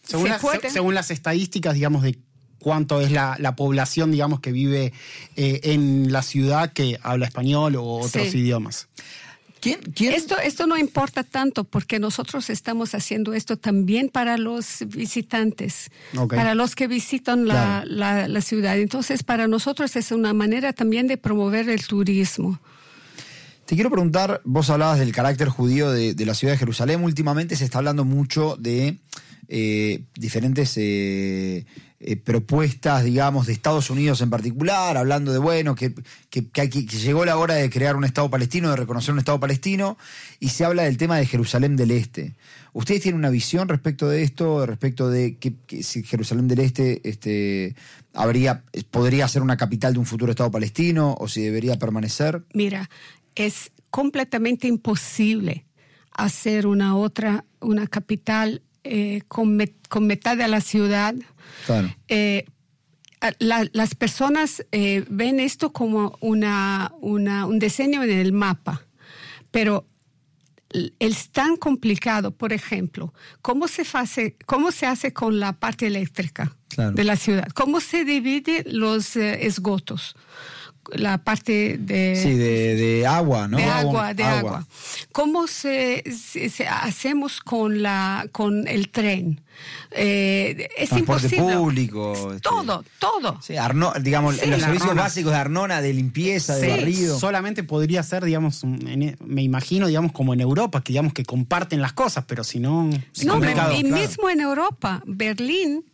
Según, 0.05 0.25
Se 0.25 0.29
las- 0.31 0.41
puede- 0.41 0.69
según 0.69 0.93
las 0.95 1.11
estadísticas, 1.11 1.73
digamos, 1.75 2.03
de 2.03 2.17
cuánto 2.59 2.99
es 3.01 3.11
la, 3.11 3.35
la 3.39 3.55
población, 3.55 4.11
digamos, 4.11 4.39
que 4.41 4.51
vive 4.51 4.91
eh, 5.35 5.59
en 5.63 6.11
la 6.11 6.21
ciudad 6.23 6.71
que 6.73 6.97
habla 7.03 7.25
español 7.25 7.75
o 7.75 7.83
otros 7.83 8.27
Sí. 8.29 8.39
idiomas. 8.39 8.87
¿Quién, 9.63 9.79
quién- 9.95 10.11
Esto, 10.13 10.37
esto 10.39 10.67
no 10.67 10.77
importa 10.77 11.23
tanto 11.23 11.63
porque 11.63 11.97
nosotros 11.97 12.49
estamos 12.49 12.93
haciendo 12.95 13.33
esto 13.33 13.55
también 13.57 14.09
para 14.09 14.37
los 14.37 14.83
visitantes, 14.87 15.89
para 16.27 16.53
los 16.53 16.75
que 16.75 16.87
visitan 16.87 17.47
la, 17.47 17.53
Claro. 17.85 17.89
la- 17.89 18.27
la 18.27 18.41
ciudad. 18.41 18.77
Entonces, 18.77 19.23
para 19.23 19.47
nosotros 19.47 19.95
es 19.95 20.11
una 20.11 20.33
manera 20.33 20.73
también 20.73 21.07
de 21.07 21.15
promover 21.17 21.69
el 21.69 21.87
turismo. 21.87 22.59
Te 23.65 23.75
quiero 23.75 23.89
preguntar, 23.89 24.41
vos 24.43 24.69
hablabas 24.69 24.99
del 24.99 25.13
carácter 25.13 25.47
judío 25.47 25.89
de, 25.91 26.13
de 26.13 26.25
la 26.25 26.33
ciudad 26.33 26.53
de 26.55 26.57
Jerusalén. 26.57 27.01
Últimamente 27.01 27.55
se 27.55 27.63
está 27.63 27.77
hablando 27.77 28.03
mucho 28.03 28.57
de 28.59 28.97
eh, 29.47 30.03
diferentes 30.15 30.73
eh, 30.75 31.65
eh, 32.05 32.15
propuestas, 32.17 33.03
digamos, 33.03 33.47
de 33.47 33.53
Estados 33.53 33.89
Unidos 33.89 34.21
en 34.21 34.29
particular, 34.29 34.97
hablando 34.97 35.31
de, 35.31 35.39
bueno, 35.39 35.75
que, 35.75 35.93
que- 36.29 36.47
que 36.49 36.69
llegó 36.69 37.25
la 37.25 37.37
hora 37.37 37.55
de 37.55 37.69
crear 37.69 37.95
un 37.95 38.03
Estado 38.03 38.29
palestino, 38.29 38.69
de 38.69 38.75
reconocer 38.75 39.13
un 39.13 39.19
Estado 39.19 39.39
palestino, 39.39 39.97
y 40.39 40.49
se 40.49 40.65
habla 40.65 40.83
del 40.83 40.97
tema 40.97 41.17
de 41.17 41.25
Jerusalén 41.25 41.75
del 41.75 41.91
Este. 41.91 42.35
¿Ustedes 42.73 43.01
tienen 43.01 43.19
una 43.19 43.29
visión 43.29 43.69
respecto 43.69 44.09
de 44.09 44.23
esto, 44.23 44.65
respecto 44.65 45.09
de 45.09 45.37
que 45.37 45.53
si 45.83 46.03
Jerusalén 46.03 46.47
del 46.47 46.59
Este 46.59 47.07
este, 47.07 47.75
habría, 48.13 48.63
podría 48.91 49.27
ser 49.27 49.41
una 49.43 49.57
capital 49.57 49.93
de 49.93 49.99
un 49.99 50.05
futuro 50.05 50.31
Estado 50.31 50.49
palestino 50.51 51.15
o 51.19 51.27
si 51.27 51.41
debería 51.43 51.77
permanecer? 51.77 52.43
Mira, 52.53 52.89
es 53.35 53.71
completamente 53.91 54.67
imposible 54.67 55.65
hacer 56.11 56.65
una 56.67 56.95
otra, 56.95 57.45
una 57.59 57.85
capital 57.87 58.61
eh, 58.83 59.21
con, 59.27 59.57
met- 59.57 59.87
con 59.89 60.07
mitad 60.07 60.35
de 60.37 60.47
la 60.47 60.61
ciudad. 60.61 61.15
Claro. 61.65 61.93
Eh, 62.07 62.45
la- 63.39 63.69
las 63.71 63.95
personas 63.95 64.65
eh, 64.71 65.05
ven 65.09 65.39
esto 65.39 65.71
como 65.71 66.17
una, 66.19 66.91
una- 66.99 67.45
un 67.45 67.59
diseño 67.59 68.03
en 68.03 68.11
el 68.11 68.33
mapa, 68.33 68.81
pero 69.51 69.85
es 70.99 71.29
tan 71.29 71.55
complicado, 71.57 72.31
por 72.31 72.51
ejemplo, 72.51 73.13
cómo 73.41 73.67
se 73.67 73.85
hace, 73.93 74.35
cómo 74.45 74.71
se 74.71 74.87
hace 74.87 75.13
con 75.13 75.39
la 75.39 75.53
parte 75.53 75.85
eléctrica 75.87 76.55
de 76.75 77.03
la 77.03 77.15
ciudad, 77.15 77.47
cómo 77.53 77.79
se 77.79 78.03
dividen 78.03 78.63
los 78.65 79.15
esgotos 79.15 80.15
la 80.91 81.17
parte 81.17 81.77
de... 81.77 82.19
Sí, 82.21 82.33
de, 82.33 83.05
agua, 83.07 83.47
¿no? 83.47 83.57
De 83.57 83.63
agua, 83.63 84.13
de 84.13 84.23
agua. 84.23 84.67
¿Cómo 85.11 85.47
se, 85.47 86.03
hacemos 86.69 87.39
con, 87.41 87.81
la, 87.81 88.27
con 88.31 88.67
el 88.67 88.89
tren? 88.89 89.41
Eh, 89.91 90.69
es 90.77 90.89
Transporte 90.89 91.27
imposible. 91.27 91.57
público. 91.57 92.31
Este, 92.33 92.41
todo, 92.41 92.83
todo. 92.99 93.39
Sí, 93.41 93.55
digamos, 94.01 94.45
los 94.45 94.61
servicios 94.61 94.95
básicos 94.95 95.31
de 95.31 95.37
Arnona, 95.37 95.81
de 95.81 95.93
limpieza, 95.93 96.55
de 96.55 96.69
barrido. 96.69 97.19
Solamente 97.19 97.63
podría 97.63 98.03
ser, 98.03 98.25
digamos, 98.25 98.63
me 98.63 99.41
imagino, 99.41 99.87
digamos, 99.87 100.11
como 100.11 100.33
en 100.33 100.41
Europa, 100.41 100.83
que 100.83 100.93
digamos 100.93 101.13
que 101.13 101.23
comparten 101.23 101.81
las 101.81 101.93
cosas, 101.93 102.25
pero 102.27 102.43
si 102.43 102.59
no... 102.59 102.89
No, 103.23 103.73
y 103.73 103.83
mismo 103.83 104.29
en 104.29 104.41
Europa, 104.41 105.01
Berlín 105.05 105.85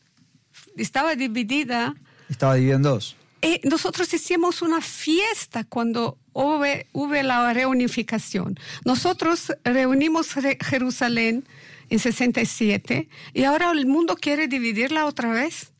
estaba 0.77 1.15
dividida... 1.15 1.95
Estaba 2.29 2.55
dividida 2.55 2.75
en 2.75 2.81
dos. 2.83 3.15
Eh, 3.41 3.61
nosotros 3.63 4.13
hicimos 4.13 4.61
una 4.61 4.81
fiesta 4.81 5.63
cuando 5.63 6.17
hubo, 6.33 7.13
la 7.23 7.53
reunificación. 7.53 8.59
Nosotros 8.83 9.53
reunimos 9.63 10.33
Jerusalén 10.61 11.45
en 11.89 11.99
67 11.99 13.07
y 13.33 13.43
ahora 13.43 13.71
el 13.71 13.85
mundo 13.85 14.15
quiere 14.15 14.47
dividirla 14.47 15.05
otra 15.05 15.31
vez. 15.31 15.71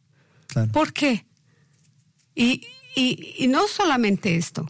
¿Por 0.72 0.94
qué? 0.94 1.26
Y, 2.34 2.66
no 3.50 3.68
solamente 3.68 4.36
esto. 4.36 4.68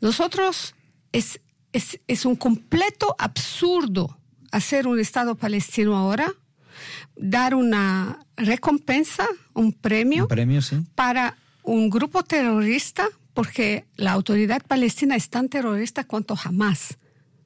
Nosotros 0.00 0.74
es, 1.12 1.40
es, 1.72 2.24
un 2.24 2.36
completo 2.36 3.16
absurdo 3.18 4.18
hacer 4.52 4.86
un 4.86 5.00
Estado 5.00 5.34
palestino 5.34 5.96
ahora, 5.96 6.32
dar 7.16 7.54
una 7.54 8.24
recompensa, 8.36 9.26
un 9.54 9.72
premio, 9.72 10.24
un 10.24 10.28
premio 10.28 10.62
sí. 10.62 10.76
para 10.94 11.36
un 11.68 11.90
grupo 11.90 12.22
terrorista 12.22 13.08
porque 13.34 13.84
la 13.96 14.12
autoridad 14.12 14.62
palestina 14.66 15.16
es 15.16 15.28
tan 15.28 15.48
terrorista 15.48 16.04
cuanto 16.04 16.34
jamás. 16.34 16.96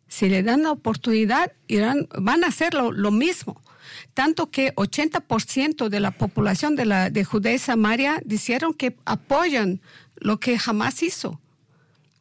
Si 0.07 0.29
le 0.29 0.43
dan 0.43 0.63
la 0.63 0.71
oportunidad, 0.71 1.53
irán, 1.67 2.09
van 2.19 2.45
a 2.45 2.49
hacer 2.49 2.75
lo, 2.75 3.11
mismo. 3.11 3.61
Tanto 4.15 4.51
que 4.51 4.75
80% 4.77 5.89
de 5.89 6.01
la 6.01 6.13
población 6.13 6.77
de, 6.77 6.85
la, 6.85 7.11
de 7.11 7.25
Judea 7.25 7.55
y 7.55 7.59
Samaria 7.59 8.23
dijeron 8.25 8.75
que 8.75 8.97
apoyan 9.05 9.81
lo 10.17 10.39
que 10.39 10.59
jamás 10.59 11.03
hizo. 11.03 11.41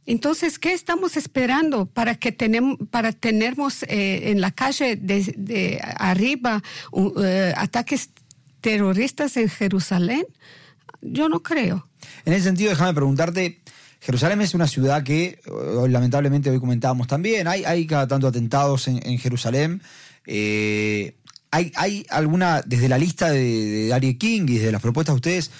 Entonces, 0.08 0.58
¿qué 0.58 0.74
estamos 0.74 1.16
esperando 1.16 1.86
para 1.86 2.16
que 2.16 2.32
tenemos, 2.32 2.78
para 2.89 3.12
tenermos 3.12 3.84
eh, 3.84 4.32
en 4.32 4.41
la 4.41 4.52
calle 4.52 4.95
de, 4.95 5.80
arriba 5.97 6.64
eh, 7.24 7.54
ataques 7.56 8.10
terroristas 8.60 9.38
en 9.38 9.49
Jerusalén? 9.49 10.26
Yo 11.02 11.30
no 11.30 11.41
creo. 11.41 11.88
En 12.26 12.34
ese 12.34 12.45
sentido, 12.45 12.70
déjame 12.70 12.93
preguntarte, 12.93 13.62
Jerusalén 13.99 14.41
es 14.41 14.54
una 14.54 14.68
ciudad 14.68 15.04
que, 15.04 15.39
lamentablemente 15.89 16.49
hoy 16.49 16.60
comentábamos 16.60 17.08
también, 17.08 17.47
hay, 17.47 17.64
hay 17.64 17.86
cada 17.86 18.08
tanto 18.08 18.28
atentados 18.28 18.88
en, 18.88 19.18
Jerusalén. 19.20 19.82
Eh, 20.26 21.16
¿hay, 21.52 21.72
¿Hay 21.76 22.06
alguna, 22.10 22.62
desde 22.66 22.89
la 22.89 22.97
lista 22.97 23.30
de, 23.30 23.97
de 23.99 24.18
King 24.18 24.43
y 24.47 24.58
desde 24.58 24.72
las 24.72 24.82
propuestas 24.82 25.16
de 25.16 25.18
ustedes, 25.18 25.52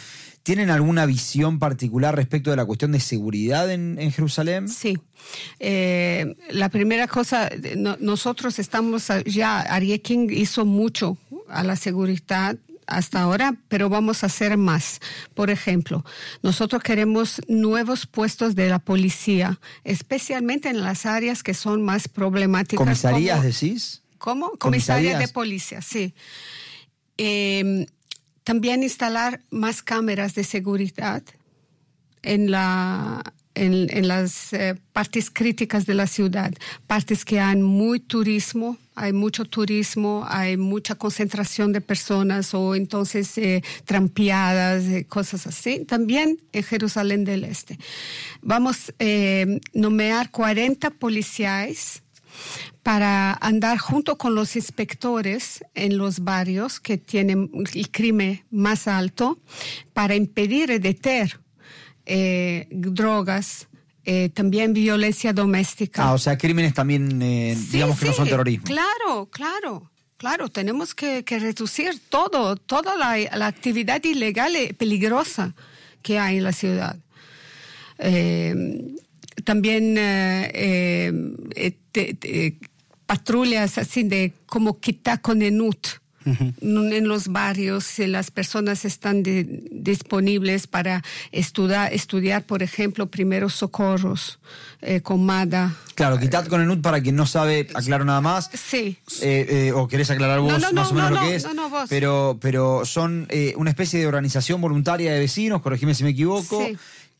¿Tienen 0.44 0.72
alguna 0.72 1.06
visión 1.06 1.60
particular 1.60 2.16
respecto 2.16 2.50
de 2.50 2.56
la 2.56 2.66
cuestión 2.66 2.92
de 2.92 3.00
seguridad 3.00 3.72
en, 3.72 4.12
Jerusalén? 4.12 4.68
Sí. 4.68 4.98
Eh, 5.60 6.36
la 6.50 6.70
primera 6.70 7.08
cosa, 7.08 7.48
nosotros 8.00 8.58
estamos 8.58 9.08
ya, 9.28 9.60
Ari 9.60 10.00
King 10.00 10.30
hizo 10.32 10.66
mucho 10.66 11.20
a 11.48 11.64
la 11.64 11.76
seguridad 11.76 12.58
hasta 12.92 13.22
ahora, 13.22 13.56
pero 13.68 13.89
vamos 13.89 14.24
a 14.24 14.28
hacer 14.28 14.58
más. 14.58 15.00
Por 15.34 15.50
ejemplo, 15.50 16.06
nosotros 16.44 16.84
queremos 16.84 17.42
nuevos 17.48 18.06
puestos 18.06 18.56
de 18.56 18.70
la 18.70 18.80
policía, 18.80 19.60
especialmente 19.84 20.70
en 20.70 20.82
las 20.82 21.06
áreas 21.06 21.42
que 21.42 21.54
son 21.54 21.82
más 21.84 22.08
problemáticas. 22.08 22.86
¿Comisarías 22.86 23.44
decís? 23.44 24.02
¿Cómo? 24.18 24.52
Comisarías, 24.60 25.20
de 25.20 25.28
policía, 25.30 25.82
sí. 25.82 26.14
Em, 27.18 27.86
también 28.44 28.84
instalar 28.84 29.42
más 29.50 29.82
cámaras 29.82 30.36
de 30.36 30.44
seguridad 30.44 31.24
en 32.22 32.52
la 32.52 33.24
en, 33.56 34.08
las 34.08 34.54
eh, 34.54 34.76
partes 34.93 35.30
críticas 35.30 35.86
de 35.86 35.93
la 35.93 36.08
ciudad, 36.08 36.54
partes 36.88 37.26
que 37.26 37.39
hay 37.39 37.58
muy 37.58 37.99
turismo, 37.99 38.78
hay 38.95 39.14
mucho 39.14 39.45
turismo, 39.45 40.26
hay 40.28 40.58
mucha 40.58 40.95
concentración 40.95 41.72
de 41.72 41.82
personas 41.82 42.54
o 42.54 42.76
entonces 42.76 43.38
eh, 43.38 43.64
trampeadas, 43.86 44.84
eh, 44.84 45.06
cosas 45.06 45.47
así. 45.47 45.86
También 45.86 46.39
en 46.52 46.64
Jerusalén 46.64 47.24
del 47.24 47.43
Este. 47.45 47.80
Vamos 48.41 48.89
a 48.89 48.93
eh, 48.99 49.60
nomear 49.74 50.30
40 50.32 50.89
policías 50.91 52.04
para 52.84 53.34
andar 53.41 53.78
junto 53.78 54.18
con 54.18 54.36
los 54.36 54.56
inspectores 54.56 55.64
en 55.74 55.97
los 55.97 56.22
barrios 56.22 56.80
que 56.80 56.97
tienen 56.97 57.49
el 57.74 57.91
crimen 57.91 58.43
más 58.52 58.88
alto, 58.88 59.39
para 59.93 60.16
impedir 60.16 60.70
y 60.70 60.80
detener 60.80 61.39
eh, 62.06 62.68
drogas, 62.72 63.68
eh, 64.04 64.30
también 64.30 64.74
violencia 64.74 65.34
doméstica. 65.34 66.04
Ah, 66.04 66.14
o 66.14 66.18
sea, 66.18 66.38
crímenes 66.38 66.74
también, 66.74 67.22
eh, 67.22 67.56
digamos 67.72 67.99
que 67.99 68.08
no 68.08 68.14
son 68.14 68.28
terrorismo. 68.28 68.66
Claro, 68.66 69.30
claro. 69.32 69.91
Claro, 70.18 70.49
tenemos 70.49 70.93
que, 70.93 71.24
reducir 71.28 71.99
todo, 72.10 72.56
toda 72.56 72.95
la, 72.95 73.47
actividad 73.47 74.04
ilegal 74.04 74.56
y 74.56 74.72
peligrosa 74.74 75.56
que 76.04 76.20
hay 76.20 76.38
en 76.38 76.43
la 76.43 76.54
ciudad. 76.54 76.99
también 79.43 79.95
patrullas 83.08 83.80
así 83.80 84.04
de 84.04 84.34
como 84.45 84.80
En 86.26 87.07
los 87.07 87.28
barrios 87.28 87.99
las 87.99 88.32
personas 88.32 88.86
están 88.86 89.24
disponibles 89.24 90.67
para 90.67 91.03
estudiar, 91.32 91.93
estudiar, 91.93 92.43
por 92.43 92.63
ejemplo, 92.63 93.07
primeros 93.07 93.55
socorros, 93.55 94.39
eh, 94.82 95.01
comada. 95.01 95.76
Claro, 95.95 96.19
quitad 96.19 96.45
con 96.47 96.61
el 96.61 96.67
NUT 96.67 96.82
para 96.82 97.01
quien 97.01 97.15
no 97.15 97.26
sabe, 97.26 97.67
aclaro 97.74 98.05
nada 98.05 98.22
más. 98.22 98.49
Sí. 98.53 98.97
Eh, 99.22 99.45
eh, 99.49 99.72
o 99.74 99.88
querés 99.88 100.09
aclarar 100.09 100.39
vos 100.39 100.51
más 100.74 100.91
o 100.91 100.93
menos 100.93 101.11
lo 101.11 101.22
que 101.22 101.36
es. 101.36 101.53
No, 101.53 101.69
vos. 101.69 101.88
Pero, 101.89 102.38
pero 102.41 102.86
son 102.86 103.28
una 103.55 103.69
especie 103.69 103.99
de 103.99 104.07
organización 104.07 104.61
voluntaria 104.61 105.13
de 105.13 105.19
vecinos, 105.19 105.61
corregime 105.61 105.93
si 105.93 106.03
me 106.03 106.11
equivoco. 106.11 106.63
Sí 106.65 106.78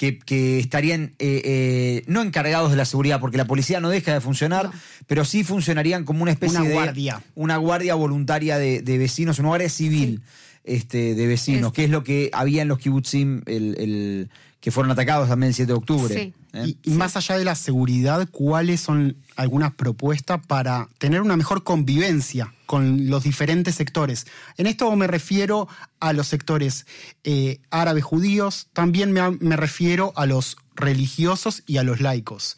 que, 0.10 0.60
estarían 0.60 1.14
eh, 1.20 1.41
eh, 1.45 2.04
no 2.08 2.22
encargados 2.22 2.72
de 2.72 2.78
la 2.78 2.86
seguridad, 2.86 3.20
porque 3.20 3.38
la 3.38 3.45
policía 3.45 3.80
no 3.80 3.89
deja 3.89 4.14
de 4.14 4.22
funcionar, 4.22 4.72
pero 5.08 5.26
sí 5.26 5.43
funcionarían 5.43 6.04
como 6.04 6.24
una 6.24 6.32
especie 6.32 6.60
de 6.62 6.74
guardia. 6.74 7.22
una 7.36 7.58
guardia 7.58 7.95
voluntaria 7.95 8.58
de, 8.58 8.97
vecinos, 8.97 9.38
una 9.39 9.49
guardia 9.49 9.70
civil 9.70 10.22
este, 10.64 11.14
de 11.14 11.28
vecinos, 11.28 11.72
que 11.72 11.84
es 11.84 11.89
lo 11.89 12.04
que 12.04 12.30
había 12.34 12.64
en 12.64 12.68
los 12.68 12.80
kibbutzim 12.80 13.41
el, 13.45 14.30
que 14.62 14.70
fueron 14.70 14.91
atacados 14.91 15.28
también 15.28 15.49
el 15.49 15.55
7 15.55 15.72
de 15.72 15.78
octubre. 15.78 16.34
¿eh? 16.53 16.76
Y, 16.84 16.91
más 16.91 17.18
allá 17.18 17.38
de 17.38 17.43
la 17.43 17.55
seguridad, 17.55 18.30
¿cuáles 18.30 18.80
son 18.80 19.18
algunas 19.36 19.74
propuestas 19.74 20.39
para 20.45 20.88
tener 20.99 21.22
una 21.22 21.36
mejor 21.36 21.64
convivencia 21.64 22.53
con 22.68 23.09
los 23.09 23.24
diferentes 23.24 23.76
sectores? 23.76 24.28
En 24.57 24.68
esto 24.68 24.95
me 24.95 25.07
refiero 25.07 25.68
a 25.99 26.14
los 26.14 26.28
sectores 26.28 26.86
eh, 27.24 27.59
árabes 27.72 28.03
judíos, 28.03 28.68
también 28.72 29.12
me, 29.12 29.57
refiero 29.57 30.14
a 30.16 30.28
los 30.28 30.57
religiosos 30.76 31.64
y 31.66 31.78
a 31.78 31.84
los 31.84 31.99
laicos. 31.99 32.57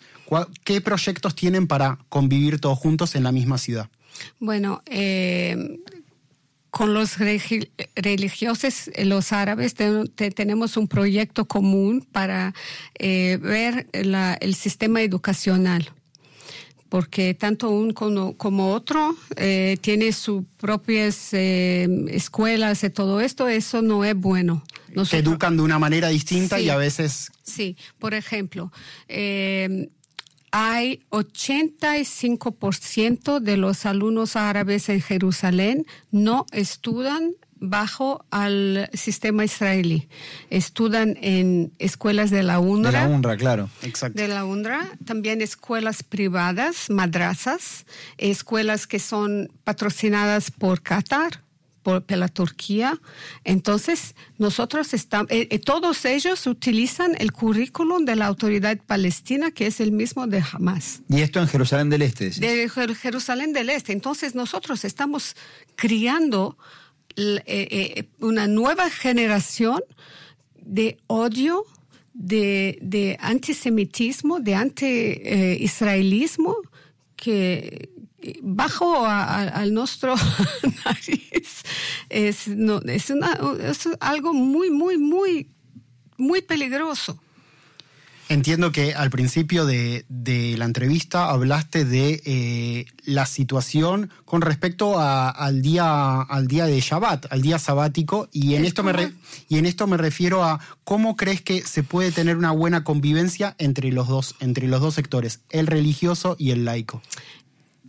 ¿Qué 0.65 0.81
proyectos 0.81 1.35
tienen 1.35 1.67
para 1.67 1.99
convivir 2.09 2.59
todos 2.59 2.77
juntos 2.77 3.15
en 3.15 3.23
la 3.23 3.31
misma 3.31 3.57
ciudad? 3.57 3.89
Bueno, 4.39 4.83
eh, 4.87 5.79
con 6.73 6.95
los 6.95 7.19
religiosos, 7.19 8.87
eh, 8.95 9.05
los 9.05 9.31
árabes, 9.31 9.75
tenemos 9.75 10.75
un 10.75 10.87
proyecto 10.87 11.45
común 11.45 12.03
para 12.11 12.55
eh, 12.97 13.37
ver 13.39 13.87
el 13.93 14.55
sistema 14.55 15.03
educacional. 15.03 15.91
Porque 16.89 17.35
tanto 17.35 17.69
un 17.69 17.93
como, 17.93 18.73
otro 18.73 19.15
eh, 19.35 19.77
tiene 19.81 20.13
sus 20.13 20.45
propias 20.57 21.31
escuelas 21.35 22.83
y 22.83 22.89
todo 22.89 23.21
esto, 23.21 23.47
eso 23.47 23.83
no 23.83 24.03
es 24.03 24.15
bueno. 24.15 24.63
Se 25.05 25.19
educan 25.19 25.55
de 25.55 25.61
una 25.61 25.77
manera 25.77 26.07
distinta 26.07 26.59
y 26.59 26.69
a 26.69 26.75
veces... 26.75 27.31
Sí, 27.43 27.77
por 27.99 28.15
ejemplo, 28.15 28.71
hay 30.55 31.01
85% 31.09 33.39
de 33.39 33.57
los 33.57 33.87
alumnos 33.87 34.35
árabes 34.35 34.87
en 34.87 35.01
Jerusalén 35.01 35.87
no 36.11 36.45
estudian 36.51 37.31
bajo 37.55 38.23
al 38.29 38.87
sistema 38.93 39.45
israelí. 39.45 40.07
Estudian 40.51 41.17
en 41.21 41.71
escuelas 41.79 42.29
de 42.29 42.43
la 42.43 42.59
UNRWA. 42.59 42.91
De 42.91 42.97
la 42.99 43.07
UNRWA, 43.07 43.37
claro. 43.37 43.67
Exacto. 43.81 44.21
De 44.21 44.27
la 44.27 44.45
UNRWA, 44.45 44.91
también 45.05 45.41
escuelas 45.41 46.03
privadas, 46.03 46.91
madrazas, 46.91 47.87
escuelas 48.19 48.85
que 48.85 48.99
son 48.99 49.51
patrocinadas 49.63 50.51
por 50.51 50.83
Qatar, 50.83 51.41
por, 51.83 52.03
la 52.09 52.27
Turquía. 52.27 52.99
Entonces, 53.43 54.15
nosotros 54.37 54.93
estamos, 54.93 55.29
eh, 55.31 55.47
eh, 55.51 55.59
todos 55.59 56.05
ellos 56.05 56.47
utilizan 56.47 57.15
el 57.19 57.31
currículum 57.31 58.05
de 58.05 58.15
la 58.15 58.27
autoridad 58.27 58.77
palestina, 58.77 59.51
que 59.51 59.67
es 59.67 59.79
el 59.79 59.91
mismo 59.91 60.25
de 60.25 60.43
Hamas. 60.51 61.01
Y 61.09 61.21
esto 61.21 61.39
en 61.39 61.47
Jerusalén 61.47 61.89
del 61.89 62.01
Este. 62.01 62.31
De 62.31 62.69
Jerusalén 62.69 63.53
del 63.53 63.69
Este. 63.69 63.93
Entonces, 63.93 64.33
nosotros 64.33 64.85
estamos 64.85 65.35
criando 65.75 66.57
eh, 67.15 68.07
una 68.19 68.47
nueva 68.47 68.89
generación 68.89 69.81
de 70.55 70.97
odio, 71.07 71.65
de, 72.13 72.79
de 72.81 73.17
antisemitismo, 73.19 74.39
de 74.39 74.55
anti-israelismo, 74.55 76.55
que 77.15 77.89
bajo 78.41 79.05
al 79.05 79.73
nuestro 79.73 80.15
nariz 80.85 81.63
es, 82.09 82.47
no, 82.47 82.79
es, 82.79 83.09
una, 83.09 83.39
es 83.67 83.89
algo 83.99 84.33
muy, 84.33 84.69
muy, 84.69 84.97
muy, 84.97 85.47
muy 86.17 86.41
peligroso. 86.41 87.19
Entiendo 88.29 88.71
que 88.71 88.95
al 88.95 89.09
principio 89.09 89.65
de, 89.65 90.05
la 90.57 90.65
entrevista 90.65 91.29
hablaste 91.29 91.83
de 91.83 92.21
eh, 92.25 92.85
la 93.03 93.25
situación 93.25 94.09
con 94.23 94.41
respecto 94.41 94.97
al, 94.97 95.61
día, 95.61 96.21
al 96.21 96.47
día 96.47 96.65
de 96.65 96.79
Shabbat, 96.79 97.31
al 97.31 97.41
día 97.41 97.59
sabático, 97.59 98.29
y 98.31 98.55
en, 98.55 98.63
esto 98.63 98.81
me 98.81 99.11
y 99.49 99.57
en 99.57 99.65
esto 99.65 99.87
me 99.87 99.97
refiero 99.97 100.43
a 100.43 100.59
cómo 100.85 101.17
crees 101.17 101.41
que 101.41 101.61
se 101.61 101.83
puede 101.83 102.11
tener 102.11 102.37
una 102.37 102.51
buena 102.51 102.83
convivencia 102.85 103.55
entre 103.57 103.91
los 103.91 104.07
dos, 104.07 104.35
entre 104.39 104.67
los 104.67 104.79
dos 104.79 104.95
sectores, 104.95 105.41
el 105.49 105.67
religioso 105.67 106.35
y 106.39 106.51
el 106.51 106.63
laico. 106.63 107.01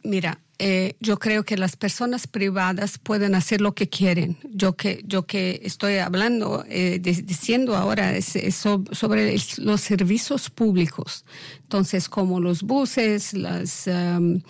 Mira, 0.05 0.39
eh, 0.59 0.97
yo 1.01 1.19
creo 1.19 1.45
que 1.45 1.57
las 1.57 1.77
personas 1.77 2.27
privadas 2.27 2.99
pueden 2.99 3.35
hacer 3.35 3.63
lo 3.63 3.75
que 3.75 3.89
quieren. 3.89 4.37
Yo 4.51 4.77
que, 4.77 5.03
yo 5.07 5.27
que 5.27 5.61
estoy 5.65 5.97
hablando, 5.97 6.63
eh, 6.69 7.01
diciendo 7.01 7.75
ahora 7.75 8.15
es, 8.15 8.37
sobre 8.55 9.37
los 9.59 9.81
servicios 9.81 10.51
públicos. 10.51 11.25
Entonces, 11.63 12.11
como 12.11 12.39
los 12.39 12.63
buses, 12.63 13.33
las, 13.33 13.87
um, 13.87 14.41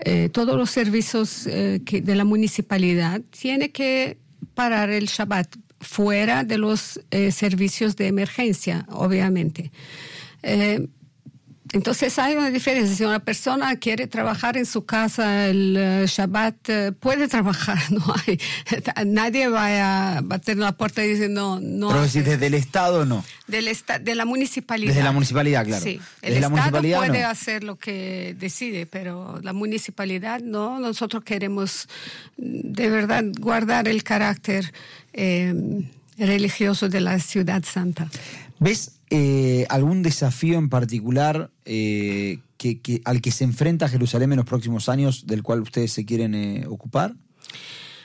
eh, 0.00 0.30
todos 0.32 0.56
los 0.56 0.70
servicios 0.70 1.44
que 1.44 2.00
de 2.02 2.14
la 2.16 2.24
municipalidad, 2.24 3.20
tiene 3.30 3.70
que 3.70 4.16
parar 4.54 4.88
el 4.88 5.06
Shabbat 5.06 5.56
fuera 5.78 6.42
de 6.42 6.56
los 6.56 7.00
servicios 7.30 7.96
de 7.96 8.06
emergencia, 8.06 8.86
obviamente. 8.88 9.72
Entonces 11.72 12.18
hay 12.18 12.34
una 12.34 12.50
diferencia. 12.50 12.94
Si 12.94 13.04
una 13.04 13.20
persona 13.20 13.76
quiere 13.76 14.06
trabajar 14.06 14.58
en 14.58 14.66
su 14.66 14.84
casa 14.84 15.46
el 15.46 15.76
eh, 15.78 16.04
Shabbat, 16.06 16.68
eh, 16.68 16.92
puede 16.92 17.28
trabajar. 17.36 17.78
No 17.90 18.04
hay, 18.26 18.38
nadie 19.06 19.48
va 19.48 20.16
a 20.16 20.20
bater 20.20 20.58
la 20.58 20.72
puerta 20.72 21.04
y 21.04 21.08
decir 21.08 21.30
no, 21.30 21.60
no. 21.60 21.88
Pero 21.88 22.08
si 22.08 22.20
desde 22.20 22.46
el 22.46 22.54
Estado 22.54 23.06
no. 23.06 23.24
Del 23.46 23.68
de 24.00 24.14
la 24.14 24.24
municipalidad. 24.24 24.92
Desde 24.92 25.02
la 25.02 25.12
municipalidad, 25.12 25.64
claro. 25.64 25.82
Sí, 25.82 26.00
el 26.20 26.34
Estado 26.34 26.80
puede 26.80 27.24
hacer 27.24 27.64
lo 27.64 27.76
que 27.76 28.36
decide, 28.38 28.86
pero 28.86 29.40
la 29.42 29.52
municipalidad 29.52 30.40
no. 30.40 30.78
Nosotros 30.78 31.24
queremos 31.24 31.88
de 32.36 32.90
verdad 32.90 33.24
guardar 33.38 33.88
el 33.88 34.02
carácter 34.02 34.72
eh, 35.12 35.54
religioso 36.18 36.88
de 36.88 37.00
la 37.00 37.18
ciudad 37.18 37.62
santa. 37.64 38.08
¿Ves 38.62 39.00
eh, 39.10 39.66
algún 39.70 40.04
desafío 40.04 40.56
en 40.56 40.68
particular 40.68 41.50
eh, 41.64 42.38
que, 42.56 43.02
al 43.04 43.20
que 43.20 43.32
se 43.32 43.42
enfrenta 43.42 43.88
Jerusalén 43.88 44.30
en 44.32 44.36
los 44.36 44.46
próximos 44.46 44.88
años 44.88 45.26
del 45.26 45.42
cual 45.42 45.62
ustedes 45.62 45.92
se 45.92 46.04
quieren 46.04 46.34
eh, 46.36 46.64
ocupar? 46.68 47.14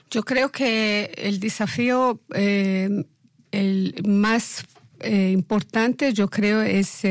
Yo 0.10 0.24
creo 0.24 0.51
que 0.51 1.12
el 1.16 1.39
desafío 1.39 2.22
el 2.34 4.03
más 4.08 4.66
importante, 5.05 6.12
yo 6.14 6.28
creo, 6.28 6.64
es 6.64 7.01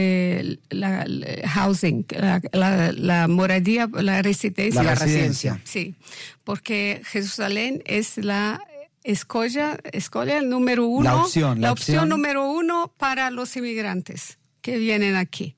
la, 0.71 1.07
housing, 1.45 2.05
la, 2.53 3.29
moradía, 3.29 3.89
la 3.93 4.23
residencia. 4.23 4.83
La 4.83 4.95
residencia. 4.97 5.61
Sí, 5.63 5.95
porque 6.43 7.03
Jerusalén 7.05 7.83
es 7.87 8.17
la 8.17 8.61
escolla, 9.07 9.79
escolla 9.93 10.39
el 10.39 10.49
número 10.49 10.87
uno. 10.87 11.05
La 11.05 11.17
opción. 11.23 11.61
La, 11.61 11.73
opción, 11.73 12.09
número 12.09 12.51
uno 12.51 12.93
para 12.99 13.31
los 13.31 13.57
inmigrantes 13.57 14.39
que 14.61 14.79
vienen 14.79 15.15
aquí. 15.15 15.57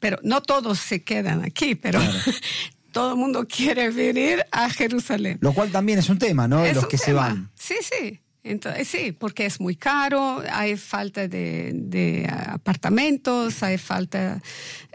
Pero 0.00 0.18
no 0.22 0.42
todos 0.42 0.78
se 0.78 1.02
quedan 1.04 1.44
aquí, 1.44 1.76
pero 1.76 2.00
todo 2.92 3.12
el 3.12 3.16
mundo 3.16 3.46
quiere 3.46 3.90
venir 3.90 4.44
a 4.50 4.68
Jerusalén. 4.68 5.38
Lo 5.40 5.52
cual 5.52 5.70
también 5.70 6.00
es 6.00 6.08
un 6.08 6.18
tema, 6.18 6.48
¿no? 6.48 6.66
los 6.72 6.86
que 6.86 6.98
se 6.98 7.12
van. 7.12 7.50
Sí, 7.54 7.76
sí. 7.80 8.20
Entonces, 8.42 8.88
sí, 8.88 9.12
porque 9.12 9.46
es 9.46 9.60
muy 9.60 9.76
caro, 9.76 10.42
hay 10.50 10.76
falta 10.76 11.28
de, 11.28 12.26
apartamentos, 12.48 13.62
hay 13.62 13.78
falta 13.78 14.40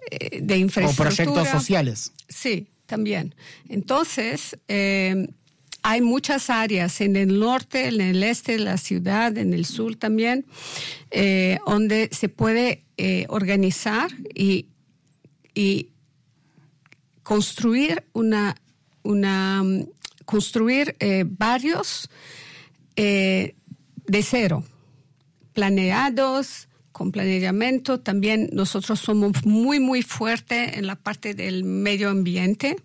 eh, 0.09 0.39
de 0.41 0.57
infraestructura. 0.57 1.09
O 1.09 1.15
proyectos 1.15 1.47
sociales. 1.49 2.11
Sí, 2.27 2.67
también. 2.85 3.35
Entonces, 3.69 4.57
eh, 4.67 5.27
hay 5.83 6.01
muchas 6.01 6.49
áreas 6.49 7.01
en 7.01 7.17
el 7.17 7.39
norte, 7.39 7.89
en 7.89 7.99
el 7.99 8.23
este 8.23 8.53
de 8.53 8.59
la 8.59 8.77
ciudad, 8.77 9.37
en 9.37 9.53
el 9.53 9.65
sur 9.65 9.97
también, 9.97 10.45
eh, 11.11 11.59
donde 11.67 12.09
se 12.13 12.29
puede 12.29 12.85
eh, 12.97 13.25
organizar 13.27 14.09
y, 14.33 14.69
construir 17.21 18.03
una, 18.11 18.55
una 19.03 19.63
construir 20.25 20.95
eh, 20.99 21.23
barrios 21.25 22.09
de 22.95 23.53
cero, 24.23 24.63
planeados, 25.53 26.67
con 26.93 27.11
planeamiento. 27.11 27.99
También 27.99 28.49
nosotros 28.53 28.99
somos 29.01 29.45
muy, 29.45 29.81
muy 29.81 30.01
fuertes 30.03 30.77
en 30.77 30.87
la 30.87 30.95
parte 30.95 31.33
del 31.33 31.65
medio 31.65 32.09
ambiente. 32.09 32.77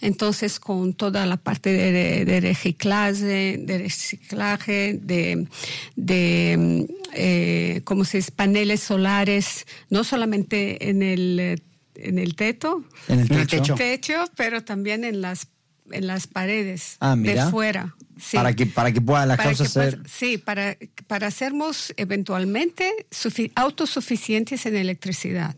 Entonces, 0.00 0.60
con 0.60 0.94
toda 0.94 1.26
la 1.26 1.38
parte 1.38 1.72
de, 1.72 2.40
reciclaje, 2.40 3.58
de 3.58 3.78
reciclaje, 3.78 5.00
de, 5.02 5.48
de 5.96 6.86
eh, 7.14 7.80
¿cómo 7.82 8.04
se 8.04 8.18
dice? 8.18 8.30
paneles 8.30 8.80
solares, 8.80 9.66
no 9.90 10.04
solamente 10.04 10.88
en 10.88 11.02
el, 11.02 11.60
en 11.96 12.18
el 12.18 12.36
teto, 12.36 12.84
en 13.08 13.20
el 13.20 13.46
techo. 13.48 13.74
techo 13.74 14.24
pero 14.36 14.62
también 14.62 15.02
en 15.02 15.20
las 15.20 15.48
en 15.90 16.06
las 16.06 16.26
paredes 16.26 16.96
ah, 17.00 17.16
de 17.16 17.40
fuera. 17.46 17.94
Para, 18.32 18.54
que, 18.54 18.66
para 18.66 18.92
que 18.92 19.00
puedan 19.00 19.28
las 19.28 19.38
cosas 19.38 19.72
ser... 19.72 20.00
Sí, 20.08 20.38
para, 20.38 20.76
para 21.06 21.30
sermos 21.30 21.92
eventualmente 21.96 23.06
autosuficientes 23.54 24.64
en 24.66 24.76
electricidad. 24.76 25.54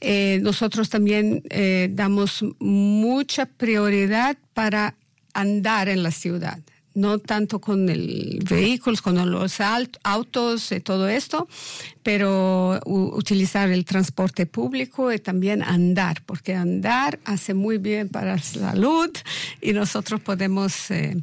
Eh, 0.00 0.38
nosotros 0.42 0.88
también 0.88 1.42
eh, 1.50 1.88
damos 1.90 2.44
mucha 2.58 3.46
prioridad 3.46 4.38
para 4.54 4.94
andar 5.34 5.88
en 5.88 6.02
la 6.02 6.10
ciudad 6.10 6.58
no 6.98 7.18
tanto 7.18 7.60
con 7.60 7.88
el 7.88 8.40
vehículos, 8.48 9.00
con 9.02 9.30
los 9.30 9.58
autos 10.02 10.72
y 10.72 10.80
todo 10.80 11.08
esto, 11.08 11.48
pero 12.08 12.80
utilizar 12.86 13.70
el 13.70 13.84
transporte 13.84 14.46
público 14.46 15.12
y 15.12 15.18
también 15.18 15.62
andar, 15.62 16.22
porque 16.24 16.54
andar 16.54 17.18
hace 17.26 17.52
muy 17.52 17.76
bien 17.76 18.08
para 18.08 18.36
la 18.36 18.42
salud 18.42 19.10
y 19.60 19.74
nosotros 19.74 20.18
podemos... 20.22 20.90
Eh, 20.90 21.20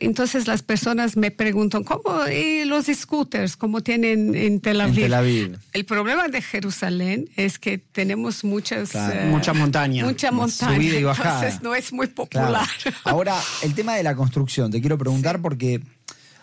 entonces 0.00 0.46
las 0.46 0.60
personas 0.62 1.16
me 1.16 1.30
preguntan, 1.30 1.84
¿cómo? 1.84 2.28
¿Y 2.28 2.66
los 2.66 2.84
scooters? 2.84 3.56
¿Cómo 3.56 3.80
tienen 3.80 4.34
en 4.34 4.60
Tel 4.60 4.82
Aviv? 4.82 5.58
El 5.72 5.86
problema 5.86 6.28
de 6.28 6.42
Jerusalén 6.42 7.30
es 7.36 7.58
que 7.58 7.78
tenemos 7.78 8.44
muchas... 8.44 8.94
Eh, 8.94 9.26
mucha 9.30 9.54
montaña. 9.54 10.04
Mucha 10.04 10.30
montaña. 10.30 10.76
Subida 10.76 10.98
y 10.98 11.02
bajada. 11.12 11.36
Entonces 11.36 11.62
no 11.62 11.74
es 11.74 11.94
muy 11.94 12.08
popular. 12.08 12.68
Ahora, 13.04 13.40
el 13.62 13.74
tema 13.74 13.94
de 13.94 14.02
la 14.02 14.14
construcción, 14.14 14.70
te 14.70 14.82
quiero 14.82 14.98
preguntar 14.98 15.40
porque 15.40 15.80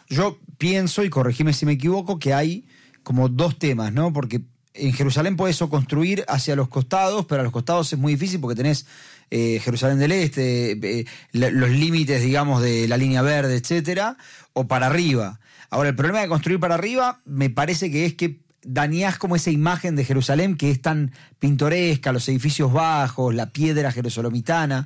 yo 0.09 0.39
pienso, 0.57 1.03
y 1.03 1.11
corregime 1.11 1.53
si 1.53 1.67
me 1.67 1.73
equivoco, 1.73 2.17
que 2.17 2.33
hay 2.33 2.65
como 3.07 3.29
dos 3.29 3.57
temas, 3.57 3.93
¿no? 3.93 4.11
Porque 4.11 4.41
en 4.73 4.91
Jerusalén 4.91 5.37
puedes 5.37 5.61
o 5.61 5.69
construir 5.69 6.25
hacia 6.27 6.57
los 6.57 6.67
costados, 6.67 7.25
pero 7.25 7.39
a 7.39 7.43
los 7.45 7.53
costados 7.53 7.93
es 7.93 7.97
muy 7.97 8.15
difícil 8.15 8.41
porque 8.41 8.57
tenés 8.57 8.85
eh, 9.31 9.61
Jerusalén 9.63 9.97
del 9.97 10.11
Este, 10.11 10.71
eh, 10.71 11.05
los 11.31 11.69
límites, 11.69 12.21
digamos, 12.21 12.61
de 12.61 12.85
la 12.89 12.97
línea 12.97 13.21
verde, 13.21 13.55
etcétera, 13.55 14.17
o 14.51 14.67
para 14.67 14.87
arriba. 14.87 15.39
Ahora, 15.69 15.87
el 15.87 15.95
problema 15.95 16.19
de 16.19 16.27
construir 16.27 16.59
para 16.59 16.75
arriba 16.75 17.21
me 17.23 17.49
parece 17.49 17.89
que 17.89 18.05
es 18.05 18.15
que 18.15 18.41
dañás 18.61 19.17
como 19.17 19.37
esa 19.37 19.51
imagen 19.51 19.95
de 19.95 20.03
Jerusalén 20.03 20.57
que 20.57 20.69
es 20.69 20.81
tan 20.81 21.13
pintoresca, 21.39 22.11
los 22.11 22.27
edificios 22.27 22.73
bajos, 22.73 23.33
la 23.33 23.51
piedra 23.51 23.93
jerosolomitana. 23.93 24.85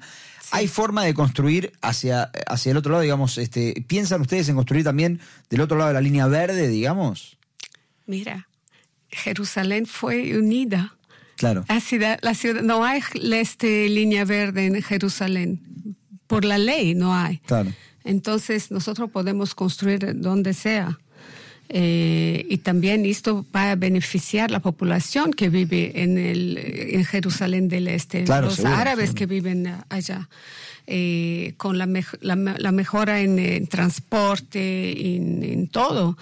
¿Hay 0.51 0.67
forma 0.67 1.03
de 1.05 1.15
construir 1.15 1.73
hacia, 1.81 2.29
hacia 2.45 2.69
el 2.69 2.77
otro 2.77 2.91
lado, 2.91 3.01
digamos, 3.01 3.39
este, 3.39 3.83
piensan 3.87 4.21
ustedes 4.21 4.47
en 4.47 4.57
construir 4.57 4.83
también 4.83 5.19
del 5.49 5.61
otro 5.61 5.75
lado 5.75 5.87
de 5.87 5.95
la 5.95 6.01
línea 6.01 6.27
verde, 6.27 6.67
digamos? 6.67 7.40
Mira, 8.11 8.47
Jerusalén 9.09 9.85
fue 9.85 10.37
unida. 10.37 10.95
Claro. 11.37 11.63
La 11.69 11.79
ciudad, 11.79 12.19
la 12.21 12.33
ciudad, 12.35 12.61
no 12.61 12.83
hay 12.85 13.01
este, 13.33 13.89
línea 13.89 14.25
verde 14.25 14.65
en 14.67 14.81
Jerusalén. 14.81 15.61
Por 16.27 16.45
la 16.45 16.57
ley 16.57 16.93
no 16.93 17.15
hay. 17.15 17.37
Claro. 17.45 17.71
Entonces 18.03 18.69
nosotros 18.69 19.09
podemos 19.11 19.55
construir 19.55 19.99
donde 20.21 20.53
sea. 20.53 20.99
Eh, 21.73 22.45
y 22.49 22.57
también 22.57 23.05
esto 23.05 23.45
va 23.55 23.71
a 23.71 23.75
beneficiar 23.75 24.51
la 24.51 24.59
población 24.59 25.31
que 25.31 25.47
vive 25.49 26.03
en, 26.03 26.17
el, 26.17 26.57
en 26.57 27.05
Jerusalén 27.05 27.69
del 27.69 27.87
Este, 27.87 28.25
Claro, 28.25 28.47
los 28.47 28.55
seguro, 28.55 28.75
árabes 28.75 29.11
seguro. 29.11 29.17
que 29.19 29.25
viven 29.27 29.73
allá, 29.89 30.27
eh, 30.85 31.53
con 31.55 31.77
la, 31.77 31.85
mej- 31.87 32.17
la, 32.19 32.35
la 32.35 32.71
mejora 32.73 33.21
en, 33.21 33.39
en 33.39 33.67
transporte, 33.67 35.15
en, 35.15 35.43
en 35.43 35.67
todo. 35.69 36.17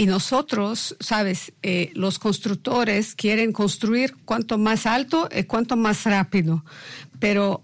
Y 0.00 0.06
nosotros, 0.06 0.96
sabes, 0.98 1.52
eh, 1.62 1.90
los 1.94 2.18
constructores 2.18 3.14
quieren 3.14 3.52
construir 3.52 4.14
cuanto 4.24 4.56
más 4.56 4.86
alto 4.86 5.28
y 5.30 5.42
cuanto 5.42 5.76
más 5.76 6.04
rápido, 6.04 6.64
pero 7.18 7.62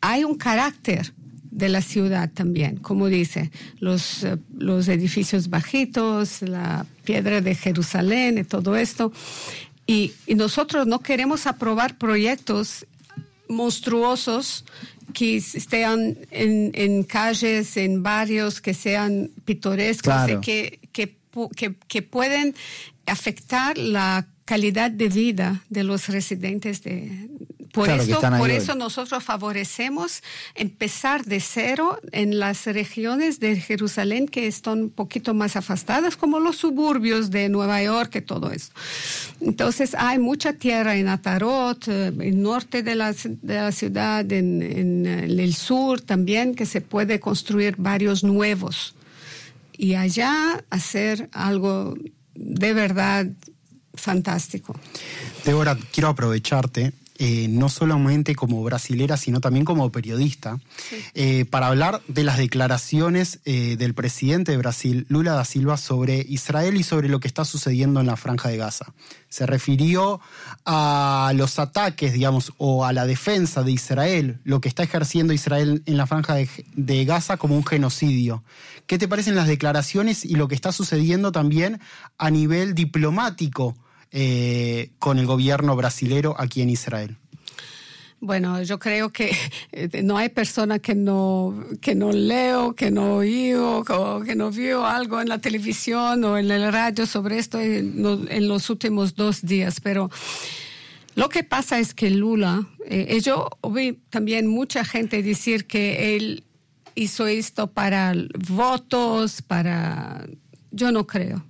hay 0.00 0.22
un 0.22 0.36
carácter 0.36 1.12
de 1.50 1.68
la 1.68 1.82
ciudad 1.82 2.30
también, 2.32 2.76
como 2.76 3.08
dice, 3.08 3.50
los, 3.80 4.22
eh, 4.22 4.36
los 4.56 4.86
edificios 4.86 5.48
bajitos, 5.50 6.40
la 6.42 6.86
piedra 7.02 7.40
de 7.40 7.56
Jerusalén 7.56 8.38
y 8.38 8.44
todo 8.44 8.76
esto. 8.76 9.12
Y, 9.88 10.12
y 10.28 10.36
nosotros 10.36 10.86
no 10.86 11.00
queremos 11.00 11.48
aprobar 11.48 11.98
proyectos 11.98 12.86
monstruosos 13.48 14.64
que 15.12 15.36
estén 15.36 16.16
en, 16.30 16.70
en 16.74 17.02
calles, 17.02 17.76
en 17.76 18.04
barrios, 18.04 18.60
que 18.60 18.72
sean 18.72 19.30
pintorescos, 19.44 20.02
Claro. 20.14 20.38
y 20.38 20.40
que, 20.40 20.78
que, 20.92 21.23
que, 21.56 21.74
que 21.88 22.02
pueden 22.02 22.54
afectar 23.06 23.76
la 23.78 24.26
calidad 24.44 24.90
de 24.90 25.08
vida 25.08 25.62
de 25.70 25.84
los 25.84 26.08
residentes 26.08 26.82
de 26.82 27.28
por 27.72 27.86
Claro, 27.86 28.02
eso 28.04 28.20
por 28.20 28.40
hoy. 28.50 28.52
eso 28.52 28.74
nosotros 28.76 29.24
favorecemos 29.24 30.22
empezar 30.54 31.24
de 31.24 31.40
cero 31.40 31.98
en 32.12 32.38
las 32.38 32.66
regiones 32.66 33.40
de 33.40 33.56
Jerusalén 33.56 34.28
que 34.28 34.46
están 34.46 34.80
un 34.82 34.90
poquito 34.90 35.34
más 35.34 35.56
afastadas, 35.56 36.16
como 36.16 36.38
los 36.38 36.56
suburbios 36.56 37.32
de 37.32 37.48
Nueva 37.48 37.82
York 37.82 38.14
y 38.14 38.20
todo 38.20 38.52
eso. 38.52 38.70
Entonces 39.40 39.96
hay 39.98 40.20
mucha 40.20 40.52
tierra 40.52 40.94
en 40.94 41.08
Atarot, 41.08 41.88
eh, 41.88 42.06
en 42.06 42.20
el 42.22 42.40
norte 42.40 42.84
de 42.84 42.94
la, 42.94 43.12
de 43.12 43.54
la 43.54 43.72
ciudad, 43.72 44.30
en, 44.30 44.62
en, 44.62 45.06
en 45.06 45.40
el 45.40 45.54
sur 45.54 46.00
también, 46.00 46.54
que 46.54 46.66
se 46.66 46.80
puede 46.80 47.18
construir 47.18 47.74
varios 47.76 48.22
nuevos. 48.22 48.94
Y 49.76 49.94
allá 49.94 50.64
hacer 50.70 51.28
algo 51.32 51.94
de 52.34 52.72
verdad 52.72 53.26
fantástico. 53.94 54.74
Débora, 55.44 55.76
quiero 55.92 56.08
aprovecharte, 56.08 56.92
eh, 57.16 57.46
no 57.48 57.68
solamente 57.68 58.34
como 58.34 58.60
brasilera, 58.64 59.16
sino 59.16 59.40
también 59.40 59.64
como 59.64 59.92
periodista, 59.92 60.58
eh, 61.14 61.44
para 61.44 61.68
hablar 61.68 62.02
de 62.08 62.24
las 62.24 62.38
declaraciones 62.38 63.38
eh, 63.44 63.76
del 63.76 63.94
presidente 63.94 64.50
de 64.50 64.58
Brasil, 64.58 65.06
Lula 65.08 65.34
da 65.34 65.44
Silva, 65.44 65.76
sobre 65.76 66.26
Israel 66.28 66.76
y 66.76 66.82
sobre 66.82 67.08
lo 67.08 67.20
que 67.20 67.28
está 67.28 67.44
sucediendo 67.44 68.00
en 68.00 68.06
la 68.06 68.16
franja 68.16 68.48
de 68.48 68.56
Gaza. 68.56 68.92
Se 69.28 69.46
refirió 69.46 70.20
a 70.64 71.32
los 71.36 71.60
ataques, 71.60 72.12
digamos, 72.12 72.52
o 72.58 72.84
a 72.84 72.92
la 72.92 73.06
defensa 73.06 73.62
de 73.62 73.70
Israel, 73.70 74.40
lo 74.42 74.60
que 74.60 74.68
está 74.68 74.82
ejerciendo 74.82 75.32
Israel 75.32 75.84
en 75.86 75.96
la 75.96 76.08
franja 76.08 76.34
de, 76.34 76.48
de 76.74 77.04
Gaza 77.04 77.36
como 77.36 77.56
un 77.56 77.64
genocidio. 77.64 78.42
¿Qué 78.88 78.98
te 78.98 79.06
parecen 79.06 79.36
las 79.36 79.46
declaraciones 79.46 80.24
y 80.24 80.34
lo 80.34 80.48
que 80.48 80.56
está 80.56 80.72
sucediendo 80.72 81.30
también 81.30 81.80
a 82.18 82.30
nivel 82.30 82.74
diplomático? 82.74 83.76
Eh, 84.14 84.90
con 84.98 85.18
el 85.18 85.26
gobierno 85.26 85.76
brasilero 85.76 86.34
aquí 86.38 86.62
en 86.62 86.70
Israel. 86.70 87.16
Bueno, 88.20 88.62
yo 88.62 88.78
creo 88.78 89.10
que 89.10 89.32
eh, 89.72 90.02
no 90.02 90.16
hay 90.16 90.30
persona 90.30 90.78
que 90.78 90.94
no, 90.94 91.62
que 91.82 91.94
no 91.94 92.10
leo, 92.10 92.74
que 92.74 92.90
no 92.90 93.16
oído, 93.16 93.80
o 93.86 94.20
que 94.22 94.34
no 94.34 94.50
vio 94.50 94.86
algo 94.86 95.20
en 95.20 95.28
la 95.28 95.38
televisión 95.40 96.24
o 96.24 96.38
en 96.38 96.50
el 96.50 96.72
radio 96.72 97.04
sobre 97.04 97.38
esto 97.38 97.60
en, 97.60 98.02
lo- 98.02 98.26
en 98.30 98.48
los 98.48 98.70
últimos 98.70 99.14
dos 99.14 99.42
días. 99.42 99.78
Pero 99.82 100.08
lo 101.16 101.28
que 101.28 101.44
pasa 101.44 101.78
es 101.78 101.92
que 101.92 102.08
Lula, 102.08 102.66
eh, 102.86 103.20
yo 103.20 103.50
oí 103.60 103.98
también 104.08 104.46
mucha 104.46 104.84
gente 104.86 105.22
decir 105.22 105.66
que 105.66 106.16
él 106.16 106.44
hizo 106.94 107.26
esto 107.26 107.66
para 107.66 108.14
votos, 108.48 109.42
para... 109.42 110.24
Yo 110.70 110.90
no 110.92 111.06
creo, 111.06 111.44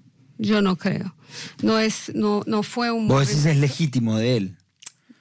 yo 0.44 0.62
no 0.62 0.76
creo. 0.76 1.14
No, 1.62 1.78
es, 1.78 2.12
no, 2.14 2.42
no 2.46 2.62
fue 2.62 2.90
un... 2.90 3.08
Vos 3.08 3.26
decís 3.28 3.44
es 3.46 3.56
legítimo 3.56 4.16
de 4.18 4.36
él. 4.36 4.56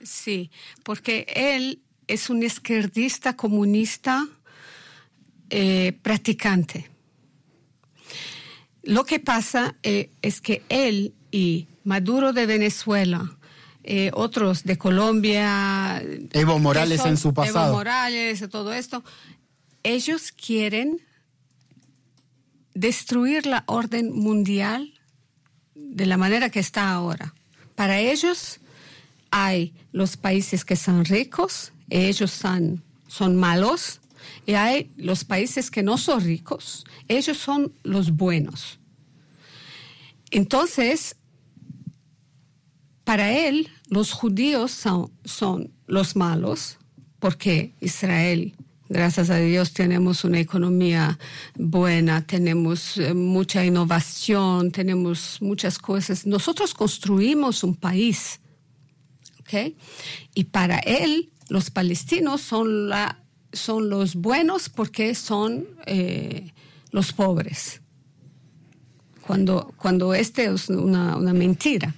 Sí, 0.04 0.52
porque 0.84 1.26
él 1.34 1.82
es 2.08 2.30
un 2.30 2.44
izquierdista 2.44 3.36
comunista 3.36 4.28
eh, 5.50 5.98
practicante. 6.02 6.90
Lo 8.84 9.06
que 9.06 9.20
pasa 9.20 9.76
eh, 9.84 10.12
es 10.22 10.42
que 10.42 10.64
él 10.70 11.14
y 11.32 11.68
Maduro 11.86 12.34
de 12.34 12.46
Venezuela, 12.46 13.38
eh, 13.84 14.12
otros 14.14 14.64
de 14.64 14.78
Colombia, 14.78 16.02
Evo 16.34 16.60
Morales 16.60 17.00
son- 17.02 17.12
en 17.12 17.18
su 17.18 17.34
pasado. 17.34 17.68
Evo 17.68 17.78
Morales 17.78 18.42
y 18.42 18.48
todo 18.48 18.74
esto, 18.74 19.04
ellos 19.84 20.32
quieren 20.32 21.00
destruir 22.74 23.46
la 23.46 23.64
orden 23.68 24.12
mundial 24.14 24.93
de 25.76 26.06
la 26.06 26.18
manera 26.18 26.50
que 26.50 26.60
está 26.60 26.92
ahora. 26.92 27.34
Para 27.76 28.00
ellos 28.00 28.60
hay 29.32 29.74
los 29.92 30.18
países 30.18 30.64
que 30.64 30.76
son 30.76 31.06
ricos, 31.06 31.72
ellos 31.90 32.32
son, 32.32 32.84
son 33.08 33.36
malos, 33.36 34.00
y 34.46 34.54
hay 34.54 34.92
los 34.98 35.24
países 35.24 35.72
que 35.72 35.84
no 35.84 35.98
son 35.98 36.22
ricos, 36.22 36.86
ellos 37.08 37.38
son 37.38 37.74
los 37.84 38.12
buenos. 38.12 38.80
Entonces, 40.32 41.16
para 43.04 43.32
él, 43.32 43.70
los 43.88 44.12
judíos 44.12 44.72
son, 44.72 45.12
son 45.26 45.72
los 45.88 46.16
malos, 46.16 46.78
porque 47.20 47.74
Israel, 47.80 48.56
gracias 48.90 49.30
a 49.30 49.38
Dios, 49.38 49.74
tenemos 49.74 50.24
una 50.24 50.40
economía 50.40 51.18
buena, 51.56 52.26
tenemos 52.26 52.98
eh, 52.98 53.14
mucha 53.14 53.66
innovación, 53.66 54.72
tenemos 54.72 55.42
muchas 55.42 55.78
cosas. 55.78 56.26
Nosotros 56.26 56.74
construimos 56.74 57.64
un 57.64 57.76
país, 57.76 58.40
¿ok? 59.42 59.76
Y 60.36 60.46
para 60.46 60.80
él, 60.80 61.32
los 61.50 61.70
palestinos 61.70 62.42
son, 62.42 62.90
la, 62.90 63.24
son 63.52 63.90
los 63.90 64.16
buenos 64.16 64.70
porque 64.70 65.16
son 65.16 65.68
eh, 65.86 66.52
los 66.92 67.14
pobres. 67.14 67.82
Cuando, 69.26 69.74
cuando 69.78 70.14
este 70.14 70.46
es 70.46 70.70
una, 70.70 71.16
una 71.16 71.34
mentira. 71.34 71.96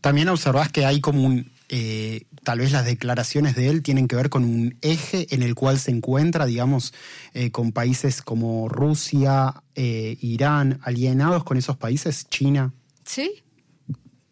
También 0.00 0.28
observás 0.30 0.72
que 0.72 0.86
hay 0.86 1.00
como 1.00 1.24
un, 1.24 1.52
eh, 1.68 2.26
tal 2.44 2.58
vez 2.58 2.72
las 2.72 2.84
declaraciones 2.84 3.54
de 3.54 3.68
él 3.68 3.82
tienen 3.82 4.08
que 4.08 4.16
ver 4.16 4.28
con 4.28 4.44
un 4.44 4.76
eje 4.82 5.26
en 5.34 5.42
el 5.42 5.54
cual 5.54 5.78
se 5.78 5.90
encuentra, 5.90 6.46
digamos, 6.46 6.92
eh, 7.34 7.50
con 7.50 7.72
países 7.72 8.20
como 8.22 8.68
Rusia, 8.68 9.62
eh, 9.74 10.16
Irán, 10.20 10.80
alienados 10.82 11.44
con 11.44 11.56
esos 11.56 11.76
países, 11.76 12.28
China. 12.28 12.72
Sí. 13.04 13.42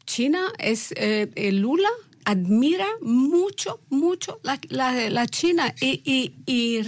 China 0.07 0.41
es, 0.59 0.93
eh, 0.97 1.53
Lula 1.53 1.89
admira 2.25 2.87
mucho, 3.01 3.81
mucho 3.91 4.41
la, 4.43 4.59
la- 4.69 5.27
China 5.27 5.75
y, 5.81 6.03
y- 6.05 6.35
y 6.47 6.83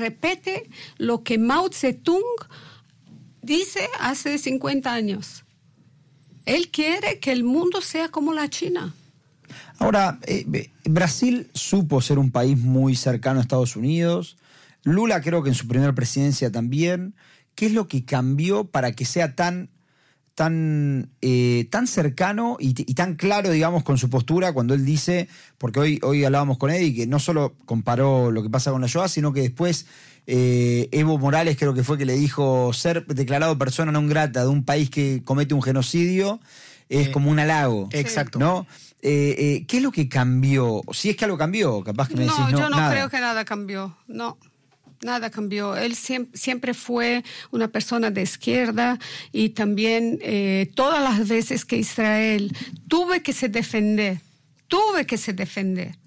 lo 0.98 1.22
que 1.22 1.38
Mao 1.38 1.68
Zedong 1.72 2.22
dice 3.42 3.88
hace 4.00 4.38
50 4.38 4.92
años. 4.92 5.44
Él 6.44 6.68
quiere 6.70 7.18
que 7.20 7.30
el 7.32 7.44
mundo 7.44 7.80
sea 7.80 8.08
como 8.08 8.32
la 8.34 8.48
China. 8.50 8.92
Ahora, 9.83 10.20
eh, 10.28 10.70
Brasil 10.85 11.51
supo 11.55 12.01
ser 12.01 12.20
un 12.20 12.30
país 12.30 12.57
muy 12.57 12.95
cercano 12.95 13.41
a 13.41 13.43
Estados 13.43 13.74
Unidos. 13.74 14.37
Lula 14.85 15.20
creo 15.20 15.43
que 15.43 15.49
en 15.49 15.57
su 15.57 15.66
primera 15.66 15.93
presidencia 15.93 16.53
también. 16.53 17.16
¿Qué 17.57 17.66
es 17.66 17.72
lo 17.72 17.89
que 17.89 18.05
cambió 18.05 18.64
para 18.64 18.93
que 18.93 19.05
sea 19.05 19.35
tan, 19.35 19.70
tan, 20.37 21.11
eh, 21.20 21.66
tan 21.70 21.89
cercano 21.89 22.59
y, 22.61 22.74
tan 22.95 23.16
claro, 23.16 23.51
digamos, 23.51 23.83
con 23.83 23.99
su 23.99 24.09
postura 24.09 24.53
cuando 24.53 24.72
él 24.74 24.85
dice, 24.85 25.28
porque 25.59 25.80
hoy, 25.80 26.01
hoy 26.05 26.24
hablábamos 26.24 26.59
con 26.59 26.70
Eddie, 26.70 26.95
que 26.95 27.07
no 27.09 27.18
solo 27.18 27.57
comparó 27.64 28.30
lo 28.30 28.45
que 28.45 28.51
pasa 28.51 28.70
con 28.70 28.83
la 28.83 28.87
Shoah, 28.87 29.09
sino 29.09 29.33
que 29.33 29.41
después 29.41 29.87
eh, 30.28 30.89
Evo 30.93 31.18
Morales 31.18 31.57
creo 31.59 31.74
que 31.74 31.83
fue 31.83 31.99
que 31.99 32.07
le 32.07 32.14
dijo 32.14 32.72
ser 32.72 33.05
declarado 33.07 33.59
persona 33.59 33.91
non 33.91 34.07
grata 34.07 34.47
de 34.47 34.49
un 34.49 34.62
país 34.62 34.91
que 34.91 35.22
comete 35.24 35.55
un 35.55 35.62
genocidio 35.62 36.39
es 37.01 37.09
como 37.11 37.30
un 37.30 37.38
halago. 37.38 37.88
Exacto. 37.93 38.38
¿No? 38.38 38.66
Eh, 39.03 39.34
eh, 39.38 39.64
¿Qué 39.66 39.78
es 39.78 39.82
lo 39.82 39.90
que 39.90 40.09
cambió? 40.09 40.82
Si 40.93 41.11
es 41.11 41.16
que 41.16 41.24
algo 41.24 41.36
cambió, 41.38 41.82
capaz 41.82 42.09
que 42.09 42.14
me 42.14 42.22
decís 42.24 42.38
no, 42.38 42.51
no. 42.51 42.59
yo 42.59 42.70
no 42.70 42.76
nada. 42.76 42.93
creo 42.93 43.09
que 43.11 43.18
nada 43.20 43.45
cambió. 43.45 43.97
No. 44.07 44.38
Nada 45.03 45.30
cambió. 45.30 45.76
Él 45.76 45.97
siem- 45.97 46.28
siempre 46.32 46.74
fue 46.74 47.24
una 47.51 47.66
persona 47.66 48.12
de 48.12 48.22
izquierda 48.22 49.01
y 49.32 49.49
también 49.49 50.20
eh, 50.22 50.70
todas 50.76 51.03
las 51.03 51.26
veces 51.28 51.64
que 51.64 51.76
Israel 51.76 52.57
tuve 52.86 53.20
que 53.22 53.32
se 53.32 53.49
defender, 53.49 54.20
tuve 54.68 55.05
que 55.05 55.18
se 55.18 55.32
defender. 55.32 55.99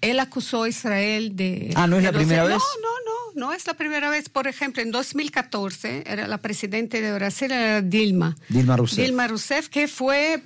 Él 0.00 0.20
acusó 0.20 0.62
a 0.64 0.68
Israel 0.68 1.34
de... 1.34 1.72
Ah, 1.74 1.86
¿no 1.88 1.96
es 1.98 2.04
la 2.04 2.12
primera 2.12 2.44
vez? 2.44 2.52
No, 2.58 2.58
no, 2.58 2.95
no, 3.36 3.52
es 3.52 3.66
la 3.66 3.74
primera 3.74 4.10
vez. 4.10 4.28
Por 4.28 4.48
ejemplo, 4.48 4.82
en 4.82 4.90
2014 4.90 6.02
era 6.06 6.26
la 6.26 6.38
presidenta 6.38 6.98
de 7.00 7.12
Brasil, 7.12 7.52
era 7.52 7.80
Dilma. 7.82 8.36
Dilma 8.48 8.76
Rousseff. 8.76 8.98
Dilma 9.04 9.28
Rousseff, 9.28 9.68
que 9.68 9.86
fue 9.88 10.42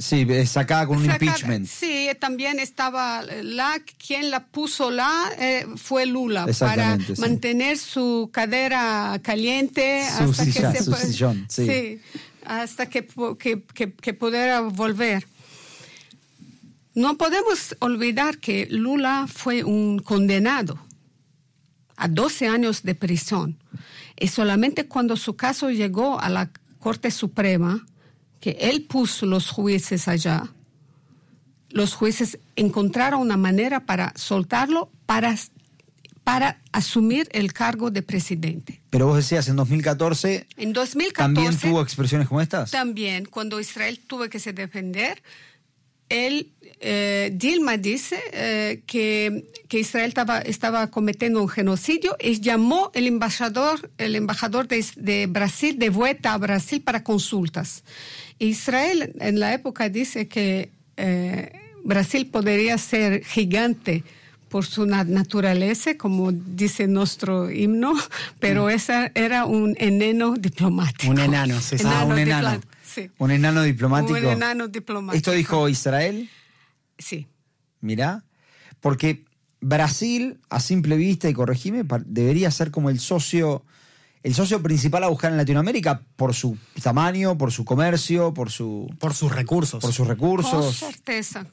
Sí, 0.00 0.26
eh, 0.28 0.44
sacada 0.46 0.84
con 0.88 0.98
un 0.98 1.04
impeachment. 1.04 1.68
Sí, 1.68 2.08
también 2.18 2.58
estaba 2.58 3.22
la 3.22 3.80
quien 4.04 4.32
la 4.32 4.44
puso 4.44 4.90
la 4.90 5.30
eh, 5.38 5.64
fue 5.76 6.06
Lula 6.06 6.44
para 6.58 6.98
sí. 6.98 7.14
mantener 7.18 7.78
su 7.78 8.28
cadera 8.32 9.20
caliente 9.22 10.02
Su 10.18 10.24
hasta 10.24 10.44
silla, 10.44 10.72
que 10.72 10.78
se 10.78 10.84
su 10.84 10.92
sillón, 10.94 11.46
sí. 11.48 12.00
hasta 12.44 12.86
que, 12.90 13.06
que- 13.38 13.62
que 13.92 14.12
pudiera 14.12 14.60
volver. 14.62 15.24
No 16.94 17.16
podemos 17.16 17.76
olvidar 17.80 18.38
que 18.38 18.66
Lula 18.70 19.26
fue 19.32 19.62
un 19.62 19.98
condenado 20.00 20.78
a 21.96 22.08
12 22.08 22.46
años 22.48 22.82
de 22.82 22.94
prisión. 22.94 23.58
Y 24.18 24.28
solamente 24.28 24.86
cuando 24.86 25.16
su 25.16 25.36
caso 25.36 25.70
llegó 25.70 26.20
a 26.20 26.28
la 26.28 26.50
Corte 26.78 27.10
Suprema, 27.10 27.86
que 28.40 28.56
él 28.60 28.82
puso 28.82 29.26
los 29.26 29.50
jueces 29.50 30.08
allá, 30.08 30.52
los 31.70 31.94
jueces 31.94 32.38
encontraron 32.54 33.20
una 33.20 33.36
manera 33.36 33.80
para 33.84 34.12
soltarlo, 34.16 34.90
para, 35.04 35.36
para 36.24 36.62
asumir 36.72 37.28
el 37.32 37.52
cargo 37.52 37.90
de 37.90 38.02
presidente. 38.02 38.80
Pero 38.90 39.06
vos 39.06 39.16
decías, 39.16 39.48
en 39.48 39.56
2014 39.56 40.46
En 40.56 40.72
2014 40.72 41.14
también 41.14 41.58
tuvo 41.58 41.82
expresiones 41.82 42.28
como 42.28 42.40
estas. 42.40 42.70
también, 42.70 43.26
cuando 43.26 43.60
Israel 43.60 44.00
tuvo 44.06 44.28
que 44.28 44.38
se 44.38 44.52
defender, 44.52 45.22
él, 46.08 46.52
eh, 46.80 47.30
Dilma 47.34 47.76
dice 47.76 48.18
eh, 48.32 48.82
que, 48.86 49.44
que 49.68 49.80
Israel 49.80 50.08
estaba, 50.08 50.40
estaba 50.40 50.90
cometiendo 50.90 51.40
un 51.40 51.48
genocidio 51.48 52.16
y 52.20 52.40
llamó 52.40 52.90
el 52.94 53.06
embajador, 53.06 53.90
el 53.98 54.14
embajador 54.16 54.68
de, 54.68 54.84
de 54.96 55.26
Brasil 55.26 55.78
de 55.78 55.90
vuelta 55.90 56.34
a 56.34 56.38
Brasil 56.38 56.82
para 56.82 57.02
consultas. 57.02 57.82
Israel 58.38 59.12
en 59.20 59.40
la 59.40 59.54
época 59.54 59.88
dice 59.88 60.28
que 60.28 60.70
eh, 60.96 61.52
Brasil 61.84 62.26
podría 62.26 62.76
ser 62.78 63.24
gigante 63.24 64.02
por 64.48 64.64
su 64.64 64.86
na- 64.86 65.04
naturaleza, 65.04 65.96
como 65.96 66.30
dice 66.32 66.86
nuestro 66.86 67.50
himno, 67.50 67.94
pero 68.38 68.68
ese 68.70 69.10
era 69.14 69.44
un 69.44 69.74
enano 69.78 70.34
diplomático. 70.34 71.10
Un 71.10 71.18
enano, 71.18 71.58
ah, 71.84 72.04
un 72.04 72.18
enano. 72.18 72.60
Sí. 72.84 73.10
Un 73.18 73.30
enano 73.30 73.62
diplomático. 73.62 74.12
Un 74.18 74.24
enano 74.24 74.68
diplomático. 74.68 75.16
Esto 75.16 75.32
dijo 75.32 75.68
Israel. 75.68 76.30
Sí. 76.98 77.26
Mirá, 77.80 78.24
porque 78.80 79.24
Brasil, 79.60 80.38
a 80.50 80.60
simple 80.60 80.96
vista, 80.96 81.28
y 81.28 81.32
corregime, 81.34 81.84
debería 82.04 82.50
ser 82.50 82.70
como 82.70 82.90
el 82.90 83.00
socio, 83.00 83.64
el 84.22 84.34
socio 84.34 84.62
principal 84.62 85.04
a 85.04 85.08
buscar 85.08 85.30
en 85.32 85.38
Latinoamérica 85.38 86.02
por 86.16 86.34
su 86.34 86.56
tamaño, 86.82 87.36
por 87.38 87.52
su 87.52 87.64
comercio, 87.64 88.32
por 88.34 88.50
su 88.50 88.88
Por 88.98 89.14
sus 89.14 89.32
recursos. 89.32 89.80
por 89.80 89.92
sus 89.92 90.06
Con 90.06 90.08
recursos. 90.08 90.76
certeza, 90.76 91.46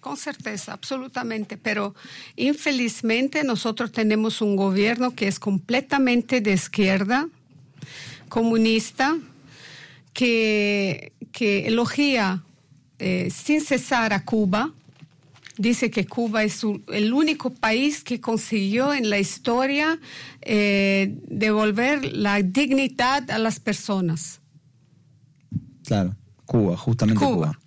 con 0.00 0.16
certeza, 0.16 0.72
absolutamente. 0.72 1.56
Pero 1.56 1.94
infelizmente 2.36 3.44
nosotros 3.44 3.92
tenemos 3.92 4.40
un 4.40 4.56
gobierno 4.56 5.14
que 5.14 5.28
es 5.28 5.38
completamente 5.38 6.40
de 6.40 6.52
izquierda, 6.52 7.28
comunista, 8.28 9.16
que, 10.12 11.12
que 11.32 11.66
elogia 11.66 12.42
eh, 12.98 13.30
sin 13.30 13.60
cesar 13.60 14.12
a 14.12 14.24
Cuba. 14.24 14.72
Dice 15.56 15.90
que 15.90 16.06
Cuba 16.06 16.42
es 16.42 16.62
el 16.92 17.12
único 17.12 17.50
país 17.50 18.02
que 18.02 18.20
consiguió 18.20 18.92
en 18.92 19.08
la 19.08 19.18
historia 19.18 20.00
eh, 20.40 21.16
devolver 21.28 22.12
la 22.12 22.42
dignidad 22.42 23.30
a 23.30 23.38
las 23.38 23.60
personas. 23.60 24.40
Claro, 25.84 26.16
Cuba, 26.44 26.76
justamente 26.76 27.24
Cuba. 27.24 27.34
Cuba. 27.34 27.60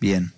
Bien. 0.00 0.32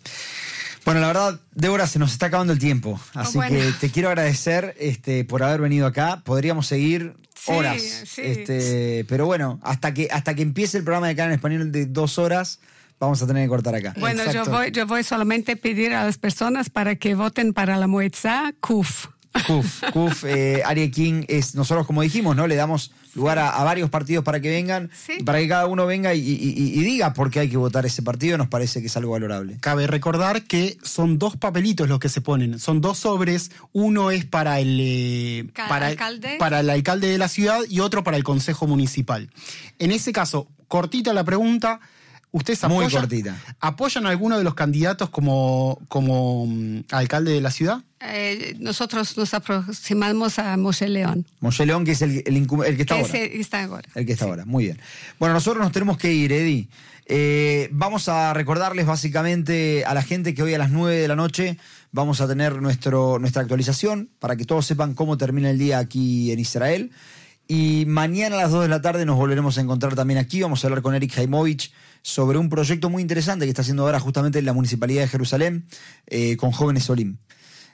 Bueno, 0.84 1.00
la 1.00 1.08
verdad, 1.08 1.40
Débora, 1.54 1.86
se 1.86 1.98
nos 1.98 2.12
está 2.12 2.26
acabando 2.26 2.52
el 2.52 2.58
tiempo. 2.58 3.00
Así 3.14 3.36
bueno. 3.36 3.56
que 3.56 3.72
te 3.72 3.90
quiero 3.90 4.08
agradecer 4.08 4.74
este, 4.78 5.24
por 5.24 5.42
haber 5.42 5.60
venido 5.60 5.86
acá. 5.86 6.22
Podríamos 6.24 6.66
seguir 6.66 7.14
Sí, 7.34 7.52
horas. 7.52 7.82
sí. 7.82 8.22
Este, 8.22 9.04
pero 9.08 9.26
bueno, 9.26 9.60
hasta 9.62 9.94
que, 9.94 10.08
hasta 10.10 10.34
que 10.34 10.42
empiece 10.42 10.78
el 10.78 10.84
programa 10.84 11.06
de 11.06 11.12
acá 11.12 11.26
en 11.26 11.32
español 11.32 11.70
de 11.70 11.86
dos 11.86 12.18
horas, 12.18 12.60
vamos 13.00 13.22
a 13.22 13.26
tener 13.26 13.44
que 13.44 13.48
cortar 13.48 13.74
acá. 13.74 13.94
Bueno, 13.98 14.30
yo 14.32 14.44
voy, 14.46 14.70
yo 14.72 14.86
voy 14.86 15.02
solamente 15.02 15.52
a 15.52 15.56
pedir 15.56 15.92
a 15.94 16.04
las 16.04 16.18
personas 16.18 16.70
para 16.70 16.96
que 16.96 17.14
voten 17.14 17.52
para 17.52 17.76
la 17.76 17.86
Moetza 17.86 18.52
CUF. 18.60 19.06
Kuf, 19.46 19.84
Kuf, 19.92 20.24
eh, 20.24 20.62
Arie 20.64 20.90
King 20.90 21.22
es, 21.28 21.54
nosotros 21.54 21.86
como 21.86 22.02
dijimos, 22.02 22.34
¿no? 22.34 22.46
Le 22.48 22.56
damos 22.56 22.90
lugar 23.14 23.38
a, 23.38 23.50
a 23.50 23.62
varios 23.62 23.88
partidos 23.88 24.24
para 24.24 24.40
que 24.40 24.48
vengan, 24.50 24.90
Sí. 25.06 25.12
y 25.20 25.22
para 25.22 25.38
que 25.38 25.46
cada 25.46 25.66
uno 25.66 25.86
venga 25.86 26.12
y, 26.14 26.18
y- 26.18 26.32
y- 26.56 26.80
y 26.80 26.82
diga 26.82 27.12
por 27.12 27.30
qué 27.30 27.40
hay 27.40 27.48
que 27.48 27.56
votar 27.58 27.84
ese 27.86 28.02
partido, 28.02 28.36
nos 28.38 28.48
parece 28.48 28.80
que 28.80 28.86
es 28.88 28.96
algo 28.96 29.12
valorable. 29.12 29.58
Cabe 29.60 29.86
recordar 29.86 30.42
que 30.44 30.78
son 30.82 31.18
dos 31.18 31.36
papelitos 31.36 31.88
los 31.88 32.00
que 32.00 32.08
se 32.08 32.20
ponen, 32.20 32.58
son 32.58 32.80
dos 32.80 32.98
sobres, 32.98 33.52
uno 33.72 34.10
es 34.10 34.24
para 34.24 34.58
el 34.60 34.78
eh, 34.80 35.46
Ca- 35.52 35.68
para, 35.68 35.86
alcalde. 35.88 36.36
para 36.38 36.60
el 36.60 36.70
alcalde 36.70 37.08
de 37.08 37.18
la 37.18 37.28
ciudad 37.28 37.60
y 37.68 37.78
otro 37.80 38.02
para 38.02 38.16
el 38.16 38.24
consejo 38.24 38.66
municipal. 38.66 39.30
En 39.78 39.92
ese 39.92 40.10
caso, 40.12 40.48
cortita 40.68 41.12
la 41.12 41.22
pregunta, 41.22 41.80
¿ustedes 42.32 42.62
Muy 42.64 42.84
apoyan, 42.84 43.02
cortita. 43.02 43.36
apoyan 43.60 44.06
a 44.06 44.10
alguno 44.10 44.38
de 44.38 44.44
los 44.44 44.54
candidatos 44.54 45.10
como, 45.10 45.78
como 45.88 46.46
mm, 46.46 46.80
alcalde 46.90 47.32
de 47.32 47.40
la 47.40 47.50
ciudad? 47.50 47.82
Eh, 48.00 48.54
nosotros 48.60 49.16
nos 49.16 49.34
aproximamos 49.34 50.38
a 50.38 50.56
Moshe 50.56 50.88
León, 50.88 51.26
Moshe 51.40 51.66
León, 51.66 51.84
que 51.84 51.92
es 51.92 52.02
el, 52.02 52.22
el, 52.26 52.36
el 52.36 52.76
que 52.76 52.82
está 52.82 52.94
que 52.94 53.00
ahora. 53.00 53.18
ese 53.18 53.40
está 53.40 53.64
ahora. 53.64 53.88
El 53.94 54.06
que 54.06 54.12
está 54.12 54.24
ahora, 54.26 54.44
muy 54.44 54.64
bien. 54.64 54.78
Bueno, 55.18 55.34
nosotros 55.34 55.62
nos 55.62 55.72
tenemos 55.72 55.98
que 55.98 56.12
ir, 56.12 56.32
Eddie. 56.32 56.68
Eh, 57.10 57.70
vamos 57.72 58.08
a 58.08 58.34
recordarles 58.34 58.84
básicamente 58.86 59.84
a 59.86 59.94
la 59.94 60.02
gente 60.02 60.34
que 60.34 60.42
hoy 60.42 60.52
a 60.54 60.58
las 60.58 60.70
9 60.70 60.94
de 60.94 61.08
la 61.08 61.16
noche 61.16 61.56
vamos 61.90 62.20
a 62.20 62.28
tener 62.28 62.60
nuestro, 62.60 63.18
nuestra 63.18 63.40
actualización 63.40 64.10
para 64.18 64.36
que 64.36 64.44
todos 64.44 64.66
sepan 64.66 64.92
cómo 64.94 65.16
termina 65.16 65.48
el 65.50 65.58
día 65.58 65.78
aquí 65.78 66.30
en 66.32 66.38
Israel. 66.38 66.90
Y 67.48 67.84
mañana 67.86 68.36
a 68.36 68.42
las 68.42 68.50
2 68.50 68.64
de 68.64 68.68
la 68.68 68.82
tarde 68.82 69.06
nos 69.06 69.16
volveremos 69.16 69.56
a 69.56 69.62
encontrar 69.62 69.94
también 69.94 70.18
aquí. 70.18 70.42
Vamos 70.42 70.62
a 70.62 70.66
hablar 70.66 70.82
con 70.82 70.94
Eric 70.94 71.14
Jaimovich 71.14 71.72
sobre 72.02 72.38
un 72.38 72.48
proyecto 72.48 72.90
muy 72.90 73.02
interesante 73.02 73.44
que 73.44 73.50
está 73.50 73.62
haciendo 73.62 73.84
ahora 73.84 74.00
justamente 74.00 74.38
en 74.38 74.44
la 74.44 74.52
Municipalidad 74.52 75.02
de 75.02 75.08
Jerusalén 75.08 75.66
eh, 76.06 76.36
con 76.36 76.52
jóvenes 76.52 76.88
Olim. 76.90 77.18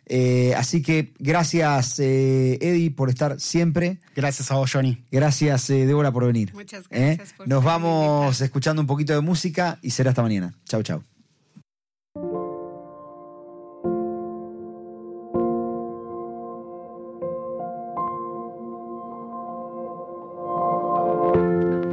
Eh, 0.07 0.55
así 0.57 0.83
que 0.83 1.15
gracias, 1.19 1.99
eh, 1.99 2.59
Eddie, 2.61 2.91
por 2.91 3.09
estar 3.09 3.41
siempre. 3.41 3.99
Gracias 4.15 4.51
a 4.51 4.57
vos, 4.57 4.71
Johnny. 4.71 5.05
Gracias, 5.11 5.71
eh, 5.71 5.87
Débora, 5.87 6.13
por 6.13 6.27
venir. 6.27 6.53
Muchas 6.55 6.85
¿Eh? 6.91 7.17
gracias 7.17 7.33
por 7.33 7.49
Nos 7.49 7.65
vamos 7.65 8.41
escuchando 8.41 8.83
un 8.83 8.87
poquito 8.87 9.15
de 9.15 9.21
música 9.21 9.79
y 9.83 9.91
será 9.91 10.11
hasta 10.11 10.23
mañana. 10.23 10.55
Chau, 10.67 10.83
chau. 10.83 11.03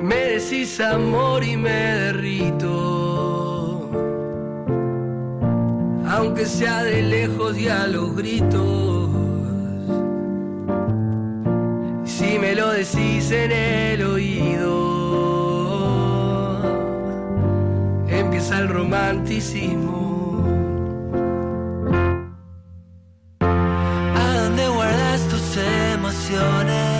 Me 0.04 0.16
decís 0.16 0.80
amor 0.82 1.44
y 1.44 1.56
me 1.56 2.11
Sea 6.58 6.84
de 6.84 7.02
lejos 7.02 7.58
y 7.58 7.70
a 7.70 7.88
los 7.88 8.16
gritos. 8.16 9.10
Si 12.06 12.38
me 12.38 12.54
lo 12.54 12.70
decís 12.72 13.32
en 13.32 13.52
el 13.52 14.04
oído, 14.04 14.70
empieza 18.10 18.60
el 18.60 18.68
romanticismo. 18.68 20.44
¿A 23.40 24.34
dónde 24.44 24.68
guardas 24.68 25.22
tus 25.30 25.58
emociones? 25.96 26.91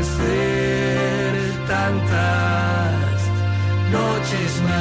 Tantas 1.67 3.21
noches 3.91 4.61
más. 4.63 4.79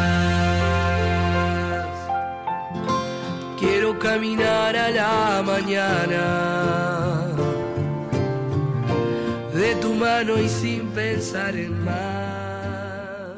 Quiero 3.59 3.99
caminar 3.99 4.77
a 4.77 4.91
la 4.91 5.43
mañana 5.45 6.25
de 9.53 9.75
tu 9.77 9.95
mano 9.95 10.39
y 10.39 10.49
sin 10.49 10.89
pensar 10.89 11.57
en 11.57 11.85
más. 11.85 12.18